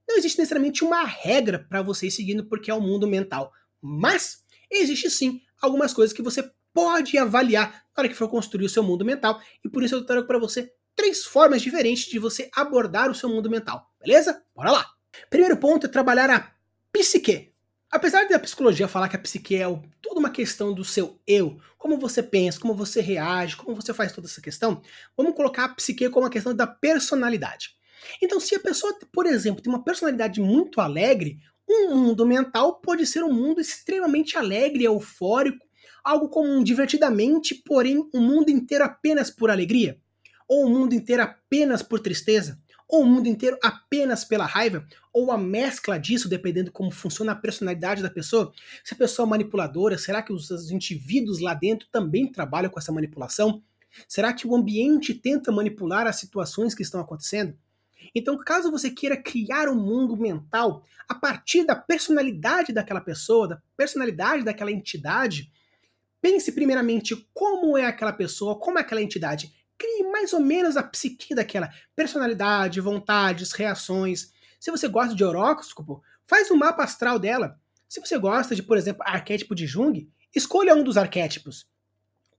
não 0.09 0.17
existe 0.17 0.39
necessariamente 0.39 0.85
uma 0.85 1.05
regra 1.05 1.59
para 1.59 1.83
você 1.83 2.09
ir 2.09 2.11
seguindo 2.11 2.45
porque 2.45 2.71
é 2.71 2.75
o 2.75 2.81
mundo 2.81 3.07
mental, 3.07 3.53
mas 3.81 4.45
existe 4.71 5.11
sim 5.11 5.41
algumas 5.61 5.93
coisas 5.93 6.15
que 6.15 6.23
você 6.23 6.51
pode 6.73 7.17
avaliar 7.17 7.87
na 7.97 8.03
hora 8.03 8.09
que 8.09 8.15
for 8.15 8.29
construir 8.29 8.67
o 8.67 8.69
seu 8.69 8.83
mundo 8.83 9.05
mental, 9.05 9.41
e 9.65 9.69
por 9.69 9.83
isso 9.83 9.95
eu 9.95 10.05
trago 10.05 10.27
para 10.27 10.39
você 10.39 10.71
três 10.95 11.25
formas 11.25 11.63
diferentes 11.63 12.05
de 12.05 12.19
você 12.19 12.51
abordar 12.55 13.11
o 13.11 13.15
seu 13.15 13.29
mundo 13.29 13.49
mental, 13.49 13.91
beleza? 13.99 14.43
Bora 14.55 14.71
lá! 14.71 14.87
Primeiro 15.31 15.57
ponto 15.57 15.87
é 15.87 15.89
trabalhar 15.89 16.31
a 16.31 16.53
psique. 16.93 17.56
Apesar 17.91 18.29
da 18.29 18.39
psicologia 18.39 18.89
falar 18.89 19.09
que 19.09 19.17
a 19.17 19.19
psique 19.19 19.57
é 19.57 19.65
toda 20.03 20.19
uma 20.19 20.31
questão 20.31 20.75
do 20.75 20.85
seu 20.85 21.21
eu, 21.27 21.61
como 21.79 21.99
você 21.99 22.23
pensa, 22.23 22.59
como 22.59 22.75
você 22.75 23.01
reage, 23.01 23.57
como 23.57 23.77
você 23.77 23.95
faz 23.95 24.13
toda 24.13 24.27
essa 24.27 24.41
questão, 24.41 24.83
vamos 25.17 25.35
colocar 25.35 25.65
a 25.65 25.69
psique 25.69 26.09
como 26.11 26.25
uma 26.25 26.31
questão 26.31 26.55
da 26.55 26.67
personalidade. 26.67 27.77
Então, 28.21 28.41
se 28.41 28.55
a 28.55 28.61
pessoa, 28.61 28.97
por 29.13 29.25
exemplo, 29.25 29.63
tem 29.63 29.73
uma 29.73 29.85
personalidade 29.85 30.41
muito 30.41 30.81
alegre, 30.81 31.39
um 31.69 31.95
mundo 31.95 32.27
mental 32.27 32.81
pode 32.81 33.07
ser 33.07 33.23
um 33.23 33.33
mundo 33.33 33.61
extremamente 33.61 34.37
alegre, 34.37 34.85
eufórico, 34.85 35.65
algo 36.05 36.29
comum 36.29 36.63
divertidamente, 36.63 37.55
porém 37.55 38.09
um 38.15 38.21
mundo 38.21 38.49
inteiro 38.49 38.85
apenas 38.85 39.31
por 39.31 39.51
alegria, 39.51 39.99
ou 40.49 40.67
um 40.67 40.71
mundo 40.71 40.95
inteiro 40.95 41.23
apenas 41.23 41.83
por 41.83 42.01
tristeza, 42.01 42.61
ou 42.89 43.03
o 43.03 43.07
mundo 43.07 43.29
inteiro 43.29 43.59
apenas 43.63 44.25
pela 44.25 44.47
raiva, 44.47 44.87
ou 45.17 45.33
a 45.33 45.39
mescla 45.39 45.99
disso, 45.99 46.29
dependendo 46.29 46.71
como 46.71 46.91
funciona 46.91 47.33
a 47.33 47.35
personalidade 47.35 48.03
da 48.03 48.11
pessoa. 48.11 48.53
Se 48.85 48.93
a 48.93 48.97
pessoa 48.99 49.27
é 49.27 49.31
manipuladora, 49.31 49.97
será 49.97 50.21
que 50.21 50.31
os, 50.31 50.51
os 50.51 50.71
indivíduos 50.71 51.41
lá 51.41 51.55
dentro 51.55 51.89
também 51.91 52.31
trabalham 52.31 52.69
com 52.69 52.79
essa 52.79 52.93
manipulação? 52.93 53.63
Será 54.07 54.35
que 54.35 54.47
o 54.47 54.55
ambiente 54.55 55.15
tenta 55.15 55.51
manipular 55.51 56.07
as 56.07 56.17
situações 56.17 56.75
que 56.75 56.83
estão 56.83 57.01
acontecendo? 57.01 57.57
Então, 58.15 58.37
caso 58.37 58.71
você 58.71 58.91
queira 58.91 59.17
criar 59.17 59.71
um 59.71 59.75
mundo 59.75 60.19
mental 60.19 60.85
a 61.09 61.15
partir 61.15 61.65
da 61.65 61.75
personalidade 61.75 62.71
daquela 62.71 63.01
pessoa, 63.01 63.49
da 63.49 63.63
personalidade 63.75 64.45
daquela 64.45 64.71
entidade, 64.71 65.51
pense 66.21 66.53
primeiramente 66.53 67.27
como 67.33 67.79
é 67.79 67.87
aquela 67.87 68.13
pessoa, 68.13 68.59
como 68.59 68.79
é 68.79 68.83
aquela 68.83 69.01
entidade 69.01 69.51
crie 69.79 70.11
mais 70.11 70.33
ou 70.33 70.41
menos 70.41 70.77
a 70.77 70.83
psique 70.83 71.35
daquela 71.35 71.71
personalidade, 71.95 72.81
vontades, 72.81 73.53
reações. 73.53 74.36
Se 74.67 74.71
você 74.73 74.89
gosta 74.89 75.15
de 75.15 75.23
horóscopo, 75.23 76.03
faz 76.27 76.51
um 76.51 76.57
mapa 76.57 76.83
astral 76.83 77.21
dela. 77.21 77.57
Se 77.89 78.01
você 78.01 78.19
gosta 78.19 78.53
de, 78.53 78.65
por 78.65 78.77
exemplo, 78.77 79.01
arquétipo 79.07 79.55
de 79.55 79.65
Jung, 79.65 80.11
escolha 80.35 80.75
um 80.75 80.83
dos 80.83 80.97
arquétipos. 80.97 81.69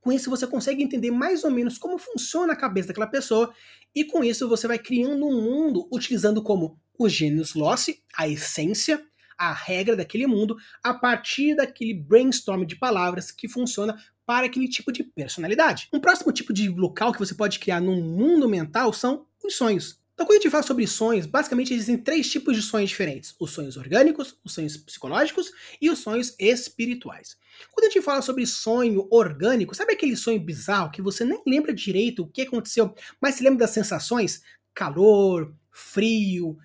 Com 0.01 0.11
isso 0.11 0.29
você 0.29 0.45
consegue 0.45 0.83
entender 0.83 1.09
mais 1.09 1.45
ou 1.45 1.51
menos 1.51 1.77
como 1.77 1.97
funciona 1.97 2.51
a 2.51 2.55
cabeça 2.57 2.89
daquela 2.89 3.07
pessoa 3.07 3.53
e 3.95 4.03
com 4.03 4.25
isso 4.25 4.49
você 4.49 4.67
vai 4.67 4.77
criando 4.77 5.25
um 5.25 5.41
mundo 5.41 5.87
utilizando 5.89 6.43
como 6.43 6.77
o 6.99 7.07
gênios 7.07 7.53
loci, 7.53 8.03
a 8.17 8.27
essência, 8.27 9.01
a 9.37 9.53
regra 9.53 9.95
daquele 9.95 10.27
mundo, 10.27 10.57
a 10.83 10.93
partir 10.93 11.55
daquele 11.55 11.93
brainstorm 11.93 12.65
de 12.65 12.75
palavras 12.75 13.31
que 13.31 13.47
funciona 13.47 13.97
para 14.25 14.47
aquele 14.47 14.67
tipo 14.67 14.91
de 14.91 15.01
personalidade. 15.01 15.87
Um 15.93 16.01
próximo 16.01 16.33
tipo 16.33 16.51
de 16.51 16.67
local 16.67 17.13
que 17.13 17.19
você 17.19 17.33
pode 17.33 17.57
criar 17.57 17.79
no 17.79 17.95
mundo 17.95 18.49
mental 18.49 18.91
são 18.91 19.25
os 19.41 19.55
sonhos. 19.55 20.05
Então, 20.17 20.25
quando 20.25 20.39
a 20.39 20.41
gente 20.41 20.49
fala 20.49 20.63
sobre 20.63 20.87
sonhos, 20.87 21.27
basicamente 21.27 21.71
existem 21.75 21.95
três 21.95 22.27
tipos 22.27 22.55
de 22.55 22.63
sonhos 22.63 22.89
diferentes: 22.89 23.35
os 23.39 23.51
sonhos 23.51 23.77
orgânicos, 23.77 24.35
os 24.43 24.51
sonhos 24.51 24.75
psicológicos 24.75 25.51
e 25.79 25.91
os 25.91 25.99
sonhos 25.99 26.33
espirituais. 26.39 27.37
Quando 27.71 27.85
a 27.85 27.89
gente 27.91 28.03
fala 28.03 28.23
sobre 28.23 28.47
sonho 28.47 29.07
orgânico, 29.11 29.75
sabe 29.75 29.93
aquele 29.93 30.17
sonho 30.17 30.39
bizarro 30.39 30.89
que 30.89 31.03
você 31.03 31.23
nem 31.23 31.39
lembra 31.45 31.71
direito 31.71 32.23
o 32.23 32.27
que 32.27 32.41
aconteceu, 32.41 32.95
mas 33.21 33.35
se 33.35 33.43
lembra 33.43 33.59
das 33.59 33.69
sensações? 33.69 34.41
Calor, 34.73 35.53
frio, 35.69 36.57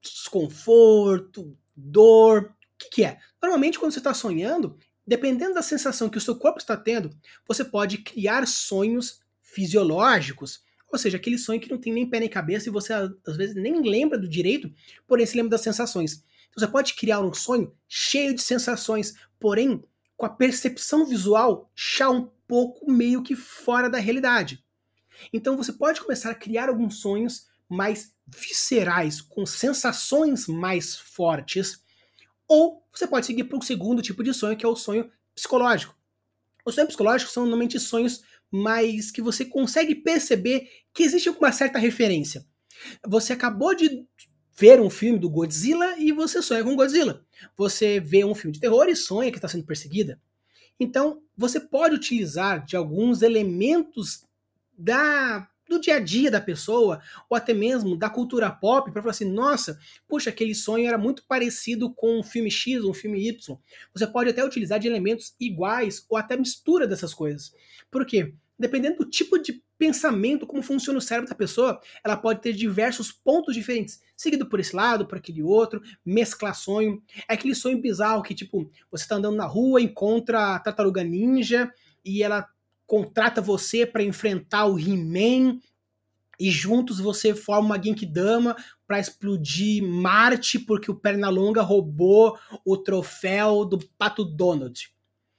desconforto, 0.00 1.54
dor. 1.76 2.44
O 2.44 2.78
que, 2.78 2.88
que 2.88 3.04
é? 3.04 3.18
Normalmente, 3.42 3.78
quando 3.78 3.92
você 3.92 3.98
está 3.98 4.14
sonhando, 4.14 4.78
dependendo 5.06 5.52
da 5.52 5.62
sensação 5.62 6.08
que 6.08 6.16
o 6.16 6.22
seu 6.22 6.36
corpo 6.36 6.58
está 6.58 6.74
tendo, 6.74 7.10
você 7.46 7.62
pode 7.62 7.98
criar 7.98 8.46
sonhos 8.46 9.20
fisiológicos, 9.42 10.62
ou 10.90 10.98
seja, 10.98 11.16
aquele 11.16 11.38
sonho 11.38 11.60
que 11.60 11.70
não 11.70 11.78
tem 11.78 11.92
nem 11.92 12.08
pé 12.08 12.20
nem 12.20 12.28
cabeça 12.28 12.68
e 12.68 12.72
você 12.72 12.92
às 12.92 13.36
vezes 13.36 13.54
nem 13.54 13.82
lembra 13.82 14.18
do 14.18 14.28
direito, 14.28 14.72
porém 15.06 15.26
se 15.26 15.36
lembra 15.36 15.50
das 15.50 15.60
sensações. 15.60 16.24
Então, 16.48 16.66
você 16.66 16.66
pode 16.66 16.94
criar 16.94 17.20
um 17.20 17.34
sonho 17.34 17.74
cheio 17.86 18.34
de 18.34 18.42
sensações, 18.42 19.14
porém 19.38 19.84
com 20.16 20.26
a 20.26 20.30
percepção 20.30 21.06
visual 21.06 21.70
já 21.76 22.10
um 22.10 22.28
pouco 22.46 22.90
meio 22.90 23.22
que 23.22 23.36
fora 23.36 23.88
da 23.88 23.98
realidade. 23.98 24.64
Então 25.32 25.56
você 25.56 25.72
pode 25.72 26.00
começar 26.00 26.30
a 26.30 26.34
criar 26.34 26.68
alguns 26.68 27.00
sonhos 27.00 27.46
mais 27.68 28.14
viscerais, 28.26 29.20
com 29.20 29.44
sensações 29.46 30.46
mais 30.46 30.96
fortes, 30.96 31.82
ou 32.46 32.82
você 32.92 33.06
pode 33.06 33.26
seguir 33.26 33.44
para 33.44 33.58
o 33.58 33.62
segundo 33.62 34.02
tipo 34.02 34.24
de 34.24 34.32
sonho, 34.32 34.56
que 34.56 34.64
é 34.64 34.68
o 34.68 34.76
sonho 34.76 35.10
psicológico. 35.34 35.94
Os 36.64 36.74
sonhos 36.74 36.88
psicológicos 36.88 37.32
são 37.32 37.44
normalmente 37.44 37.78
sonhos 37.78 38.24
mais 38.50 39.10
que 39.10 39.22
você 39.22 39.44
consegue 39.44 39.94
perceber 39.94 40.68
que 40.92 41.02
existe 41.02 41.28
uma 41.30 41.52
certa 41.52 41.78
referência. 41.78 42.44
Você 43.06 43.32
acabou 43.32 43.74
de 43.74 44.06
ver 44.56 44.80
um 44.80 44.90
filme 44.90 45.18
do 45.18 45.30
Godzilla 45.30 45.96
e 45.98 46.10
você 46.10 46.42
sonha 46.42 46.64
com 46.64 46.74
Godzilla. 46.74 47.24
Você 47.56 48.00
vê 48.00 48.24
um 48.24 48.34
filme 48.34 48.52
de 48.52 48.60
terror 48.60 48.88
e 48.88 48.96
sonha 48.96 49.30
que 49.30 49.38
está 49.38 49.48
sendo 49.48 49.64
perseguida. 49.64 50.20
Então, 50.80 51.22
você 51.36 51.60
pode 51.60 51.94
utilizar 51.94 52.64
de 52.64 52.76
alguns 52.76 53.22
elementos 53.22 54.24
da 54.76 55.48
do 55.68 55.80
dia 55.80 55.96
a 55.96 56.00
dia 56.00 56.30
da 56.30 56.40
pessoa, 56.40 57.00
ou 57.28 57.36
até 57.36 57.52
mesmo 57.52 57.96
da 57.96 58.08
cultura 58.08 58.50
pop, 58.50 58.90
para 58.90 59.02
falar 59.02 59.12
assim: 59.12 59.30
nossa, 59.30 59.78
puxa, 60.08 60.30
aquele 60.30 60.54
sonho 60.54 60.86
era 60.86 60.98
muito 60.98 61.24
parecido 61.26 61.92
com 61.92 62.20
um 62.20 62.22
filme 62.22 62.50
X 62.50 62.82
ou 62.82 62.90
um 62.90 62.94
filme 62.94 63.28
Y. 63.28 63.58
Você 63.92 64.06
pode 64.06 64.30
até 64.30 64.44
utilizar 64.44 64.78
de 64.78 64.88
elementos 64.88 65.34
iguais 65.38 66.04
ou 66.08 66.16
até 66.16 66.36
mistura 66.36 66.86
dessas 66.86 67.12
coisas. 67.14 67.52
Por 67.90 68.04
quê? 68.06 68.34
Dependendo 68.58 68.98
do 68.98 69.04
tipo 69.04 69.38
de 69.38 69.62
pensamento, 69.78 70.44
como 70.44 70.62
funciona 70.62 70.98
o 70.98 71.02
cérebro 71.02 71.30
da 71.30 71.36
pessoa, 71.36 71.80
ela 72.04 72.16
pode 72.16 72.40
ter 72.40 72.52
diversos 72.52 73.12
pontos 73.12 73.54
diferentes, 73.54 74.00
seguido 74.16 74.48
por 74.48 74.58
esse 74.58 74.74
lado, 74.74 75.06
por 75.06 75.18
aquele 75.18 75.42
outro, 75.42 75.80
mesclar 76.04 76.56
sonho. 76.56 77.00
É 77.28 77.34
aquele 77.34 77.54
sonho 77.54 77.80
bizarro 77.80 78.22
que, 78.22 78.34
tipo, 78.34 78.68
você 78.90 79.04
está 79.04 79.14
andando 79.14 79.36
na 79.36 79.46
rua, 79.46 79.80
encontra 79.80 80.56
a 80.56 80.58
tartaruga 80.58 81.04
ninja 81.04 81.72
e 82.04 82.22
ela 82.24 82.48
contrata 82.88 83.42
você 83.42 83.84
para 83.84 84.02
enfrentar 84.02 84.64
o 84.64 84.78
He-Man 84.78 85.60
e 86.40 86.50
juntos 86.50 86.98
você 86.98 87.34
forma 87.34 87.66
uma 87.66 87.82
Genkidama 87.82 88.56
para 88.86 88.98
explodir 88.98 89.84
Marte 89.84 90.58
porque 90.58 90.90
o 90.90 90.94
Pernalonga 90.94 91.60
roubou 91.60 92.38
o 92.64 92.78
troféu 92.78 93.66
do 93.66 93.78
Pato 93.98 94.24
Donald. 94.24 94.90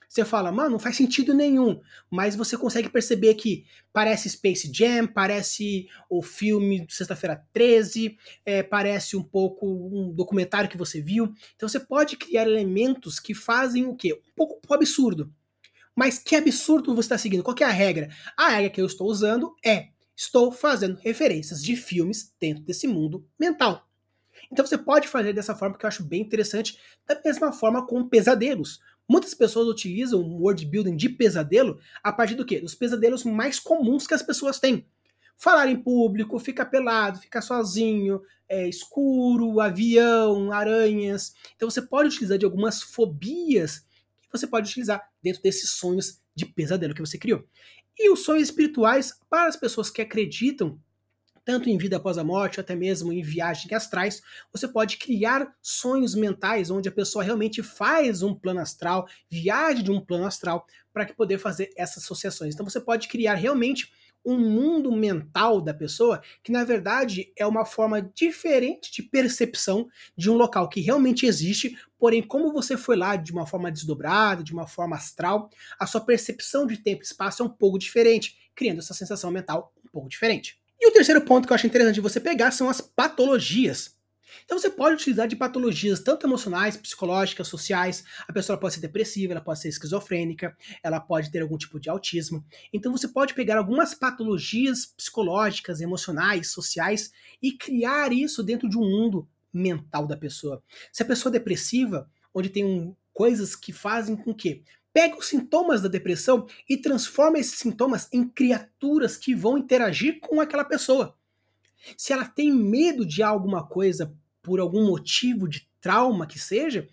Você 0.08 0.26
fala, 0.26 0.52
mano, 0.52 0.72
não 0.72 0.80
faz 0.80 0.96
sentido 0.96 1.34
nenhum, 1.34 1.80
mas 2.10 2.36
você 2.36 2.58
consegue 2.58 2.90
perceber 2.90 3.36
que 3.36 3.66
parece 3.94 4.30
Space 4.30 4.72
Jam, 4.74 5.08
parece 5.08 5.88
o 6.10 6.22
filme 6.22 6.86
Sexta-feira 6.90 7.44
13, 7.54 8.18
é, 8.46 8.64
parece 8.64 9.16
um 9.16 9.24
pouco 9.24 9.68
um 9.68 10.12
documentário 10.12 10.70
que 10.70 10.78
você 10.78 11.02
viu. 11.02 11.34
Então 11.56 11.70
você 11.70 11.80
pode 11.80 12.16
criar 12.18 12.44
elementos 12.44 13.20
que 13.20 13.34
fazem 13.34 13.86
o 13.86 13.96
quê? 13.96 14.14
Um 14.14 14.36
pouco 14.36 14.74
absurdo. 14.74 15.32
Mas 16.00 16.18
que 16.18 16.34
absurdo 16.34 16.96
você 16.96 17.08
está 17.08 17.18
seguindo? 17.18 17.44
Qual 17.44 17.54
é 17.60 17.66
a 17.66 17.70
regra? 17.70 18.08
A 18.38 18.48
regra 18.48 18.70
que 18.70 18.80
eu 18.80 18.86
estou 18.86 19.06
usando 19.06 19.54
é 19.66 19.90
estou 20.16 20.50
fazendo 20.50 20.98
referências 21.04 21.62
de 21.62 21.76
filmes 21.76 22.34
dentro 22.40 22.64
desse 22.64 22.88
mundo 22.88 23.28
mental. 23.38 23.86
Então 24.50 24.66
você 24.66 24.78
pode 24.78 25.10
fazer 25.10 25.34
dessa 25.34 25.54
forma 25.54 25.78
que 25.78 25.86
eu 25.86 25.90
acho 25.90 26.02
bem 26.02 26.22
interessante, 26.22 26.80
da 27.06 27.20
mesma 27.22 27.52
forma 27.52 27.86
com 27.86 28.08
pesadelos. 28.08 28.80
Muitas 29.10 29.34
pessoas 29.34 29.68
utilizam 29.68 30.22
o 30.22 30.44
word 30.44 30.66
building 30.66 30.96
de 30.96 31.10
pesadelo 31.10 31.78
a 32.02 32.14
partir 32.14 32.36
do 32.36 32.46
quê? 32.46 32.62
Dos 32.62 32.76
pesadelos 32.76 33.26
mais 33.26 33.60
comuns 33.60 34.08
que 34.08 34.14
as 34.14 34.24
pessoas 34.24 34.58
têm. 34.58 34.88
Falar 35.36 35.68
em 35.68 35.76
público, 35.76 36.40
ficar 36.40 36.68
pelado, 36.68 37.20
ficar 37.20 37.42
sozinho, 37.42 38.22
é, 38.48 38.66
escuro, 38.70 39.60
avião, 39.60 40.54
aranhas. 40.54 41.34
Então 41.58 41.70
você 41.70 41.82
pode 41.82 42.08
utilizar 42.08 42.38
de 42.38 42.46
algumas 42.46 42.82
fobias 42.82 43.84
você 44.32 44.48
pode 44.48 44.70
utilizar 44.70 45.02
dentro 45.22 45.42
desses 45.42 45.72
sonhos 45.72 46.20
de 46.36 46.46
pesadelo 46.46 46.94
que 46.94 47.02
você 47.02 47.18
criou. 47.18 47.46
E 47.98 48.10
os 48.10 48.24
sonhos 48.24 48.44
espirituais, 48.44 49.14
para 49.30 49.48
as 49.48 49.56
pessoas 49.56 49.90
que 49.90 50.02
acreditam 50.02 50.80
tanto 51.44 51.68
em 51.68 51.78
vida 51.78 51.98
após 51.98 52.18
a 52.18 52.24
morte, 52.24 52.60
até 52.60 52.76
mesmo 52.76 53.12
em 53.12 53.24
viagens 53.24 53.74
astrais, 53.74 54.22
você 54.54 54.68
pode 54.68 54.98
criar 54.98 55.52
sonhos 55.62 56.14
mentais 56.14 56.70
onde 56.70 56.88
a 56.88 56.92
pessoa 56.92 57.24
realmente 57.24 57.64
faz 57.64 58.22
um 58.22 58.36
plano 58.36 58.60
astral, 58.60 59.08
viaja 59.30 59.82
de 59.82 59.90
um 59.90 60.00
plano 60.00 60.28
astral 60.28 60.66
para 60.94 61.12
poder 61.14 61.40
fazer 61.40 61.72
essas 61.76 62.04
associações. 62.04 62.54
Então 62.54 62.68
você 62.68 62.80
pode 62.80 63.08
criar 63.08 63.34
realmente 63.34 63.92
um 64.26 64.38
mundo 64.38 64.92
mental 64.92 65.62
da 65.62 65.74
pessoa 65.74 66.22
que 66.44 66.52
na 66.52 66.64
verdade 66.64 67.32
é 67.38 67.46
uma 67.46 67.66
forma 67.66 68.02
diferente 68.02 68.92
de 68.92 69.02
percepção 69.02 69.88
de 70.16 70.30
um 70.30 70.36
local 70.36 70.70
que 70.70 70.82
realmente 70.82 71.26
existe, 71.26 71.78
porém 71.98 72.22
como 72.22 72.54
você 72.54 72.78
foi 72.78 72.96
lá 72.96 73.16
de 73.16 73.32
uma 73.32 73.46
forma 73.46 73.72
desdobrada, 73.72 74.44
de 74.44 74.54
uma 74.54 74.68
forma 74.68 74.96
astral, 74.96 75.50
a 75.80 75.86
sua 75.86 76.02
percepção 76.02 76.68
de 76.68 76.78
tempo 76.78 77.02
e 77.02 77.06
espaço 77.06 77.42
é 77.42 77.46
um 77.46 77.50
pouco 77.50 77.80
diferente, 77.80 78.38
criando 78.56 78.80
essa 78.80 78.94
sensação 78.94 79.32
mental 79.32 79.74
um 79.84 79.90
pouco 79.90 80.10
diferente. 80.10 80.60
E 80.80 80.88
o 80.88 80.94
terceiro 80.94 81.22
ponto 81.22 81.46
que 81.46 81.52
eu 81.52 81.56
acho 81.56 81.68
interessante 81.68 82.00
você 82.00 82.20
pegar 82.20 82.52
são 82.52 82.70
as 82.70 82.80
patologias. 82.80 83.99
Então 84.46 84.58
você 84.58 84.70
pode 84.70 84.96
utilizar 84.96 85.28
de 85.28 85.36
patologias 85.36 86.00
tanto 86.00 86.26
emocionais, 86.26 86.78
psicológicas, 86.78 87.48
sociais. 87.48 88.04
A 88.28 88.34
pessoa 88.34 88.58
pode 88.58 88.76
ser 88.76 88.82
depressiva, 88.82 89.34
ela 89.34 89.42
pode 89.42 89.60
ser 89.60 89.70
esquizofrênica, 89.70 90.56
ela 90.84 91.00
pode 91.00 91.32
ter 91.32 91.42
algum 91.42 91.58
tipo 91.58 91.80
de 91.80 91.90
autismo. 91.90 92.46
Então 92.74 92.92
você 92.92 93.08
pode 93.08 93.34
pegar 93.34 93.58
algumas 93.58 93.94
patologias 93.94 94.86
psicológicas, 94.86 95.82
emocionais, 95.82 96.52
sociais 96.52 97.12
e 97.42 97.52
criar 97.52 98.12
isso 98.12 98.44
dentro 98.44 98.70
de 98.70 98.78
um 98.78 98.82
mundo 98.82 99.28
mental 99.52 100.08
da 100.08 100.16
pessoa. 100.16 100.64
Se 100.92 101.04
a 101.04 101.06
pessoa 101.06 101.32
é 101.32 101.38
depressiva, 101.40 102.10
onde 102.34 102.50
tem 102.50 102.64
um, 102.64 102.96
coisas 103.14 103.56
que 103.56 103.74
fazem 103.74 104.16
com 104.16 104.34
que 104.34 104.64
pega 104.94 105.18
os 105.18 105.28
sintomas 105.28 105.82
da 105.82 105.90
depressão 105.90 106.48
e 106.70 106.78
transforma 106.78 107.38
esses 107.38 107.60
sintomas 107.60 108.08
em 108.12 108.28
criaturas 108.28 109.18
que 109.18 109.36
vão 109.36 109.58
interagir 109.58 110.20
com 110.20 110.40
aquela 110.40 110.64
pessoa. 110.64 111.19
Se 111.98 112.14
ela 112.14 112.26
tem 112.26 112.52
medo 112.52 113.06
de 113.06 113.24
alguma 113.24 113.66
coisa 113.66 114.14
por 114.42 114.60
algum 114.60 114.86
motivo 114.86 115.48
de 115.48 115.68
trauma 115.82 116.28
que 116.28 116.40
seja, 116.40 116.88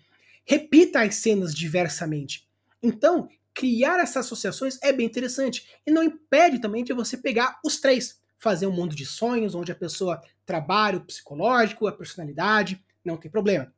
repita 0.45 1.01
as 1.01 1.15
cenas 1.15 1.53
diversamente. 1.53 2.47
Então, 2.81 3.27
criar 3.53 3.99
essas 3.99 4.25
associações 4.25 4.77
é 4.81 4.93
bem 4.93 5.05
interessante 5.05 5.67
e 5.85 5.91
não 5.91 6.03
impede 6.03 6.59
também 6.59 6.83
de 6.83 6.93
você 6.93 7.17
pegar 7.17 7.59
os 7.65 7.79
três, 7.79 8.21
fazer 8.37 8.67
um 8.67 8.71
mundo 8.71 8.95
de 8.95 9.05
sonhos 9.05 9.55
onde 9.55 9.71
a 9.71 9.75
pessoa 9.75 10.21
trabalha 10.45 10.99
o 10.99 11.05
psicológico, 11.05 11.87
a 11.87 11.91
personalidade, 11.91 12.83
não 13.03 13.17
tem 13.17 13.31
problema. 13.31 13.73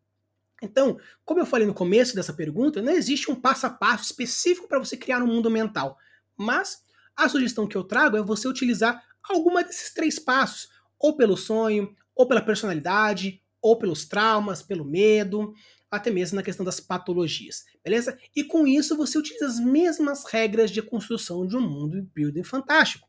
Então, 0.61 0.99
como 1.23 1.39
eu 1.39 1.45
falei 1.45 1.65
no 1.65 1.73
começo 1.73 2.13
dessa 2.13 2.33
pergunta, 2.33 2.81
não 2.81 2.91
existe 2.91 3.31
um 3.31 3.35
passo 3.35 3.65
a 3.67 3.69
passo 3.69 4.03
específico 4.03 4.67
para 4.67 4.79
você 4.79 4.97
criar 4.97 5.23
um 5.23 5.27
mundo 5.27 5.49
mental, 5.49 5.97
mas 6.35 6.83
a 7.15 7.29
sugestão 7.29 7.67
que 7.67 7.77
eu 7.77 7.83
trago 7.83 8.17
é 8.17 8.21
você 8.21 8.47
utilizar 8.47 9.01
alguma 9.23 9.63
desses 9.63 9.93
três 9.93 10.19
passos, 10.19 10.69
ou 10.99 11.15
pelo 11.15 11.37
sonho, 11.37 11.95
ou 12.15 12.27
pela 12.27 12.41
personalidade, 12.41 13.41
ou 13.61 13.77
pelos 13.77 14.05
traumas, 14.05 14.61
pelo 14.61 14.85
medo, 14.85 15.53
até 15.91 16.11
mesmo 16.11 16.35
na 16.35 16.43
questão 16.43 16.65
das 16.65 16.79
patologias, 16.79 17.65
beleza? 17.83 18.17
E 18.35 18.43
com 18.43 18.67
isso 18.67 18.95
você 18.95 19.17
utiliza 19.17 19.47
as 19.47 19.59
mesmas 19.59 20.23
regras 20.25 20.71
de 20.71 20.81
construção 20.81 21.47
de 21.47 21.57
um 21.57 21.61
mundo 21.61 22.07
building 22.13 22.43
fantástico. 22.43 23.07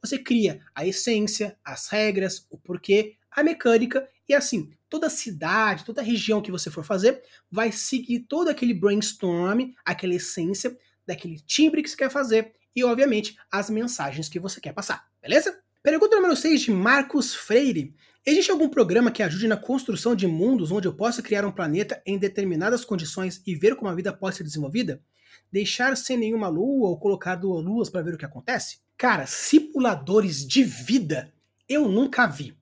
Você 0.00 0.18
cria 0.18 0.60
a 0.74 0.86
essência, 0.86 1.58
as 1.64 1.88
regras, 1.88 2.46
o 2.50 2.56
porquê, 2.56 3.16
a 3.30 3.42
mecânica 3.42 4.08
e 4.28 4.34
assim, 4.34 4.70
toda 4.88 5.10
cidade, 5.10 5.84
toda 5.84 6.02
região 6.02 6.40
que 6.40 6.50
você 6.50 6.70
for 6.70 6.84
fazer 6.84 7.22
vai 7.50 7.72
seguir 7.72 8.20
todo 8.20 8.48
aquele 8.48 8.74
brainstorm, 8.74 9.72
aquela 9.84 10.14
essência 10.14 10.76
daquele 11.06 11.40
timbre 11.40 11.82
que 11.82 11.90
você 11.90 11.96
quer 11.96 12.10
fazer 12.10 12.52
e 12.74 12.84
obviamente 12.84 13.36
as 13.50 13.68
mensagens 13.68 14.28
que 14.28 14.38
você 14.38 14.60
quer 14.60 14.72
passar, 14.72 15.06
beleza? 15.20 15.61
Pergunta 15.82 16.14
número 16.14 16.36
6 16.36 16.60
de 16.60 16.70
Marcos 16.70 17.34
Freire. 17.34 17.92
Existe 18.24 18.52
algum 18.52 18.68
programa 18.68 19.10
que 19.10 19.20
ajude 19.20 19.48
na 19.48 19.56
construção 19.56 20.14
de 20.14 20.28
mundos 20.28 20.70
onde 20.70 20.86
eu 20.86 20.94
possa 20.94 21.20
criar 21.20 21.44
um 21.44 21.50
planeta 21.50 22.00
em 22.06 22.16
determinadas 22.16 22.84
condições 22.84 23.42
e 23.44 23.56
ver 23.56 23.74
como 23.74 23.90
a 23.90 23.94
vida 23.94 24.12
pode 24.12 24.36
ser 24.36 24.44
desenvolvida? 24.44 25.02
Deixar 25.50 25.96
sem 25.96 26.16
nenhuma 26.16 26.46
lua 26.46 26.88
ou 26.88 27.00
colocar 27.00 27.34
duas 27.34 27.64
luas 27.64 27.90
para 27.90 28.00
ver 28.00 28.14
o 28.14 28.16
que 28.16 28.24
acontece? 28.24 28.78
Cara, 28.96 29.26
simuladores 29.26 30.46
de 30.46 30.62
vida 30.62 31.34
eu 31.68 31.88
nunca 31.88 32.28
vi. 32.28 32.56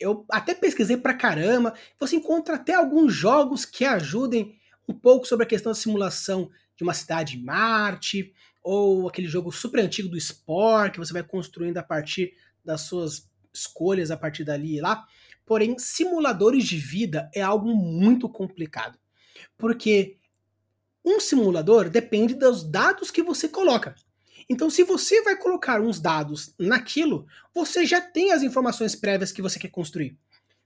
Eu 0.00 0.24
até 0.30 0.54
pesquisei 0.54 0.96
pra 0.96 1.12
caramba. 1.12 1.74
Você 2.00 2.16
encontra 2.16 2.54
até 2.54 2.72
alguns 2.72 3.12
jogos 3.12 3.66
que 3.66 3.84
ajudem 3.84 4.58
um 4.88 4.94
pouco 4.94 5.26
sobre 5.26 5.44
a 5.44 5.48
questão 5.48 5.70
da 5.70 5.78
simulação 5.78 6.50
de 6.78 6.82
uma 6.82 6.94
cidade 6.94 7.36
em 7.36 7.42
Marte, 7.42 8.32
ou 8.70 9.08
aquele 9.08 9.26
jogo 9.26 9.50
super 9.50 9.80
antigo 9.80 10.10
do 10.10 10.20
Spore, 10.20 10.90
que 10.90 10.98
você 10.98 11.10
vai 11.10 11.22
construindo 11.22 11.78
a 11.78 11.82
partir 11.82 12.34
das 12.62 12.82
suas 12.82 13.26
escolhas 13.50 14.10
a 14.10 14.16
partir 14.16 14.44
dali 14.44 14.76
e 14.76 14.80
lá. 14.82 15.06
Porém, 15.46 15.78
simuladores 15.78 16.66
de 16.66 16.76
vida 16.76 17.30
é 17.34 17.40
algo 17.40 17.74
muito 17.74 18.28
complicado. 18.28 18.98
Porque 19.56 20.18
um 21.02 21.18
simulador 21.18 21.88
depende 21.88 22.34
dos 22.34 22.62
dados 22.62 23.10
que 23.10 23.22
você 23.22 23.48
coloca. 23.48 23.94
Então, 24.50 24.68
se 24.68 24.84
você 24.84 25.22
vai 25.22 25.38
colocar 25.38 25.80
uns 25.80 25.98
dados 25.98 26.54
naquilo, 26.58 27.26
você 27.54 27.86
já 27.86 28.02
tem 28.02 28.32
as 28.32 28.42
informações 28.42 28.94
prévias 28.94 29.32
que 29.32 29.40
você 29.40 29.58
quer 29.58 29.70
construir. 29.70 30.14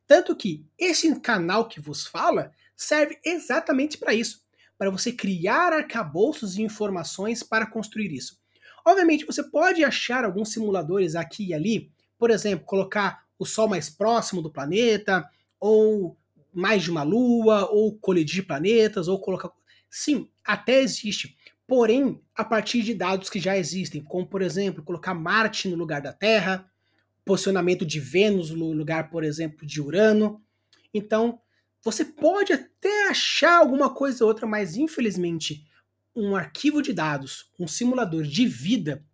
Tanto 0.09 0.35
que 0.35 0.67
esse 0.77 1.15
canal 1.21 1.69
que 1.69 1.81
vos 1.81 2.05
fala 2.05 2.51
serve 2.77 3.17
exatamente 3.25 3.97
para 3.97 4.13
isso 4.13 4.43
para 4.83 4.91
você 4.91 5.13
criar 5.13 5.73
arcabouços 5.73 6.57
de 6.57 6.63
informações 6.63 7.41
para 7.41 7.65
construir 7.65 8.13
isso. 8.13 8.41
Obviamente, 8.85 9.25
você 9.25 9.41
pode 9.41 9.85
achar 9.85 10.25
alguns 10.25 10.51
simuladores 10.53 11.15
aqui 11.15 11.51
e 11.51 11.55
ali 11.55 11.93
por 12.19 12.31
exemplo, 12.31 12.65
colocar 12.65 13.25
o 13.37 13.45
Sol 13.45 13.67
mais 13.69 13.91
próximo 13.91 14.41
do 14.41 14.49
planeta, 14.49 15.29
ou 15.59 16.17
mais 16.53 16.85
de 16.85 16.91
uma 16.91 17.03
lua, 17.03 17.69
ou 17.69 17.97
colidir 17.97 18.47
planetas, 18.47 19.09
ou 19.09 19.21
colocar. 19.21 19.51
Sim, 19.91 20.29
até 20.45 20.81
existe. 20.81 21.37
Porém, 21.67 22.21
a 22.33 22.45
partir 22.45 22.83
de 22.83 22.95
dados 22.95 23.29
que 23.29 23.41
já 23.41 23.59
existem, 23.59 24.01
como 24.01 24.25
por 24.25 24.41
exemplo, 24.41 24.85
colocar 24.85 25.15
Marte 25.15 25.69
no 25.69 25.75
lugar 25.75 26.01
da 26.01 26.13
Terra, 26.13 26.71
posicionamento 27.25 27.85
de 27.85 27.99
Vênus 27.99 28.51
no 28.51 28.73
lugar, 28.73 29.11
por 29.11 29.25
exemplo, 29.25 29.67
de 29.67 29.81
Urano. 29.81 30.41
Então, 30.95 31.41
você 31.85 32.05
pode 32.05 32.53
até 32.53 33.09
achar 33.09 33.59
alguma 33.59 33.93
coisa 33.93 34.25
ou 34.25 34.29
outra, 34.29 34.47
mas 34.47 34.77
infelizmente, 34.77 35.65
um 36.15 36.37
arquivo 36.37 36.81
de 36.81 36.93
dados, 36.93 37.51
um 37.59 37.67
simulador 37.67 38.23
de 38.23 38.47
vida, 38.47 39.05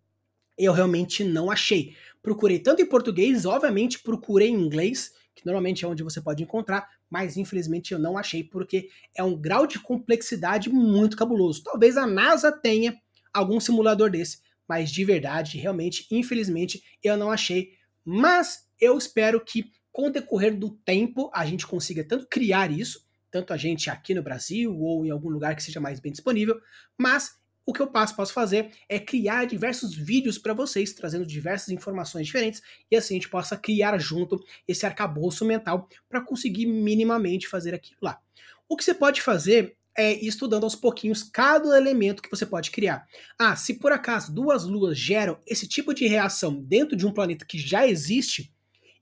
eu 0.57 0.73
realmente 0.73 1.23
não 1.23 1.49
achei. 1.49 1.95
Procurei 2.21 2.59
tanto 2.59 2.81
em 2.81 2.85
português, 2.85 3.45
obviamente 3.45 3.99
procurei 3.99 4.49
em 4.49 4.61
inglês, 4.61 5.13
que 5.33 5.45
normalmente 5.45 5.85
é 5.85 5.87
onde 5.87 6.03
você 6.03 6.21
pode 6.21 6.43
encontrar, 6.43 6.87
mas 7.09 7.37
infelizmente 7.37 7.93
eu 7.93 7.99
não 7.99 8.17
achei 8.17 8.43
porque 8.43 8.89
é 9.15 9.23
um 9.23 9.35
grau 9.35 9.65
de 9.65 9.79
complexidade 9.79 10.69
muito 10.69 11.15
cabuloso. 11.15 11.63
Talvez 11.63 11.95
a 11.97 12.05
NASA 12.05 12.51
tenha 12.51 12.95
algum 13.33 13.59
simulador 13.59 14.09
desse, 14.09 14.39
mas 14.67 14.91
de 14.91 15.03
verdade, 15.05 15.57
realmente, 15.57 16.05
infelizmente, 16.11 16.83
eu 17.01 17.15
não 17.15 17.31
achei. 17.31 17.71
Mas 18.03 18.67
eu 18.79 18.97
espero 18.97 19.43
que 19.43 19.71
com 19.91 20.07
o 20.07 20.11
decorrer 20.11 20.57
do 20.57 20.69
tempo 20.69 21.29
a 21.33 21.45
gente 21.45 21.65
consiga 21.65 22.03
tanto 22.03 22.27
criar 22.27 22.71
isso, 22.71 23.07
tanto 23.31 23.53
a 23.53 23.57
gente 23.57 23.89
aqui 23.89 24.13
no 24.13 24.23
Brasil 24.23 24.75
ou 24.77 25.05
em 25.05 25.09
algum 25.09 25.29
lugar 25.29 25.55
que 25.55 25.63
seja 25.63 25.79
mais 25.79 25.99
bem 25.99 26.11
disponível, 26.11 26.59
mas 26.97 27.39
o 27.69 27.73
que 27.73 27.81
eu 27.81 27.87
passo, 27.87 28.15
posso 28.15 28.33
fazer 28.33 28.71
é 28.87 28.99
criar 28.99 29.45
diversos 29.45 29.93
vídeos 29.93 30.39
para 30.39 30.55
vocês, 30.55 30.91
trazendo 30.93 31.23
diversas 31.23 31.69
informações 31.69 32.25
diferentes, 32.25 32.63
e 32.89 32.95
assim 32.95 33.13
a 33.13 33.17
gente 33.17 33.29
possa 33.29 33.55
criar 33.55 33.95
junto 33.99 34.43
esse 34.67 34.87
arcabouço 34.87 35.45
mental 35.45 35.87
para 36.09 36.19
conseguir 36.19 36.65
minimamente 36.65 37.47
fazer 37.47 37.75
aquilo 37.75 37.99
lá. 38.01 38.19
O 38.67 38.75
que 38.75 38.83
você 38.83 38.93
pode 38.93 39.21
fazer 39.21 39.77
é 39.95 40.13
ir 40.13 40.27
estudando 40.27 40.63
aos 40.63 40.75
pouquinhos 40.75 41.21
cada 41.21 41.77
elemento 41.77 42.23
que 42.23 42.29
você 42.29 42.45
pode 42.45 42.71
criar. 42.71 43.05
Ah, 43.37 43.55
se 43.55 43.75
por 43.75 43.91
acaso 43.91 44.33
duas 44.33 44.63
luas 44.65 44.97
geram 44.97 45.39
esse 45.45 45.67
tipo 45.67 45.93
de 45.93 46.07
reação 46.07 46.59
dentro 46.63 46.97
de 46.97 47.05
um 47.05 47.13
planeta 47.13 47.45
que 47.45 47.59
já 47.59 47.87
existe, 47.87 48.51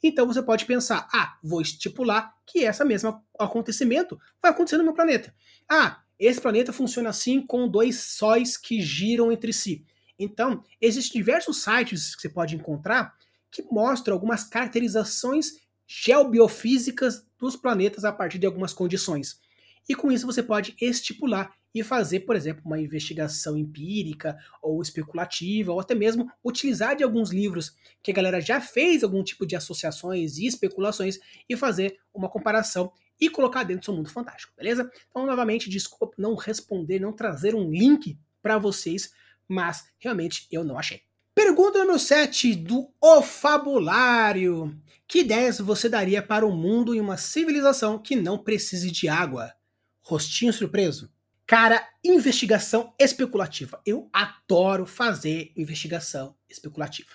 então 0.01 0.27
você 0.27 0.41
pode 0.41 0.65
pensar, 0.65 1.07
ah, 1.13 1.37
vou 1.43 1.61
estipular 1.61 2.33
que 2.45 2.59
esse 2.59 2.83
mesmo 2.83 3.21
acontecimento 3.39 4.19
vai 4.41 4.51
acontecer 4.51 4.77
no 4.77 4.83
meu 4.83 4.93
planeta. 4.93 5.33
Ah, 5.69 6.01
esse 6.19 6.41
planeta 6.41 6.73
funciona 6.73 7.09
assim 7.09 7.41
com 7.41 7.67
dois 7.67 7.99
sóis 7.99 8.57
que 8.57 8.81
giram 8.81 9.31
entre 9.31 9.53
si. 9.53 9.85
Então, 10.19 10.63
existem 10.81 11.21
diversos 11.21 11.61
sites 11.61 12.15
que 12.15 12.21
você 12.21 12.29
pode 12.29 12.55
encontrar 12.55 13.15
que 13.51 13.63
mostram 13.71 14.13
algumas 14.13 14.43
caracterizações 14.43 15.53
geobiofísicas 15.87 17.25
dos 17.39 17.55
planetas 17.55 18.03
a 18.03 18.11
partir 18.11 18.39
de 18.39 18.45
algumas 18.45 18.73
condições. 18.73 19.39
E 19.87 19.95
com 19.95 20.11
isso 20.11 20.25
você 20.25 20.43
pode 20.43 20.75
estipular 20.81 21.55
e 21.79 21.83
fazer, 21.83 22.21
por 22.21 22.35
exemplo, 22.35 22.63
uma 22.65 22.79
investigação 22.79 23.57
empírica 23.57 24.37
ou 24.61 24.81
especulativa, 24.81 25.71
ou 25.71 25.79
até 25.79 25.93
mesmo 25.93 26.31
utilizar 26.43 26.95
de 26.95 27.03
alguns 27.03 27.31
livros 27.31 27.75
que 28.01 28.11
a 28.11 28.13
galera 28.13 28.41
já 28.41 28.59
fez 28.61 29.03
algum 29.03 29.23
tipo 29.23 29.45
de 29.45 29.55
associações 29.55 30.37
e 30.37 30.45
especulações 30.45 31.19
e 31.49 31.55
fazer 31.55 31.99
uma 32.13 32.29
comparação 32.29 32.91
e 33.19 33.29
colocar 33.29 33.63
dentro 33.63 33.81
do 33.81 33.85
seu 33.85 33.95
mundo 33.95 34.09
fantástico, 34.09 34.53
beleza? 34.55 34.89
Então, 35.09 35.25
novamente, 35.25 35.69
desculpa 35.69 36.15
não 36.17 36.35
responder, 36.35 36.99
não 36.99 37.11
trazer 37.11 37.55
um 37.55 37.69
link 37.69 38.17
para 38.41 38.57
vocês, 38.57 39.11
mas 39.47 39.85
realmente 39.97 40.47
eu 40.51 40.63
não 40.63 40.77
achei. 40.77 41.01
Pergunta 41.33 41.79
número 41.79 41.99
7 41.99 42.55
do 42.55 42.91
O 42.99 43.21
Fabulário. 43.21 44.75
Que 45.07 45.19
ideias 45.19 45.59
você 45.59 45.87
daria 45.87 46.21
para 46.21 46.45
um 46.45 46.55
mundo 46.55 46.93
e 46.95 46.99
uma 46.99 47.15
civilização 47.15 47.99
que 47.99 48.15
não 48.15 48.37
precise 48.37 48.91
de 48.91 49.07
água? 49.07 49.53
Rostinho 50.01 50.51
surpreso. 50.51 51.11
Cara, 51.47 51.87
investigação 52.03 52.93
especulativa. 52.99 53.81
Eu 53.85 54.09
adoro 54.11 54.85
fazer 54.85 55.53
investigação 55.55 56.35
especulativa. 56.49 57.11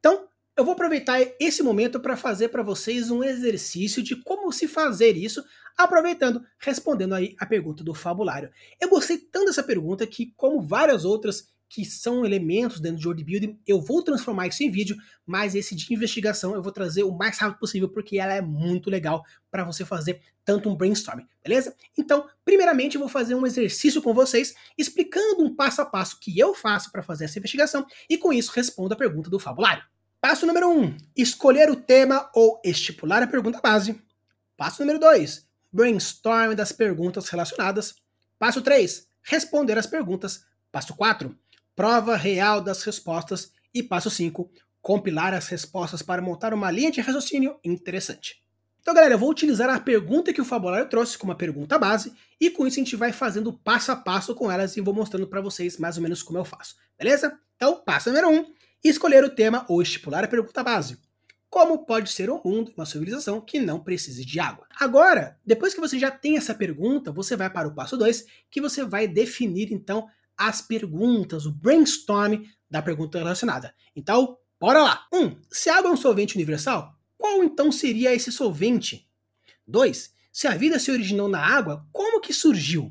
Então, 0.00 0.28
eu 0.56 0.64
vou 0.64 0.72
aproveitar 0.74 1.20
esse 1.38 1.62
momento 1.62 2.00
para 2.00 2.16
fazer 2.16 2.48
para 2.48 2.64
vocês 2.64 3.12
um 3.12 3.22
exercício 3.22 4.02
de 4.02 4.16
como 4.16 4.50
se 4.50 4.66
fazer 4.66 5.16
isso, 5.16 5.44
aproveitando, 5.78 6.44
respondendo 6.58 7.14
aí 7.14 7.36
a 7.38 7.46
pergunta 7.46 7.84
do 7.84 7.94
fabulário. 7.94 8.50
Eu 8.80 8.88
gostei 8.88 9.16
tanto 9.16 9.46
dessa 9.46 9.62
pergunta 9.62 10.04
que, 10.04 10.34
como 10.36 10.60
várias 10.60 11.04
outras 11.04 11.48
que 11.70 11.84
são 11.84 12.26
elementos 12.26 12.80
dentro 12.80 12.98
de 12.98 13.06
world 13.06 13.22
building, 13.22 13.60
eu 13.64 13.80
vou 13.80 14.02
transformar 14.02 14.48
isso 14.48 14.64
em 14.64 14.70
vídeo, 14.70 14.96
mas 15.24 15.54
esse 15.54 15.72
de 15.76 15.94
investigação 15.94 16.52
eu 16.52 16.60
vou 16.60 16.72
trazer 16.72 17.04
o 17.04 17.16
mais 17.16 17.38
rápido 17.38 17.60
possível 17.60 17.88
porque 17.88 18.18
ela 18.18 18.34
é 18.34 18.40
muito 18.40 18.90
legal 18.90 19.24
para 19.48 19.62
você 19.62 19.84
fazer 19.84 20.20
tanto 20.44 20.68
um 20.68 20.74
brainstorming, 20.74 21.28
beleza? 21.40 21.72
Então, 21.96 22.28
primeiramente 22.44 22.96
eu 22.96 23.00
vou 23.00 23.08
fazer 23.08 23.36
um 23.36 23.46
exercício 23.46 24.02
com 24.02 24.12
vocês 24.12 24.52
explicando 24.76 25.44
um 25.44 25.54
passo 25.54 25.80
a 25.80 25.86
passo 25.86 26.18
que 26.18 26.36
eu 26.36 26.54
faço 26.54 26.90
para 26.90 27.04
fazer 27.04 27.26
essa 27.26 27.38
investigação 27.38 27.86
e 28.08 28.18
com 28.18 28.32
isso 28.32 28.50
respondo 28.50 28.92
a 28.92 28.96
pergunta 28.96 29.30
do 29.30 29.38
fabulário. 29.38 29.84
Passo 30.20 30.44
número 30.44 30.68
1: 30.68 30.82
um, 30.82 30.96
escolher 31.16 31.70
o 31.70 31.76
tema 31.76 32.28
ou 32.34 32.60
estipular 32.64 33.22
a 33.22 33.28
pergunta 33.28 33.60
base. 33.62 34.02
Passo 34.56 34.82
número 34.82 34.98
2: 34.98 35.46
brainstorm 35.72 36.52
das 36.54 36.72
perguntas 36.72 37.28
relacionadas. 37.28 37.94
Passo 38.40 38.60
3: 38.60 39.06
responder 39.22 39.78
as 39.78 39.86
perguntas. 39.86 40.44
Passo 40.72 40.94
4: 40.96 41.36
prova 41.80 42.14
real 42.14 42.60
das 42.60 42.82
respostas. 42.82 43.52
E 43.72 43.82
passo 43.82 44.10
5, 44.10 44.50
compilar 44.82 45.32
as 45.32 45.48
respostas 45.48 46.02
para 46.02 46.20
montar 46.20 46.52
uma 46.52 46.70
linha 46.70 46.90
de 46.90 47.00
raciocínio 47.00 47.58
interessante. 47.64 48.42
Então, 48.82 48.92
galera, 48.92 49.14
eu 49.14 49.18
vou 49.18 49.30
utilizar 49.30 49.70
a 49.70 49.80
pergunta 49.80 50.30
que 50.30 50.42
o 50.42 50.44
Fabulário 50.44 50.90
trouxe 50.90 51.16
como 51.16 51.32
a 51.32 51.34
pergunta 51.34 51.78
base, 51.78 52.12
e 52.38 52.50
com 52.50 52.66
isso 52.66 52.78
a 52.78 52.84
gente 52.84 52.96
vai 52.96 53.14
fazendo 53.14 53.50
passo 53.50 53.92
a 53.92 53.96
passo 53.96 54.34
com 54.34 54.52
elas 54.52 54.76
e 54.76 54.82
vou 54.82 54.92
mostrando 54.92 55.26
para 55.26 55.40
vocês 55.40 55.78
mais 55.78 55.96
ou 55.96 56.02
menos 56.02 56.22
como 56.22 56.38
eu 56.38 56.44
faço, 56.44 56.74
beleza? 56.98 57.34
Então, 57.56 57.82
passo 57.82 58.10
número 58.10 58.28
1, 58.28 58.34
um, 58.34 58.52
escolher 58.84 59.24
o 59.24 59.30
tema 59.30 59.64
ou 59.66 59.80
estipular 59.80 60.22
a 60.22 60.28
pergunta 60.28 60.62
base. 60.62 60.98
Como 61.48 61.86
pode 61.86 62.12
ser 62.12 62.28
um 62.28 62.42
mundo, 62.44 62.74
uma 62.76 62.84
civilização 62.84 63.40
que 63.40 63.58
não 63.58 63.80
precise 63.80 64.22
de 64.22 64.38
água? 64.38 64.66
Agora, 64.78 65.38
depois 65.46 65.72
que 65.72 65.80
você 65.80 65.98
já 65.98 66.10
tem 66.10 66.36
essa 66.36 66.54
pergunta, 66.54 67.10
você 67.10 67.36
vai 67.36 67.48
para 67.48 67.68
o 67.68 67.74
passo 67.74 67.96
2, 67.96 68.26
que 68.50 68.60
você 68.60 68.84
vai 68.84 69.08
definir 69.08 69.72
então 69.72 70.06
as 70.40 70.62
perguntas, 70.62 71.44
o 71.44 71.52
brainstorm 71.52 72.46
da 72.70 72.80
pergunta 72.80 73.18
relacionada. 73.18 73.74
Então, 73.94 74.38
bora 74.58 74.82
lá! 74.82 75.06
1. 75.12 75.18
Um, 75.18 75.36
se 75.52 75.68
água 75.68 75.90
é 75.90 75.92
um 75.92 75.98
solvente 75.98 76.34
universal, 76.34 76.96
qual 77.18 77.44
então 77.44 77.70
seria 77.70 78.14
esse 78.14 78.32
solvente? 78.32 79.06
2. 79.66 80.14
Se 80.32 80.48
a 80.48 80.56
vida 80.56 80.78
se 80.78 80.90
originou 80.90 81.28
na 81.28 81.44
água, 81.44 81.86
como 81.92 82.22
que 82.22 82.32
surgiu? 82.32 82.90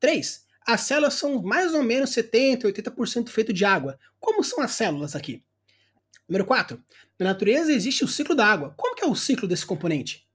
3. 0.00 0.46
As 0.66 0.80
células 0.80 1.14
são 1.14 1.42
mais 1.42 1.74
ou 1.74 1.82
menos 1.82 2.10
70, 2.10 2.66
80% 2.66 3.28
feito 3.28 3.52
de 3.52 3.66
água. 3.66 3.98
Como 4.18 4.42
são 4.42 4.62
as 4.62 4.70
células 4.70 5.14
aqui? 5.14 5.44
Número 6.26 6.46
4. 6.46 6.82
Na 7.18 7.26
natureza 7.26 7.72
existe 7.72 8.04
o 8.04 8.08
ciclo 8.08 8.34
da 8.34 8.46
água. 8.46 8.72
Como 8.74 8.94
que 8.94 9.04
é 9.04 9.06
o 9.06 9.14
ciclo 9.14 9.46
desse 9.46 9.66
componente? 9.66 10.26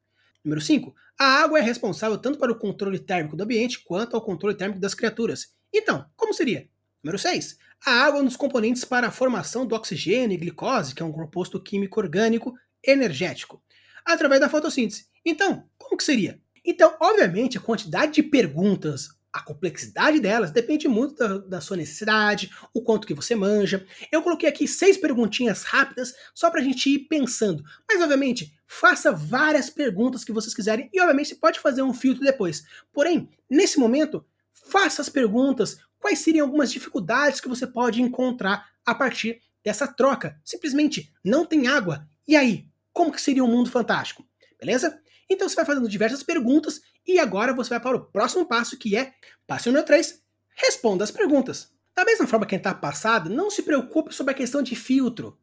Número 0.46 0.62
5. 0.62 0.96
A 1.20 1.42
água 1.42 1.58
é 1.58 1.62
responsável 1.62 2.20
tanto 2.20 2.38
para 2.38 2.52
o 2.52 2.58
controle 2.58 3.00
térmico 3.00 3.36
do 3.36 3.44
ambiente 3.44 3.80
quanto 3.84 4.16
ao 4.16 4.22
controle 4.22 4.56
térmico 4.56 4.80
das 4.80 4.94
criaturas. 4.94 5.60
Então, 5.74 6.06
como 6.16 6.34
seria? 6.34 6.70
Número 7.04 7.18
6. 7.18 7.58
A 7.86 7.92
água 8.06 8.20
é 8.20 8.22
um 8.22 8.26
dos 8.26 8.36
componentes 8.36 8.86
para 8.86 9.08
a 9.08 9.12
formação 9.12 9.66
do 9.66 9.76
oxigênio 9.76 10.36
e 10.36 10.38
glicose, 10.38 10.94
que 10.94 11.02
é 11.02 11.06
um 11.06 11.12
composto 11.12 11.60
químico 11.60 12.00
orgânico 12.00 12.54
energético, 12.84 13.62
através 14.06 14.40
da 14.40 14.50
fotossíntese. 14.50 15.08
Então, 15.26 15.68
como 15.78 15.98
que 15.98 16.04
seria? 16.04 16.40
Então, 16.64 16.96
obviamente, 17.00 17.58
a 17.58 17.62
quantidade 17.62 18.14
de 18.14 18.24
perguntas, 18.24 19.10
a 19.34 19.42
complexidade 19.42 20.20
delas 20.20 20.52
depende 20.52 20.88
muito 20.88 21.16
da, 21.16 21.38
da, 21.40 21.62
sua 21.62 21.78
necessidade, 21.78 22.52
o 22.74 22.84
quanto 22.84 23.08
que 23.08 23.14
você 23.14 23.34
manja. 23.34 23.86
Eu 24.12 24.22
coloquei 24.22 24.48
aqui 24.48 24.68
seis 24.68 24.98
perguntinhas 24.98 25.64
rápidas 25.64 26.14
só 26.36 26.52
para 26.52 26.60
a 26.60 26.64
gente 26.64 26.88
ir 26.88 27.08
pensando. 27.08 27.64
Mas, 27.90 28.02
obviamente, 28.02 28.54
faça 28.68 29.12
várias 29.12 29.70
perguntas 29.70 30.24
que 30.24 30.32
vocês 30.32 30.54
quiserem 30.54 30.90
e, 30.94 31.02
obviamente, 31.02 31.30
você 31.30 31.36
pode 31.36 31.60
fazer 31.60 31.82
um 31.82 31.94
filtro 31.94 32.24
depois. 32.24 32.64
Porém, 32.94 33.30
nesse 33.50 33.80
momento, 33.80 34.24
Faça 34.64 35.02
as 35.02 35.10
perguntas. 35.10 35.78
Quais 36.00 36.20
seriam 36.20 36.46
algumas 36.46 36.72
dificuldades 36.72 37.40
que 37.40 37.48
você 37.48 37.68
pode 37.68 38.02
encontrar 38.02 38.70
a 38.86 38.96
partir 38.96 39.42
dessa 39.64 39.88
troca? 39.88 40.40
Simplesmente 40.44 41.12
não 41.24 41.46
tem 41.46 41.68
água. 41.68 42.08
E 42.28 42.36
aí? 42.36 42.68
Como 42.94 43.12
que 43.12 43.22
seria 43.22 43.44
um 43.44 43.48
mundo 43.48 43.70
fantástico? 43.70 44.26
Beleza? 44.60 45.00
Então 45.30 45.48
você 45.48 45.56
vai 45.56 45.66
fazendo 45.66 45.88
diversas 45.88 46.24
perguntas 46.24 46.82
e 47.08 47.20
agora 47.20 47.54
você 47.54 47.70
vai 47.70 47.80
para 47.80 47.96
o 47.96 48.06
próximo 48.06 48.46
passo 48.46 48.78
que 48.78 48.98
é 48.98 49.14
passo 49.48 49.70
número 49.70 49.86
3, 49.86 50.22
responda 50.56 51.04
as 51.04 51.12
perguntas. 51.12 51.72
Da 51.96 52.06
mesma 52.06 52.28
forma 52.28 52.46
que 52.46 52.56
a 52.56 52.58
etapa 52.58 52.80
passada, 52.80 53.30
não 53.30 53.50
se 53.50 53.64
preocupe 53.64 54.14
sobre 54.14 54.34
a 54.34 54.36
questão 54.36 54.62
de 54.62 54.76
filtro. 54.76 55.38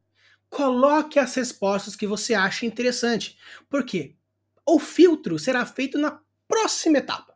Coloque 0.51 1.19
as 1.19 1.35
respostas 1.35 1.95
que 1.95 2.07
você 2.07 2.35
acha 2.35 2.67
interessante. 2.67 3.39
Por 3.69 3.85
quê? 3.85 4.15
O 4.67 4.79
filtro 4.79 5.39
será 5.39 5.65
feito 5.65 5.99
na 5.99 6.21
próxima 6.47 6.99
etapa. 6.99 7.28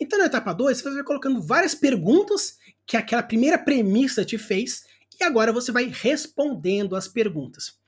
Então, 0.00 0.18
na 0.18 0.26
etapa 0.26 0.52
2, 0.52 0.80
você 0.80 0.90
vai 0.90 1.02
colocando 1.02 1.40
várias 1.42 1.74
perguntas 1.74 2.58
que 2.86 2.96
aquela 2.96 3.22
primeira 3.22 3.58
premissa 3.58 4.24
te 4.24 4.38
fez, 4.38 4.84
e 5.20 5.24
agora 5.24 5.52
você 5.52 5.72
vai 5.72 5.84
respondendo 5.92 6.96
as 6.96 7.08
perguntas. 7.08 7.78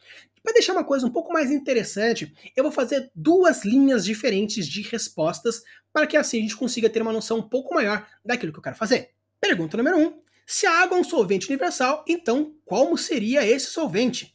Para 0.42 0.54
deixar 0.54 0.72
uma 0.72 0.84
coisa 0.84 1.06
um 1.06 1.10
pouco 1.10 1.32
mais 1.32 1.50
interessante, 1.50 2.34
eu 2.56 2.62
vou 2.62 2.72
fazer 2.72 3.10
duas 3.14 3.64
linhas 3.64 4.04
diferentes 4.04 4.66
de 4.66 4.82
respostas 4.82 5.62
para 5.92 6.06
que 6.06 6.16
assim 6.16 6.38
a 6.38 6.42
gente 6.42 6.56
consiga 6.56 6.88
ter 6.88 7.02
uma 7.02 7.12
noção 7.12 7.38
um 7.38 7.48
pouco 7.48 7.74
maior 7.74 8.06
daquilo 8.24 8.52
que 8.52 8.58
eu 8.58 8.62
quero 8.62 8.76
fazer. 8.76 9.10
Pergunta 9.40 9.76
número 9.76 9.98
1. 9.98 10.02
Um, 10.02 10.20
se 10.46 10.66
a 10.66 10.82
água 10.82 10.96
é 10.96 11.00
um 11.00 11.04
solvente 11.04 11.46
universal, 11.46 12.04
então 12.08 12.54
como 12.64 12.96
seria 12.96 13.46
esse 13.46 13.66
solvente? 13.66 14.34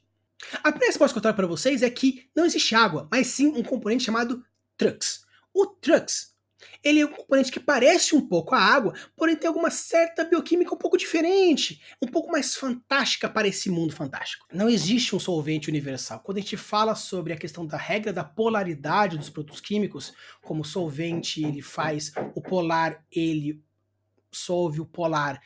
A 0.64 0.72
primeira 0.72 0.88
resposta 0.88 1.14
que 1.14 1.18
eu 1.18 1.22
trago 1.22 1.36
para 1.36 1.47
vocês 1.47 1.82
é 1.82 1.89
que 1.89 2.30
não 2.36 2.45
existe 2.45 2.76
água, 2.76 3.08
mas 3.12 3.28
sim 3.28 3.47
um 3.47 3.64
componente 3.64 4.03
chamado 4.03 4.43
Trux. 4.78 5.26
O 5.53 5.66
Trux 5.66 6.35
ele 6.84 6.99
é 6.99 7.06
um 7.06 7.12
componente 7.12 7.51
que 7.51 7.60
parece 7.60 8.16
um 8.16 8.22
pouco 8.22 8.56
a 8.56 8.60
água, 8.60 8.93
porém 9.16 9.36
tem 9.36 9.47
alguma 9.47 9.70
certa 9.70 10.24
bioquímica 10.24 10.74
um 10.74 10.78
pouco 10.78 10.97
diferente, 10.97 11.82
um 12.01 12.08
pouco 12.08 12.32
mais 12.32 12.56
fantástica 12.56 13.30
para 13.30 13.47
esse 13.47 13.70
mundo 13.70 13.93
fantástico. 13.93 14.45
Não 14.53 14.70
existe 14.70 15.16
um 15.16 15.20
solvente 15.20 15.70
universal. 15.70 16.20
Quando 16.20 16.38
a 16.38 16.41
gente 16.41 16.58
fala 16.58 16.95
sobre 16.95 17.34
a 17.34 17.38
questão 17.38 17.66
da 17.66 17.78
regra 17.78 18.14
da 18.14 18.24
polaridade 18.24 19.18
dos 19.18 19.30
produtos 19.30 19.62
químicos, 19.62 20.14
como 20.41 20.62
o 20.62 20.66
solvente 20.66 21.43
ele 21.43 21.62
faz 21.62 22.12
o 22.36 22.41
polar, 22.41 23.03
ele 23.12 23.64
solve 24.32 24.82
o 24.82 24.86
polar 24.86 25.41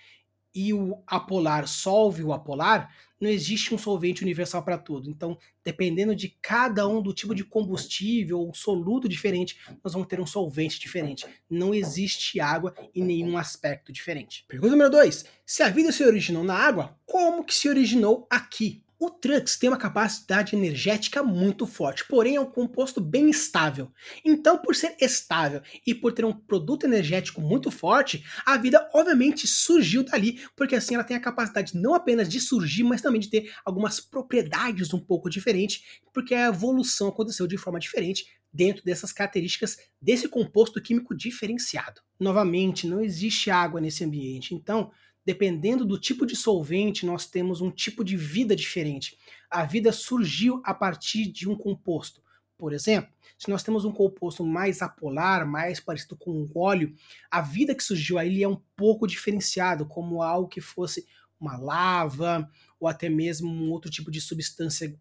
e 0.54 0.74
o 0.74 1.02
apolar 1.06 1.68
solve 1.68 2.24
o 2.24 2.34
apolar, 2.34 2.94
não 3.20 3.30
existe 3.30 3.74
um 3.74 3.78
solvente 3.78 4.24
universal 4.24 4.64
para 4.64 4.78
tudo. 4.78 5.10
Então, 5.10 5.38
dependendo 5.64 6.16
de 6.16 6.30
cada 6.42 6.88
um 6.88 7.02
do 7.02 7.14
tipo 7.14 7.36
de 7.36 7.44
combustível 7.44 8.40
ou 8.40 8.54
soluto 8.54 9.10
diferente, 9.10 9.60
nós 9.84 9.94
vamos 9.94 10.08
ter 10.08 10.20
um 10.20 10.26
solvente 10.26 10.80
diferente. 10.80 11.26
Não 11.50 11.74
existe 11.74 12.40
água 12.40 12.74
em 12.96 13.04
nenhum 13.04 13.38
aspecto 13.38 13.92
diferente. 13.92 14.46
Pergunta 14.48 14.72
número 14.72 14.90
2. 14.90 15.26
Se 15.46 15.64
a 15.64 15.70
vida 15.70 15.92
se 15.92 16.04
originou 16.04 16.44
na 16.44 16.56
água, 16.56 16.98
como 17.06 17.44
que 17.44 17.54
se 17.54 17.68
originou 17.68 18.26
aqui? 18.30 18.82
O 19.00 19.10
Trux 19.10 19.56
tem 19.56 19.70
uma 19.70 19.78
capacidade 19.78 20.58
energética 20.58 21.24
muito 21.24 21.66
forte, 21.66 22.06
porém 22.06 22.36
é 22.36 22.42
um 22.42 22.46
composto 22.46 23.00
bem 23.00 23.30
estável. 23.30 23.90
Então, 24.26 24.58
por 24.58 24.76
ser 24.76 24.98
estável 25.00 25.62
e 25.88 25.96
por 25.96 26.12
ter 26.12 26.26
um 26.26 26.34
produto 26.34 26.84
energético 26.84 27.40
muito 27.40 27.72
forte, 27.72 28.22
a 28.46 28.58
vida 28.58 28.90
obviamente 28.94 29.48
surgiu 29.48 30.04
dali, 30.04 30.42
porque 30.54 30.76
assim 30.76 30.96
ela 30.96 31.04
tem 31.06 31.16
a 31.16 31.22
capacidade 31.22 31.78
não 31.78 31.94
apenas 31.94 32.28
de 32.28 32.42
surgir, 32.42 32.84
mas 32.84 33.02
também 33.02 33.22
de 33.22 33.30
ter 33.30 33.50
algumas 33.64 34.02
propriedades 34.02 34.94
um 34.94 35.00
pouco 35.00 35.30
diferentes, 35.30 35.82
porque 36.14 36.36
a 36.36 36.48
evolução 36.48 37.08
aconteceu 37.08 37.48
de 37.48 37.58
forma 37.58 37.80
diferente 37.80 38.26
dentro 38.52 38.84
dessas 38.84 39.14
características 39.14 39.78
desse 40.02 40.28
composto 40.28 40.82
químico 40.82 41.16
diferenciado. 41.16 42.02
Novamente, 42.20 42.86
não 42.86 43.00
existe 43.00 43.50
água 43.50 43.80
nesse 43.80 44.04
ambiente, 44.04 44.54
então 44.54 44.92
dependendo 45.26 45.86
do 45.86 46.00
tipo 46.00 46.26
de 46.26 46.36
solvente, 46.36 47.06
nós 47.06 47.26
temos 47.26 47.62
um 47.62 47.72
tipo 47.72 48.04
de 48.04 48.18
vida 48.18 48.56
diferente. 48.56 49.18
A 49.50 49.66
vida 49.66 49.92
surgiu 49.92 50.62
a 50.64 50.74
partir 50.74 51.32
de 51.32 51.48
um 51.48 51.56
composto. 51.56 52.22
Por 52.58 52.74
exemplo, 52.74 53.12
se 53.38 53.50
nós 53.50 53.64
temos 53.64 53.86
um 53.86 53.92
composto 53.92 54.44
mais 54.46 54.82
apolar, 54.82 55.48
mais 55.48 55.80
parecido 55.80 56.18
com 56.18 56.32
um 56.32 56.50
óleo, 56.54 56.94
a 57.32 57.42
vida 57.42 57.74
que 57.74 57.84
surgiu 57.84 58.18
aí 58.18 58.44
é 58.44 58.48
um 58.48 58.62
pouco 58.76 59.08
diferenciado, 59.08 59.86
como 59.86 60.22
algo 60.22 60.50
que 60.50 60.60
fosse 60.60 61.08
uma 61.40 61.58
lava 61.58 62.50
ou 62.80 62.88
até 62.88 63.08
mesmo 63.08 63.50
um 63.50 63.72
outro 63.72 63.90
tipo 63.90 64.12
de 64.12 64.20
substância 64.20 64.94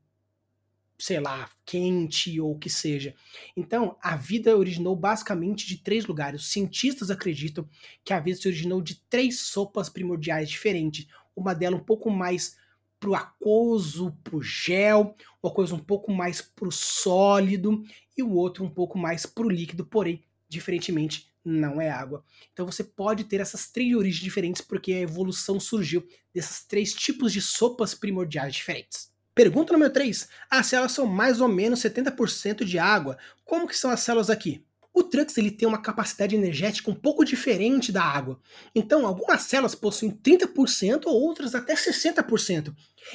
sei 0.98 1.20
lá, 1.20 1.48
quente 1.64 2.40
ou 2.40 2.52
o 2.52 2.58
que 2.58 2.68
seja. 2.68 3.14
Então, 3.56 3.96
a 4.02 4.16
vida 4.16 4.56
originou 4.56 4.96
basicamente 4.96 5.66
de 5.66 5.78
três 5.78 6.04
lugares. 6.06 6.42
Os 6.42 6.50
cientistas 6.50 7.10
acreditam 7.10 7.68
que 8.04 8.12
a 8.12 8.18
vida 8.18 8.38
se 8.38 8.48
originou 8.48 8.82
de 8.82 8.96
três 9.08 9.40
sopas 9.40 9.88
primordiais 9.88 10.48
diferentes. 10.48 11.06
Uma 11.36 11.54
delas 11.54 11.80
um 11.80 11.84
pouco 11.84 12.10
mais 12.10 12.56
pro 12.98 13.14
aquoso, 13.14 14.18
pro 14.24 14.42
gel, 14.42 15.14
uma 15.40 15.52
coisa 15.52 15.74
um 15.74 15.78
pouco 15.78 16.12
mais 16.12 16.42
pro 16.42 16.72
sólido 16.72 17.84
e 18.16 18.22
o 18.22 18.32
outro 18.32 18.64
um 18.64 18.70
pouco 18.70 18.98
mais 18.98 19.24
pro 19.24 19.48
líquido, 19.48 19.86
porém, 19.86 20.24
diferentemente, 20.48 21.28
não 21.44 21.80
é 21.80 21.88
água. 21.88 22.24
Então 22.52 22.66
você 22.66 22.82
pode 22.82 23.24
ter 23.24 23.40
essas 23.40 23.70
três 23.70 23.94
origens 23.94 24.22
diferentes 24.22 24.60
porque 24.60 24.92
a 24.92 25.00
evolução 25.00 25.60
surgiu 25.60 26.04
desses 26.34 26.64
três 26.64 26.92
tipos 26.92 27.32
de 27.32 27.40
sopas 27.40 27.94
primordiais 27.94 28.52
diferentes. 28.52 29.16
Pergunta 29.38 29.72
número 29.72 29.92
3. 29.92 30.28
As 30.50 30.66
células 30.66 30.90
são 30.90 31.06
mais 31.06 31.40
ou 31.40 31.46
menos 31.46 31.78
70% 31.78 32.64
de 32.64 32.76
água. 32.76 33.16
Como 33.44 33.68
que 33.68 33.78
são 33.78 33.88
as 33.88 34.00
células 34.00 34.30
aqui? 34.30 34.64
O 34.92 35.04
Trux 35.04 35.38
ele 35.38 35.52
tem 35.52 35.68
uma 35.68 35.80
capacidade 35.80 36.34
energética 36.34 36.90
um 36.90 36.94
pouco 36.94 37.24
diferente 37.24 37.92
da 37.92 38.02
água. 38.02 38.40
Então, 38.74 39.06
algumas 39.06 39.42
células 39.42 39.76
possuem 39.76 40.10
30% 40.10 41.02
ou 41.06 41.22
outras 41.22 41.54
até 41.54 41.76
60%. 41.76 42.74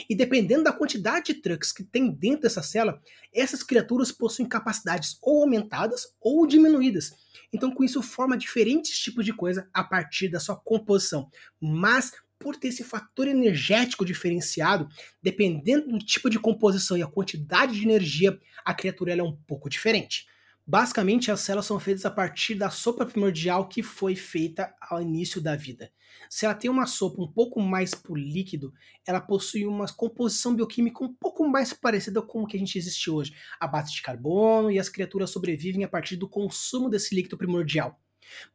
E 0.09 0.15
dependendo 0.15 0.63
da 0.63 0.71
quantidade 0.71 1.33
de 1.33 1.41
Trux 1.41 1.73
que 1.73 1.83
tem 1.83 2.09
dentro 2.09 2.43
dessa 2.43 2.63
célula, 2.63 3.01
essas 3.33 3.61
criaturas 3.61 4.09
possuem 4.09 4.47
capacidades 4.47 5.17
ou 5.21 5.41
aumentadas 5.41 6.15
ou 6.21 6.47
diminuídas. 6.47 7.11
Então, 7.51 7.69
com 7.69 7.83
isso, 7.83 8.01
forma 8.01 8.37
diferentes 8.37 8.97
tipos 8.97 9.25
de 9.25 9.33
coisa 9.33 9.67
a 9.73 9.83
partir 9.83 10.29
da 10.29 10.39
sua 10.39 10.55
composição. 10.55 11.29
Mas 11.59 12.13
por 12.43 12.57
ter 12.57 12.67
esse 12.67 12.83
fator 12.83 13.25
energético 13.25 14.05
diferenciado, 14.05 14.89
dependendo 15.21 15.87
do 15.87 15.99
tipo 15.99 16.29
de 16.29 16.37
composição 16.37 16.97
e 16.97 17.01
a 17.01 17.07
quantidade 17.07 17.73
de 17.73 17.83
energia, 17.83 18.37
a 18.65 18.73
criatura 18.73 19.15
é 19.15 19.23
um 19.23 19.35
pouco 19.47 19.69
diferente. 19.69 20.27
Basicamente, 20.67 21.31
as 21.31 21.39
células 21.39 21.65
são 21.65 21.79
feitas 21.79 22.05
a 22.05 22.11
partir 22.11 22.55
da 22.55 22.69
sopa 22.69 23.05
primordial 23.05 23.67
que 23.67 23.81
foi 23.81 24.15
feita 24.15 24.73
ao 24.81 25.01
início 25.01 25.41
da 25.41 25.55
vida. 25.55 25.89
Se 26.29 26.45
ela 26.45 26.53
tem 26.53 26.69
uma 26.69 26.85
sopa 26.85 27.21
um 27.21 27.27
pouco 27.27 27.61
mais 27.61 27.93
por 27.93 28.17
líquido, 28.17 28.73
ela 29.05 29.21
possui 29.21 29.65
uma 29.65 29.87
composição 29.87 30.53
bioquímica 30.53 31.03
um 31.03 31.13
pouco 31.13 31.47
mais 31.47 31.73
parecida 31.73 32.21
com 32.21 32.43
o 32.43 32.47
que 32.47 32.57
a 32.57 32.59
gente 32.59 32.77
existe 32.77 33.09
hoje, 33.09 33.33
a 33.59 33.67
base 33.67 33.93
de 33.93 34.01
carbono, 34.01 34.69
e 34.69 34.79
as 34.79 34.89
criaturas 34.89 35.29
sobrevivem 35.29 35.83
a 35.83 35.87
partir 35.87 36.17
do 36.17 36.27
consumo 36.27 36.89
desse 36.89 37.15
líquido 37.15 37.37
primordial. 37.37 38.02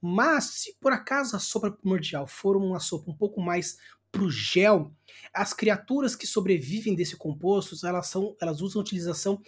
Mas, 0.00 0.44
se 0.44 0.76
por 0.80 0.92
acaso 0.92 1.36
a 1.36 1.38
sopa 1.38 1.70
primordial 1.70 2.26
for 2.26 2.56
uma 2.56 2.80
sopa 2.80 3.10
um 3.10 3.14
pouco 3.14 3.40
mais 3.40 3.78
pro 4.10 4.30
gel, 4.30 4.92
as 5.32 5.52
criaturas 5.52 6.16
que 6.16 6.26
sobrevivem 6.26 6.94
desse 6.94 7.16
composto, 7.16 7.74
elas, 7.86 8.06
são, 8.06 8.36
elas 8.40 8.60
usam 8.60 8.80
a 8.80 8.84
utilização 8.84 9.40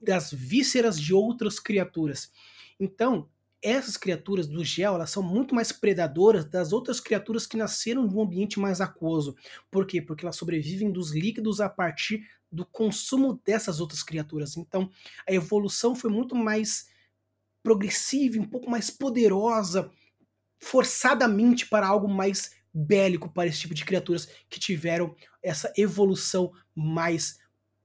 das 0.00 0.30
vísceras 0.30 1.00
de 1.00 1.12
outras 1.12 1.58
criaturas. 1.58 2.30
Então, 2.78 3.28
essas 3.60 3.96
criaturas 3.96 4.46
do 4.46 4.64
gel, 4.64 4.94
elas 4.94 5.10
são 5.10 5.22
muito 5.22 5.54
mais 5.54 5.72
predadoras 5.72 6.44
das 6.44 6.72
outras 6.72 7.00
criaturas 7.00 7.46
que 7.46 7.56
nasceram 7.56 8.06
de 8.06 8.14
um 8.14 8.22
ambiente 8.22 8.60
mais 8.60 8.80
aquoso. 8.80 9.34
Por 9.70 9.84
quê? 9.84 10.00
Porque 10.00 10.24
elas 10.24 10.36
sobrevivem 10.36 10.92
dos 10.92 11.10
líquidos 11.10 11.60
a 11.60 11.68
partir 11.68 12.24
do 12.50 12.64
consumo 12.64 13.40
dessas 13.44 13.80
outras 13.80 14.02
criaturas. 14.02 14.56
Então, 14.56 14.90
a 15.28 15.32
evolução 15.32 15.94
foi 15.94 16.10
muito 16.10 16.34
mais 16.34 16.86
progressiva, 17.68 18.40
um 18.40 18.46
pouco 18.46 18.70
mais 18.70 18.88
poderosa, 18.88 19.90
forçadamente 20.58 21.66
para 21.66 21.86
algo 21.86 22.08
mais 22.08 22.52
bélico 22.72 23.28
para 23.28 23.46
esse 23.46 23.60
tipo 23.60 23.74
de 23.74 23.84
criaturas 23.84 24.26
que 24.48 24.58
tiveram 24.58 25.14
essa 25.42 25.70
evolução 25.76 26.50
mais 26.74 27.38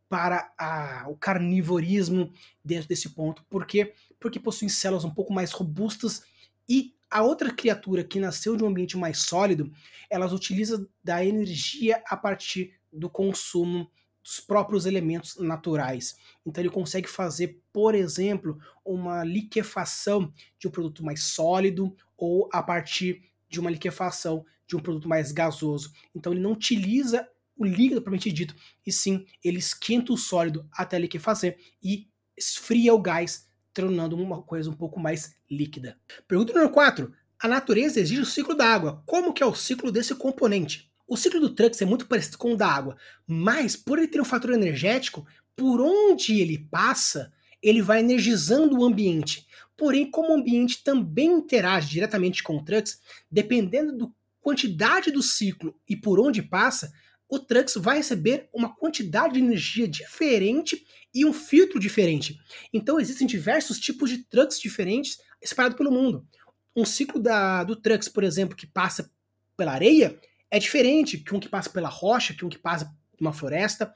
para 0.08 0.54
a, 0.58 1.06
o 1.10 1.18
carnivorismo 1.18 2.32
dentro 2.64 2.88
desse 2.88 3.10
ponto. 3.10 3.44
Por 3.50 3.66
quê? 3.66 3.94
Porque 4.22 4.40
possuem 4.40 4.70
células 4.70 5.04
um 5.04 5.14
pouco 5.14 5.34
mais 5.34 5.52
robustas 5.52 6.24
e 6.70 6.96
a 7.12 7.22
outra 7.22 7.54
criatura 7.54 8.06
que 8.06 8.22
nasceu 8.22 8.56
de 8.56 8.64
um 8.64 8.68
ambiente 8.68 8.98
mais 8.98 9.18
sólido, 9.20 9.70
elas 10.10 10.32
utilizam 10.32 10.88
da 11.04 11.26
energia 11.26 12.02
a 12.08 12.16
partir 12.16 12.80
do 12.92 13.10
consumo 13.10 13.92
dos 14.24 14.40
próprios 14.40 14.86
elementos 14.86 15.38
naturais. 15.38 16.16
Então 16.46 16.62
ele 16.62 16.70
consegue 16.70 17.10
fazer, 17.10 17.60
por 17.72 17.94
exemplo, 17.94 18.58
uma 18.86 19.24
liquefação 19.24 20.32
de 20.58 20.68
um 20.68 20.72
produto 20.72 21.04
mais 21.04 21.24
sólido 21.24 21.96
ou 22.18 22.50
a 22.52 22.64
partir 22.64 23.22
de 23.50 23.60
uma 23.60 23.70
liquefação 23.70 24.46
de 24.66 24.76
um 24.76 24.80
produto 24.80 25.10
mais 25.10 25.32
gasoso. 25.32 25.92
Então 26.16 26.32
ele 26.32 26.42
não 26.42 26.54
utiliza 26.54 27.28
o 27.56 27.66
líquido 27.66 28.02
propriamente 28.02 28.32
dito, 28.32 28.56
e 28.86 28.92
sim 28.92 29.26
ele 29.44 29.60
esquenta 29.60 30.12
o 30.12 30.18
sólido 30.18 30.68
até 30.72 30.98
liquefazer 30.98 31.58
e 31.84 32.08
esfria 32.36 32.94
o 32.94 33.02
gás, 33.02 33.48
tornando 33.74 34.16
uma 34.16 34.42
coisa 34.42 34.70
um 34.70 34.76
pouco 34.76 35.00
mais 35.00 35.36
líquida. 35.50 36.00
Pergunta 36.28 36.54
número 36.54 36.72
4. 36.72 37.14
A 37.40 37.48
natureza 37.48 38.00
exige 38.00 38.22
o 38.22 38.26
ciclo 38.26 38.56
da 38.56 38.66
água. 38.66 39.04
Como 39.06 39.34
que 39.34 39.44
é 39.44 39.46
o 39.46 39.54
ciclo 39.54 39.92
desse 39.92 40.16
componente? 40.16 40.92
O 41.14 41.16
ciclo 41.16 41.40
do 41.40 41.52
Trux 41.52 41.80
é 41.80 41.86
muito 41.86 42.08
parecido 42.08 42.40
com 42.40 42.54
o 42.54 42.58
da 42.58 42.68
água, 42.68 42.98
mas 43.28 43.76
por 43.76 44.00
ele 44.00 44.08
ter 44.08 44.20
um 44.20 44.26
fator 44.26 44.52
energético, 44.52 45.28
por 45.56 45.80
onde 45.80 46.42
ele 46.42 46.68
passa, 46.72 47.32
ele 47.62 47.84
vai 47.84 48.00
energizando 48.00 48.80
o 48.80 48.84
ambiente. 48.84 49.46
Porém, 49.78 50.10
como 50.10 50.30
o 50.32 50.36
ambiente 50.36 50.84
também 50.84 51.32
interage 51.32 51.88
diretamente 51.88 52.42
com 52.42 52.58
o 52.58 52.66
Trux, 52.66 53.00
dependendo 53.30 53.96
da 53.96 54.08
quantidade 54.42 55.12
do 55.12 55.22
ciclo 55.22 55.80
e 55.88 55.96
por 55.96 56.20
onde 56.20 56.42
passa, 56.42 56.92
o 57.30 57.38
Trux 57.38 57.76
vai 57.76 57.98
receber 57.98 58.50
uma 58.52 58.76
quantidade 58.76 59.36
de 59.36 59.40
energia 59.40 59.88
diferente 59.88 60.84
e 61.14 61.24
um 61.26 61.32
filtro 61.32 61.80
diferente. 61.80 62.40
Então 62.74 63.00
existem 63.00 63.28
diversos 63.28 63.80
tipos 63.80 64.10
de 64.10 64.24
Trux 64.24 64.60
diferentes 64.60 65.20
espalhados 65.40 65.78
pelo 65.78 65.92
mundo. 65.92 66.26
Um 66.76 66.86
ciclo 66.86 67.22
da, 67.22 67.64
do 67.64 67.76
Trux, 67.76 68.10
por 68.10 68.24
exemplo, 68.24 68.58
que 68.58 68.66
passa 68.66 69.12
pela 69.56 69.74
areia, 69.74 70.20
é 70.54 70.60
diferente 70.60 71.18
que 71.18 71.34
um 71.34 71.40
que 71.40 71.50
passa 71.50 71.68
pela 71.68 71.90
rocha, 71.90 72.32
que 72.32 72.46
um 72.46 72.50
que 72.50 72.60
passa 72.60 72.86
por 72.86 73.20
uma 73.20 73.34
floresta. 73.34 73.92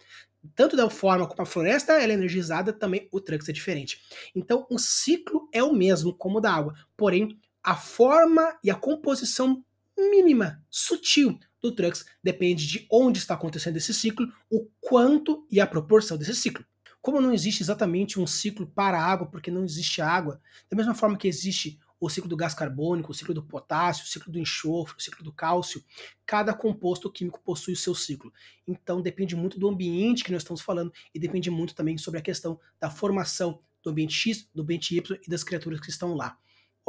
Tanto 0.55 0.75
da 0.75 0.89
forma 0.89 1.27
como 1.27 1.43
a 1.43 1.45
floresta 1.45 1.93
ela 1.93 2.11
é 2.11 2.15
energizada, 2.15 2.73
também 2.73 3.07
o 3.11 3.21
Trux 3.21 3.47
é 3.47 3.51
diferente. 3.53 4.01
Então, 4.33 4.65
o 4.67 4.79
ciclo 4.79 5.47
é 5.53 5.61
o 5.61 5.71
mesmo 5.71 6.15
como 6.15 6.39
o 6.39 6.41
da 6.41 6.51
água, 6.51 6.73
porém, 6.97 7.39
a 7.63 7.75
forma 7.75 8.57
e 8.63 8.71
a 8.71 8.75
composição 8.75 9.63
mínima, 9.95 10.63
sutil 10.67 11.37
do 11.61 11.71
Trux 11.71 12.05
depende 12.23 12.65
de 12.65 12.87
onde 12.91 13.19
está 13.19 13.35
acontecendo 13.35 13.77
esse 13.77 13.93
ciclo, 13.93 14.27
o 14.49 14.67
quanto 14.81 15.45
e 15.51 15.61
a 15.61 15.67
proporção 15.67 16.17
desse 16.17 16.33
ciclo. 16.33 16.65
Como 16.99 17.21
não 17.21 17.31
existe 17.31 17.61
exatamente 17.61 18.19
um 18.19 18.25
ciclo 18.25 18.65
para 18.65 18.97
a 18.97 19.05
água, 19.05 19.27
porque 19.27 19.51
não 19.51 19.63
existe 19.63 20.01
água, 20.01 20.41
da 20.71 20.75
mesma 20.75 20.95
forma 20.95 21.17
que 21.17 21.27
existe 21.27 21.79
o 21.99 22.09
ciclo 22.09 22.29
do 22.29 22.37
gás 22.37 22.53
carbônico, 22.53 23.11
o 23.11 23.13
ciclo 23.13 23.33
do 23.33 23.43
potássio, 23.43 24.05
o 24.05 24.07
ciclo 24.07 24.31
do 24.31 24.39
enxofre, 24.39 24.95
o 24.97 25.01
ciclo 25.01 25.23
do 25.23 25.31
cálcio. 25.31 25.83
Cada 26.25 26.53
composto 26.53 27.11
químico 27.11 27.41
possui 27.43 27.73
o 27.73 27.77
seu 27.77 27.95
ciclo. 27.95 28.31
Então 28.67 29.01
depende 29.01 29.35
muito 29.35 29.59
do 29.59 29.67
ambiente 29.67 30.23
que 30.23 30.31
nós 30.31 30.41
estamos 30.41 30.61
falando 30.61 30.91
e 31.13 31.19
depende 31.19 31.49
muito 31.49 31.73
também 31.73 31.97
sobre 31.97 32.19
a 32.19 32.23
questão 32.23 32.59
da 32.79 32.89
formação 32.89 33.59
do 33.83 33.89
ambiente 33.89 34.13
X, 34.13 34.49
do 34.53 34.61
ambiente 34.61 34.95
Y 34.95 35.19
e 35.25 35.29
das 35.29 35.43
criaturas 35.43 35.79
que 35.79 35.89
estão 35.89 36.13
lá. 36.13 36.37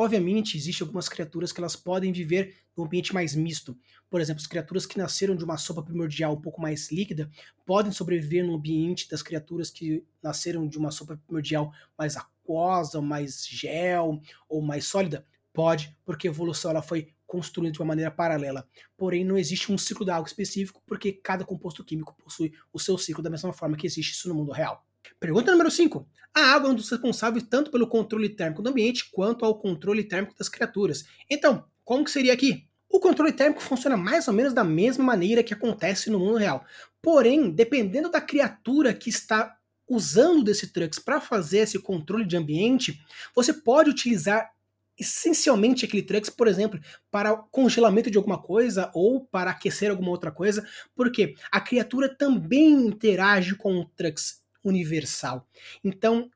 Obviamente, 0.00 0.56
existem 0.56 0.84
algumas 0.84 1.08
criaturas 1.08 1.50
que 1.50 1.58
elas 1.58 1.74
podem 1.74 2.12
viver 2.12 2.54
num 2.76 2.84
ambiente 2.84 3.12
mais 3.12 3.34
misto. 3.34 3.76
Por 4.08 4.20
exemplo, 4.20 4.40
as 4.40 4.46
criaturas 4.46 4.86
que 4.86 4.96
nasceram 4.96 5.34
de 5.34 5.42
uma 5.42 5.56
sopa 5.56 5.82
primordial 5.82 6.34
um 6.34 6.40
pouco 6.40 6.60
mais 6.60 6.92
líquida 6.92 7.28
podem 7.66 7.90
sobreviver 7.90 8.46
no 8.46 8.54
ambiente 8.54 9.08
das 9.10 9.22
criaturas 9.22 9.72
que 9.72 10.06
nasceram 10.22 10.68
de 10.68 10.78
uma 10.78 10.92
sopa 10.92 11.20
primordial 11.26 11.72
mais 11.98 12.16
aquosa, 12.16 13.02
mais 13.02 13.44
gel 13.44 14.22
ou 14.48 14.62
mais 14.62 14.84
sólida. 14.86 15.26
Pode, 15.52 15.92
porque 16.04 16.28
a 16.28 16.30
evolução 16.30 16.70
ela 16.70 16.80
foi 16.80 17.08
construída 17.26 17.72
de 17.72 17.80
uma 17.80 17.86
maneira 17.86 18.12
paralela. 18.12 18.68
Porém, 18.96 19.24
não 19.24 19.36
existe 19.36 19.72
um 19.72 19.76
ciclo 19.76 20.06
da 20.06 20.14
água 20.14 20.28
específico, 20.28 20.80
porque 20.86 21.10
cada 21.10 21.44
composto 21.44 21.84
químico 21.84 22.16
possui 22.22 22.52
o 22.72 22.78
seu 22.78 22.96
ciclo 22.96 23.20
da 23.20 23.30
mesma 23.30 23.52
forma 23.52 23.76
que 23.76 23.88
existe 23.88 24.12
isso 24.12 24.28
no 24.28 24.36
mundo 24.36 24.52
real. 24.52 24.87
Pergunta 25.20 25.50
número 25.50 25.70
5. 25.70 26.08
A 26.32 26.52
água 26.52 26.68
é 26.68 26.72
um 26.72 26.76
dos 26.76 26.88
responsáveis 26.88 27.44
tanto 27.50 27.72
pelo 27.72 27.88
controle 27.88 28.28
térmico 28.28 28.62
do 28.62 28.70
ambiente 28.70 29.10
quanto 29.10 29.44
ao 29.44 29.58
controle 29.58 30.04
térmico 30.04 30.36
das 30.38 30.48
criaturas. 30.48 31.04
Então, 31.28 31.64
como 31.84 32.04
que 32.04 32.10
seria 32.10 32.32
aqui? 32.32 32.68
O 32.88 33.00
controle 33.00 33.32
térmico 33.32 33.60
funciona 33.60 33.96
mais 33.96 34.28
ou 34.28 34.34
menos 34.34 34.54
da 34.54 34.62
mesma 34.62 35.04
maneira 35.04 35.42
que 35.42 35.52
acontece 35.52 36.08
no 36.08 36.20
mundo 36.20 36.38
real. 36.38 36.64
Porém, 37.02 37.50
dependendo 37.50 38.08
da 38.08 38.20
criatura 38.20 38.94
que 38.94 39.10
está 39.10 39.56
usando 39.88 40.44
desse 40.44 40.72
Trux 40.72 41.00
para 41.00 41.20
fazer 41.20 41.58
esse 41.58 41.80
controle 41.80 42.24
de 42.24 42.36
ambiente, 42.36 43.00
você 43.34 43.52
pode 43.52 43.90
utilizar 43.90 44.52
essencialmente 44.96 45.84
aquele 45.84 46.02
Trux, 46.02 46.30
por 46.30 46.46
exemplo, 46.46 46.80
para 47.10 47.36
congelamento 47.50 48.10
de 48.10 48.18
alguma 48.18 48.40
coisa 48.40 48.90
ou 48.94 49.24
para 49.24 49.50
aquecer 49.50 49.90
alguma 49.90 50.10
outra 50.10 50.30
coisa, 50.30 50.66
porque 50.94 51.34
a 51.50 51.60
criatura 51.60 52.08
também 52.08 52.86
interage 52.86 53.56
com 53.56 53.80
o 53.80 53.84
Trux 53.84 54.42
universal. 54.64 55.46
Então, 55.84 56.30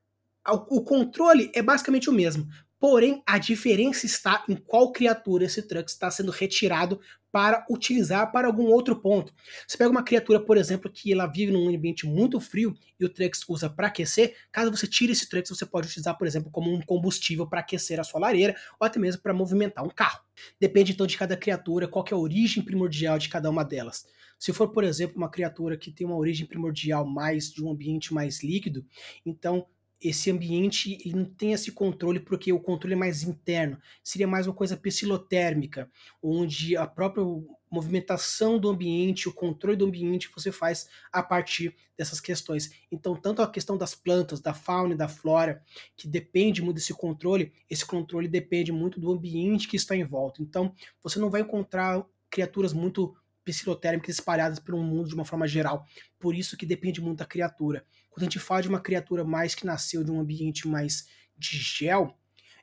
o 0.68 0.82
controle 0.82 1.50
é 1.54 1.62
basicamente 1.62 2.10
o 2.10 2.12
mesmo. 2.12 2.48
Porém, 2.78 3.22
a 3.24 3.38
diferença 3.38 4.06
está 4.06 4.42
em 4.48 4.56
qual 4.56 4.90
criatura 4.90 5.44
esse 5.44 5.62
truck 5.62 5.88
está 5.88 6.10
sendo 6.10 6.32
retirado 6.32 7.00
para 7.30 7.64
utilizar 7.70 8.30
para 8.32 8.48
algum 8.48 8.66
outro 8.66 9.00
ponto. 9.00 9.32
Você 9.66 9.78
pega 9.78 9.88
uma 9.88 10.02
criatura, 10.02 10.38
por 10.38 10.56
exemplo, 10.56 10.90
que 10.90 11.12
ela 11.12 11.26
vive 11.26 11.52
num 11.52 11.74
ambiente 11.74 12.06
muito 12.06 12.40
frio 12.40 12.74
e 13.00 13.04
o 13.04 13.08
Trux 13.08 13.48
usa 13.48 13.70
para 13.70 13.86
aquecer, 13.86 14.36
caso 14.50 14.70
você 14.70 14.86
tire 14.86 15.12
esse 15.12 15.28
Trux, 15.28 15.48
você 15.48 15.64
pode 15.64 15.86
utilizar, 15.86 16.18
por 16.18 16.26
exemplo, 16.26 16.50
como 16.50 16.74
um 16.74 16.82
combustível 16.82 17.48
para 17.48 17.60
aquecer 17.60 18.00
a 18.00 18.04
sua 18.04 18.20
lareira 18.20 18.54
ou 18.78 18.84
até 18.86 18.98
mesmo 18.98 19.22
para 19.22 19.32
movimentar 19.32 19.82
um 19.84 19.88
carro. 19.88 20.20
Depende 20.60 20.92
então 20.92 21.06
de 21.06 21.16
cada 21.16 21.36
criatura, 21.36 21.88
qual 21.88 22.04
é 22.10 22.14
a 22.14 22.18
origem 22.18 22.62
primordial 22.62 23.16
de 23.16 23.28
cada 23.28 23.48
uma 23.48 23.64
delas. 23.64 24.04
Se 24.42 24.52
for, 24.52 24.72
por 24.72 24.82
exemplo, 24.82 25.16
uma 25.16 25.30
criatura 25.30 25.76
que 25.76 25.92
tem 25.92 26.04
uma 26.04 26.16
origem 26.16 26.44
primordial 26.44 27.06
mais 27.06 27.48
de 27.48 27.62
um 27.62 27.70
ambiente 27.70 28.12
mais 28.12 28.42
líquido, 28.42 28.84
então 29.24 29.68
esse 30.00 30.32
ambiente 30.32 30.98
ele 31.04 31.14
não 31.14 31.26
tem 31.26 31.52
esse 31.52 31.70
controle 31.70 32.18
porque 32.18 32.52
o 32.52 32.58
controle 32.58 32.94
é 32.94 32.96
mais 32.96 33.22
interno. 33.22 33.78
Seria 34.02 34.26
mais 34.26 34.48
uma 34.48 34.52
coisa 34.52 34.76
psilotérmica, 34.76 35.88
onde 36.20 36.76
a 36.76 36.88
própria 36.88 37.24
movimentação 37.70 38.58
do 38.58 38.68
ambiente, 38.68 39.28
o 39.28 39.32
controle 39.32 39.76
do 39.76 39.86
ambiente 39.86 40.28
você 40.34 40.50
faz 40.50 40.88
a 41.12 41.22
partir 41.22 41.76
dessas 41.96 42.20
questões. 42.20 42.72
Então, 42.90 43.14
tanto 43.14 43.42
a 43.42 43.48
questão 43.48 43.78
das 43.78 43.94
plantas, 43.94 44.40
da 44.40 44.52
fauna 44.52 44.94
e 44.94 44.98
da 44.98 45.06
flora, 45.06 45.62
que 45.96 46.08
depende 46.08 46.60
muito 46.60 46.78
desse 46.78 46.94
controle, 46.94 47.52
esse 47.70 47.86
controle 47.86 48.26
depende 48.26 48.72
muito 48.72 48.98
do 48.98 49.12
ambiente 49.12 49.68
que 49.68 49.76
está 49.76 49.94
em 49.94 50.04
volta. 50.04 50.42
Então, 50.42 50.74
você 51.00 51.20
não 51.20 51.30
vai 51.30 51.42
encontrar 51.42 52.04
criaturas 52.28 52.72
muito 52.72 53.14
psilotérmicas 53.44 54.16
espalhadas 54.16 54.58
pelo 54.58 54.82
mundo 54.82 55.08
de 55.08 55.14
uma 55.14 55.24
forma 55.24 55.46
geral. 55.46 55.86
Por 56.18 56.34
isso 56.34 56.56
que 56.56 56.66
depende 56.66 57.00
muito 57.00 57.18
da 57.18 57.26
criatura. 57.26 57.84
Quando 58.10 58.22
a 58.22 58.24
gente 58.24 58.38
fala 58.38 58.62
de 58.62 58.68
uma 58.68 58.80
criatura 58.80 59.24
mais 59.24 59.54
que 59.54 59.66
nasceu 59.66 60.04
de 60.04 60.10
um 60.10 60.20
ambiente 60.20 60.68
mais 60.68 61.06
de 61.36 61.56
gel, 61.56 62.16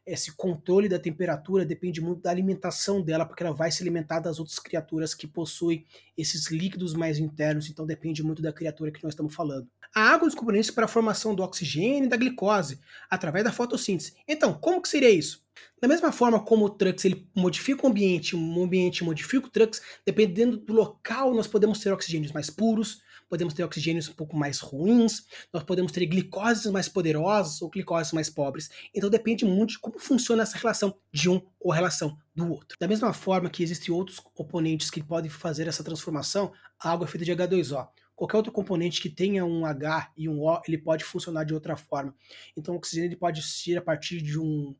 esse 0.05 0.31
controle 0.31 0.89
da 0.89 0.97
temperatura 0.97 1.65
depende 1.65 2.01
muito 2.01 2.21
da 2.21 2.31
alimentação 2.31 3.01
dela, 3.01 3.25
porque 3.25 3.43
ela 3.43 3.53
vai 3.53 3.71
se 3.71 3.83
alimentar 3.83 4.19
das 4.19 4.39
outras 4.39 4.57
criaturas 4.57 5.13
que 5.13 5.27
possuem 5.27 5.85
esses 6.17 6.49
líquidos 6.49 6.93
mais 6.93 7.19
internos, 7.19 7.69
então 7.69 7.85
depende 7.85 8.23
muito 8.23 8.41
da 8.41 8.51
criatura 8.51 8.91
que 8.91 9.03
nós 9.03 9.13
estamos 9.13 9.35
falando. 9.35 9.69
A 9.95 10.01
água 10.01 10.27
dos 10.27 10.35
componentes 10.35 10.71
para 10.71 10.85
a 10.85 10.87
formação 10.87 11.33
do 11.33 11.43
oxigênio 11.43 12.05
e 12.05 12.09
da 12.09 12.17
glicose, 12.17 12.79
através 13.09 13.43
da 13.43 13.51
fotossíntese. 13.51 14.13
Então, 14.27 14.53
como 14.53 14.81
que 14.81 14.89
seria 14.89 15.09
isso? 15.09 15.43
Da 15.81 15.87
mesma 15.87 16.11
forma 16.11 16.39
como 16.39 16.65
o 16.65 16.69
Trux 16.69 17.05
ele 17.05 17.27
modifica 17.35 17.85
o 17.85 17.89
ambiente, 17.89 18.35
o 18.35 18.63
ambiente 18.63 19.03
modifica 19.03 19.47
o 19.47 19.49
Trux, 19.49 19.81
dependendo 20.05 20.57
do 20.57 20.73
local, 20.73 21.33
nós 21.33 21.47
podemos 21.47 21.79
ter 21.79 21.91
oxigênios 21.91 22.31
mais 22.31 22.49
puros, 22.49 23.01
podemos 23.29 23.53
ter 23.53 23.63
oxigênios 23.63 24.09
um 24.09 24.13
pouco 24.13 24.35
mais 24.35 24.59
ruins, 24.59 25.25
nós 25.53 25.63
podemos 25.63 25.91
ter 25.91 26.05
glicoses 26.05 26.65
mais 26.71 26.89
poderosas 26.89 27.61
ou 27.61 27.69
glicoses 27.69 28.11
mais 28.11 28.29
pobres. 28.29 28.69
Então 28.93 29.09
depende 29.09 29.45
muito 29.45 29.71
de 29.71 29.79
como 29.79 29.99
funciona 29.99 30.43
essa 30.43 30.57
relação 30.57 30.95
de 31.13 31.29
um 31.29 31.41
ou 31.59 31.71
relação 31.71 32.17
do 32.35 32.49
outro. 32.51 32.77
Da 32.79 32.87
mesma 32.87 33.13
forma 33.13 33.49
que 33.49 33.63
existem 33.63 33.93
outros 33.93 34.19
componentes 34.19 34.89
que 34.89 35.03
podem 35.03 35.29
fazer 35.29 35.67
essa 35.67 35.83
transformação, 35.83 36.51
a 36.79 36.91
água 36.91 37.05
é 37.05 37.09
feita 37.09 37.25
de 37.25 37.31
H2O 37.31 37.87
qualquer 38.19 38.35
outro 38.35 38.51
componente 38.51 39.01
que 39.01 39.09
tenha 39.09 39.45
um 39.45 39.65
H 39.65 40.11
e 40.17 40.27
um 40.27 40.41
O, 40.43 40.61
ele 40.67 40.77
pode 40.77 41.05
funcionar 41.05 41.45
de 41.45 41.53
outra 41.53 41.77
forma. 41.77 42.13
Então, 42.55 42.75
o 42.75 42.77
oxigênio 42.77 43.07
ele 43.07 43.15
pode 43.15 43.41
ser 43.41 43.77
a 43.77 43.81
partir 43.81 44.21
de 44.21 44.37
um 44.37 44.75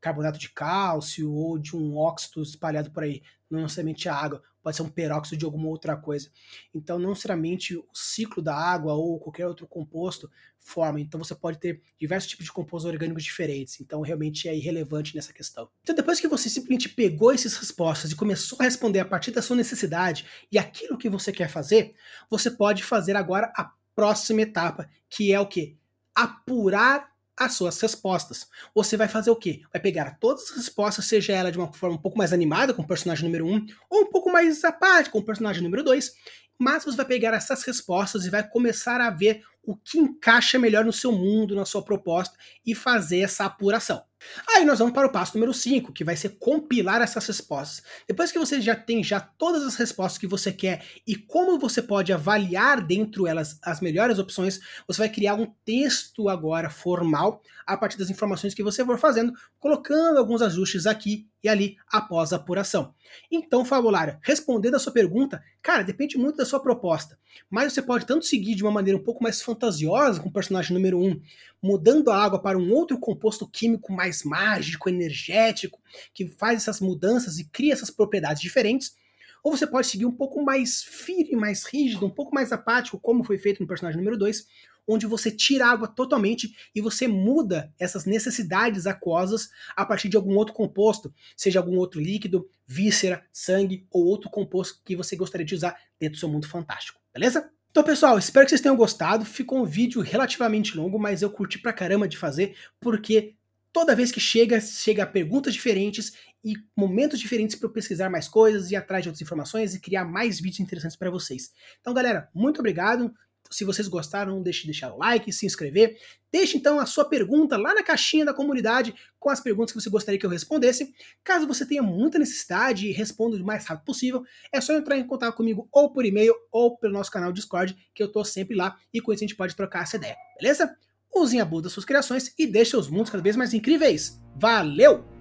carbonato 0.00 0.38
de 0.38 0.48
cálcio 0.50 1.32
ou 1.32 1.58
de 1.58 1.76
um 1.76 1.96
óxido 1.96 2.40
espalhado 2.42 2.92
por 2.92 3.02
aí, 3.02 3.24
não 3.50 3.62
necessariamente 3.62 4.08
a 4.08 4.14
água, 4.14 4.40
pode 4.66 4.78
ser 4.78 4.82
um 4.82 4.88
peróxido 4.88 5.36
de 5.36 5.44
alguma 5.44 5.68
outra 5.68 5.96
coisa. 5.96 6.28
Então, 6.74 6.98
não 6.98 7.10
necessariamente 7.10 7.76
o 7.76 7.86
ciclo 7.94 8.42
da 8.42 8.52
água 8.52 8.94
ou 8.94 9.16
qualquer 9.20 9.46
outro 9.46 9.64
composto 9.64 10.28
forma. 10.58 11.00
Então, 11.00 11.22
você 11.22 11.36
pode 11.36 11.60
ter 11.60 11.80
diversos 11.96 12.28
tipos 12.28 12.46
de 12.46 12.52
compostos 12.52 12.90
orgânicos 12.90 13.22
diferentes. 13.22 13.80
Então, 13.80 14.00
realmente 14.00 14.48
é 14.48 14.56
irrelevante 14.56 15.14
nessa 15.14 15.32
questão. 15.32 15.68
Então, 15.84 15.94
depois 15.94 16.18
que 16.18 16.26
você 16.26 16.48
simplesmente 16.48 16.88
pegou 16.88 17.32
essas 17.32 17.56
respostas 17.56 18.10
e 18.10 18.16
começou 18.16 18.58
a 18.60 18.64
responder 18.64 18.98
a 18.98 19.04
partir 19.04 19.30
da 19.30 19.40
sua 19.40 19.54
necessidade 19.54 20.26
e 20.50 20.58
aquilo 20.58 20.98
que 20.98 21.08
você 21.08 21.30
quer 21.30 21.48
fazer, 21.48 21.94
você 22.28 22.50
pode 22.50 22.82
fazer 22.82 23.14
agora 23.14 23.52
a 23.56 23.72
próxima 23.94 24.42
etapa, 24.42 24.90
que 25.08 25.32
é 25.32 25.38
o 25.38 25.46
que? 25.46 25.78
Apurar 26.12 27.15
as 27.36 27.54
suas 27.54 27.80
respostas. 27.80 28.48
Você 28.74 28.96
vai 28.96 29.08
fazer 29.08 29.30
o 29.30 29.36
quê? 29.36 29.60
Vai 29.72 29.80
pegar 29.80 30.18
todas 30.18 30.44
as 30.44 30.56
respostas, 30.56 31.04
seja 31.04 31.32
ela 31.32 31.52
de 31.52 31.58
uma 31.58 31.72
forma 31.72 31.96
um 31.96 32.00
pouco 32.00 32.16
mais 32.16 32.32
animada, 32.32 32.72
com 32.72 32.82
o 32.82 32.86
personagem 32.86 33.24
número 33.24 33.46
1, 33.46 33.54
um, 33.54 33.66
ou 33.90 34.02
um 34.02 34.10
pouco 34.10 34.32
mais 34.32 34.64
apática, 34.64 35.12
com 35.12 35.18
o 35.18 35.24
personagem 35.24 35.62
número 35.62 35.84
2, 35.84 36.12
mas 36.58 36.84
você 36.84 36.96
vai 36.96 37.06
pegar 37.06 37.34
essas 37.34 37.62
respostas 37.64 38.24
e 38.24 38.30
vai 38.30 38.48
começar 38.48 39.00
a 39.00 39.10
ver 39.10 39.42
o 39.62 39.76
que 39.76 39.98
encaixa 39.98 40.58
melhor 40.58 40.84
no 40.84 40.92
seu 40.92 41.12
mundo, 41.12 41.54
na 41.54 41.64
sua 41.64 41.82
proposta, 41.82 42.36
e 42.64 42.74
fazer 42.74 43.20
essa 43.20 43.44
apuração. 43.44 44.02
Aí 44.48 44.64
nós 44.64 44.78
vamos 44.78 44.94
para 44.94 45.06
o 45.06 45.12
passo 45.12 45.34
número 45.34 45.52
5, 45.52 45.92
que 45.92 46.04
vai 46.04 46.16
ser 46.16 46.30
compilar 46.38 47.02
essas 47.02 47.26
respostas. 47.26 47.82
Depois 48.06 48.32
que 48.32 48.38
você 48.38 48.60
já 48.60 48.74
tem 48.74 49.02
já 49.02 49.20
todas 49.20 49.62
as 49.62 49.76
respostas 49.76 50.18
que 50.18 50.26
você 50.26 50.52
quer 50.52 50.84
e 51.06 51.16
como 51.16 51.58
você 51.58 51.82
pode 51.82 52.12
avaliar 52.12 52.80
dentro 52.80 53.26
elas 53.26 53.58
as 53.62 53.80
melhores 53.80 54.18
opções, 54.18 54.60
você 54.86 54.98
vai 54.98 55.08
criar 55.08 55.34
um 55.34 55.46
texto 55.64 56.28
agora 56.28 56.70
formal 56.70 57.42
a 57.66 57.76
partir 57.76 57.98
das 57.98 58.10
informações 58.10 58.54
que 58.54 58.62
você 58.62 58.84
for 58.84 58.98
fazendo, 58.98 59.32
colocando 59.58 60.18
alguns 60.18 60.40
ajustes 60.40 60.86
aqui 60.86 61.26
e 61.42 61.48
ali 61.48 61.76
após 61.88 62.32
a 62.32 62.36
apuração. 62.36 62.94
Então, 63.30 63.64
Fabulário, 63.64 64.18
respondendo 64.22 64.76
a 64.76 64.78
sua 64.78 64.92
pergunta, 64.92 65.42
cara, 65.62 65.82
depende 65.82 66.16
muito 66.16 66.36
da 66.36 66.44
sua 66.44 66.60
proposta. 66.60 67.18
Mas 67.50 67.72
você 67.72 67.82
pode 67.82 68.06
tanto 68.06 68.24
seguir 68.24 68.54
de 68.54 68.62
uma 68.62 68.70
maneira 68.70 68.98
um 68.98 69.02
pouco 69.02 69.22
mais 69.22 69.42
fantasiosa 69.42 70.20
com 70.20 70.28
o 70.28 70.32
personagem 70.32 70.74
número 70.74 70.98
1, 70.98 71.06
um, 71.06 71.20
mudando 71.62 72.10
a 72.10 72.22
água 72.22 72.38
para 72.40 72.58
um 72.58 72.72
outro 72.72 72.98
composto 72.98 73.46
químico 73.48 73.92
mais 73.92 74.15
mágico, 74.24 74.88
energético, 74.88 75.80
que 76.12 76.28
faz 76.28 76.62
essas 76.62 76.80
mudanças 76.80 77.38
e 77.38 77.44
cria 77.44 77.72
essas 77.72 77.90
propriedades 77.90 78.42
diferentes. 78.42 78.94
Ou 79.42 79.56
você 79.56 79.66
pode 79.66 79.86
seguir 79.86 80.06
um 80.06 80.12
pouco 80.12 80.42
mais 80.42 80.82
firme, 80.82 81.36
mais 81.36 81.64
rígido, 81.64 82.06
um 82.06 82.10
pouco 82.10 82.34
mais 82.34 82.52
apático, 82.52 82.98
como 82.98 83.24
foi 83.24 83.38
feito 83.38 83.60
no 83.60 83.66
personagem 83.68 83.98
número 83.98 84.18
2, 84.18 84.46
onde 84.86 85.06
você 85.06 85.30
tira 85.30 85.66
a 85.66 85.70
água 85.70 85.88
totalmente 85.88 86.54
e 86.74 86.80
você 86.80 87.08
muda 87.08 87.72
essas 87.78 88.04
necessidades 88.04 88.86
aquosas 88.86 89.50
a 89.74 89.84
partir 89.84 90.08
de 90.08 90.16
algum 90.16 90.36
outro 90.36 90.54
composto, 90.54 91.12
seja 91.36 91.58
algum 91.58 91.76
outro 91.76 92.00
líquido, 92.00 92.48
víscera, 92.66 93.24
sangue 93.32 93.86
ou 93.90 94.04
outro 94.04 94.30
composto 94.30 94.80
que 94.84 94.96
você 94.96 95.16
gostaria 95.16 95.46
de 95.46 95.54
usar 95.54 95.76
dentro 95.98 96.16
do 96.16 96.20
seu 96.20 96.28
mundo 96.28 96.48
fantástico, 96.48 97.00
beleza? 97.12 97.50
Então, 97.70 97.84
pessoal, 97.84 98.18
espero 98.18 98.46
que 98.46 98.50
vocês 98.50 98.62
tenham 98.62 98.74
gostado. 98.74 99.22
Ficou 99.26 99.58
um 99.58 99.66
vídeo 99.66 100.00
relativamente 100.00 100.74
longo, 100.74 100.98
mas 100.98 101.20
eu 101.20 101.28
curti 101.28 101.58
pra 101.58 101.74
caramba 101.74 102.08
de 102.08 102.16
fazer, 102.16 102.56
porque 102.80 103.34
toda 103.76 103.94
vez 103.94 104.10
que 104.10 104.18
chega, 104.18 104.58
chega 104.58 105.04
perguntas 105.06 105.52
diferentes 105.52 106.14
e 106.42 106.54
momentos 106.74 107.20
diferentes 107.20 107.54
para 107.54 107.68
eu 107.68 107.72
pesquisar 107.74 108.08
mais 108.08 108.26
coisas, 108.26 108.70
ir 108.70 108.76
atrás 108.76 109.02
de 109.02 109.10
outras 109.10 109.20
informações 109.20 109.74
e 109.74 109.80
criar 109.80 110.06
mais 110.06 110.40
vídeos 110.40 110.60
interessantes 110.60 110.96
para 110.96 111.10
vocês. 111.10 111.52
Então, 111.78 111.92
galera, 111.92 112.26
muito 112.34 112.58
obrigado. 112.60 113.12
Se 113.50 113.66
vocês 113.66 113.86
gostaram, 113.86 114.32
não 114.32 114.42
deixe 114.42 114.62
de 114.62 114.68
deixar 114.68 114.94
o 114.94 114.96
like, 114.96 115.30
se 115.30 115.44
inscrever. 115.44 115.98
Deixe 116.32 116.56
então 116.56 116.80
a 116.80 116.86
sua 116.86 117.04
pergunta 117.04 117.58
lá 117.58 117.74
na 117.74 117.82
caixinha 117.82 118.24
da 118.24 118.32
comunidade 118.32 118.94
com 119.20 119.28
as 119.28 119.40
perguntas 119.40 119.74
que 119.74 119.80
você 119.82 119.90
gostaria 119.90 120.18
que 120.18 120.24
eu 120.24 120.30
respondesse. 120.30 120.94
Caso 121.22 121.46
você 121.46 121.66
tenha 121.66 121.82
muita 121.82 122.18
necessidade 122.18 122.88
e 122.88 122.92
responda 122.92 123.36
o 123.36 123.44
mais 123.44 123.66
rápido 123.66 123.84
possível, 123.84 124.24
é 124.50 124.58
só 124.58 124.72
entrar 124.72 124.96
em 124.96 125.06
contato 125.06 125.36
comigo 125.36 125.68
ou 125.70 125.92
por 125.92 126.06
e-mail 126.06 126.34
ou 126.50 126.78
pelo 126.78 126.94
nosso 126.94 127.10
canal 127.10 127.30
Discord, 127.30 127.76
que 127.94 128.02
eu 128.02 128.10
tô 128.10 128.24
sempre 128.24 128.56
lá 128.56 128.74
e 128.90 129.02
com 129.02 129.12
isso 129.12 129.22
a 129.22 129.26
gente 129.26 129.36
pode 129.36 129.54
trocar 129.54 129.82
essa 129.82 129.98
ideia, 129.98 130.16
beleza? 130.40 130.74
Usem 131.16 131.40
a 131.40 131.44
boa 131.46 131.62
das 131.62 131.72
suas 131.72 131.86
criações 131.86 132.32
e 132.38 132.46
deixem 132.46 132.72
seus 132.72 132.88
mundos 132.88 133.10
cada 133.10 133.22
vez 133.22 133.36
mais 133.36 133.54
incríveis. 133.54 134.20
Valeu! 134.36 135.15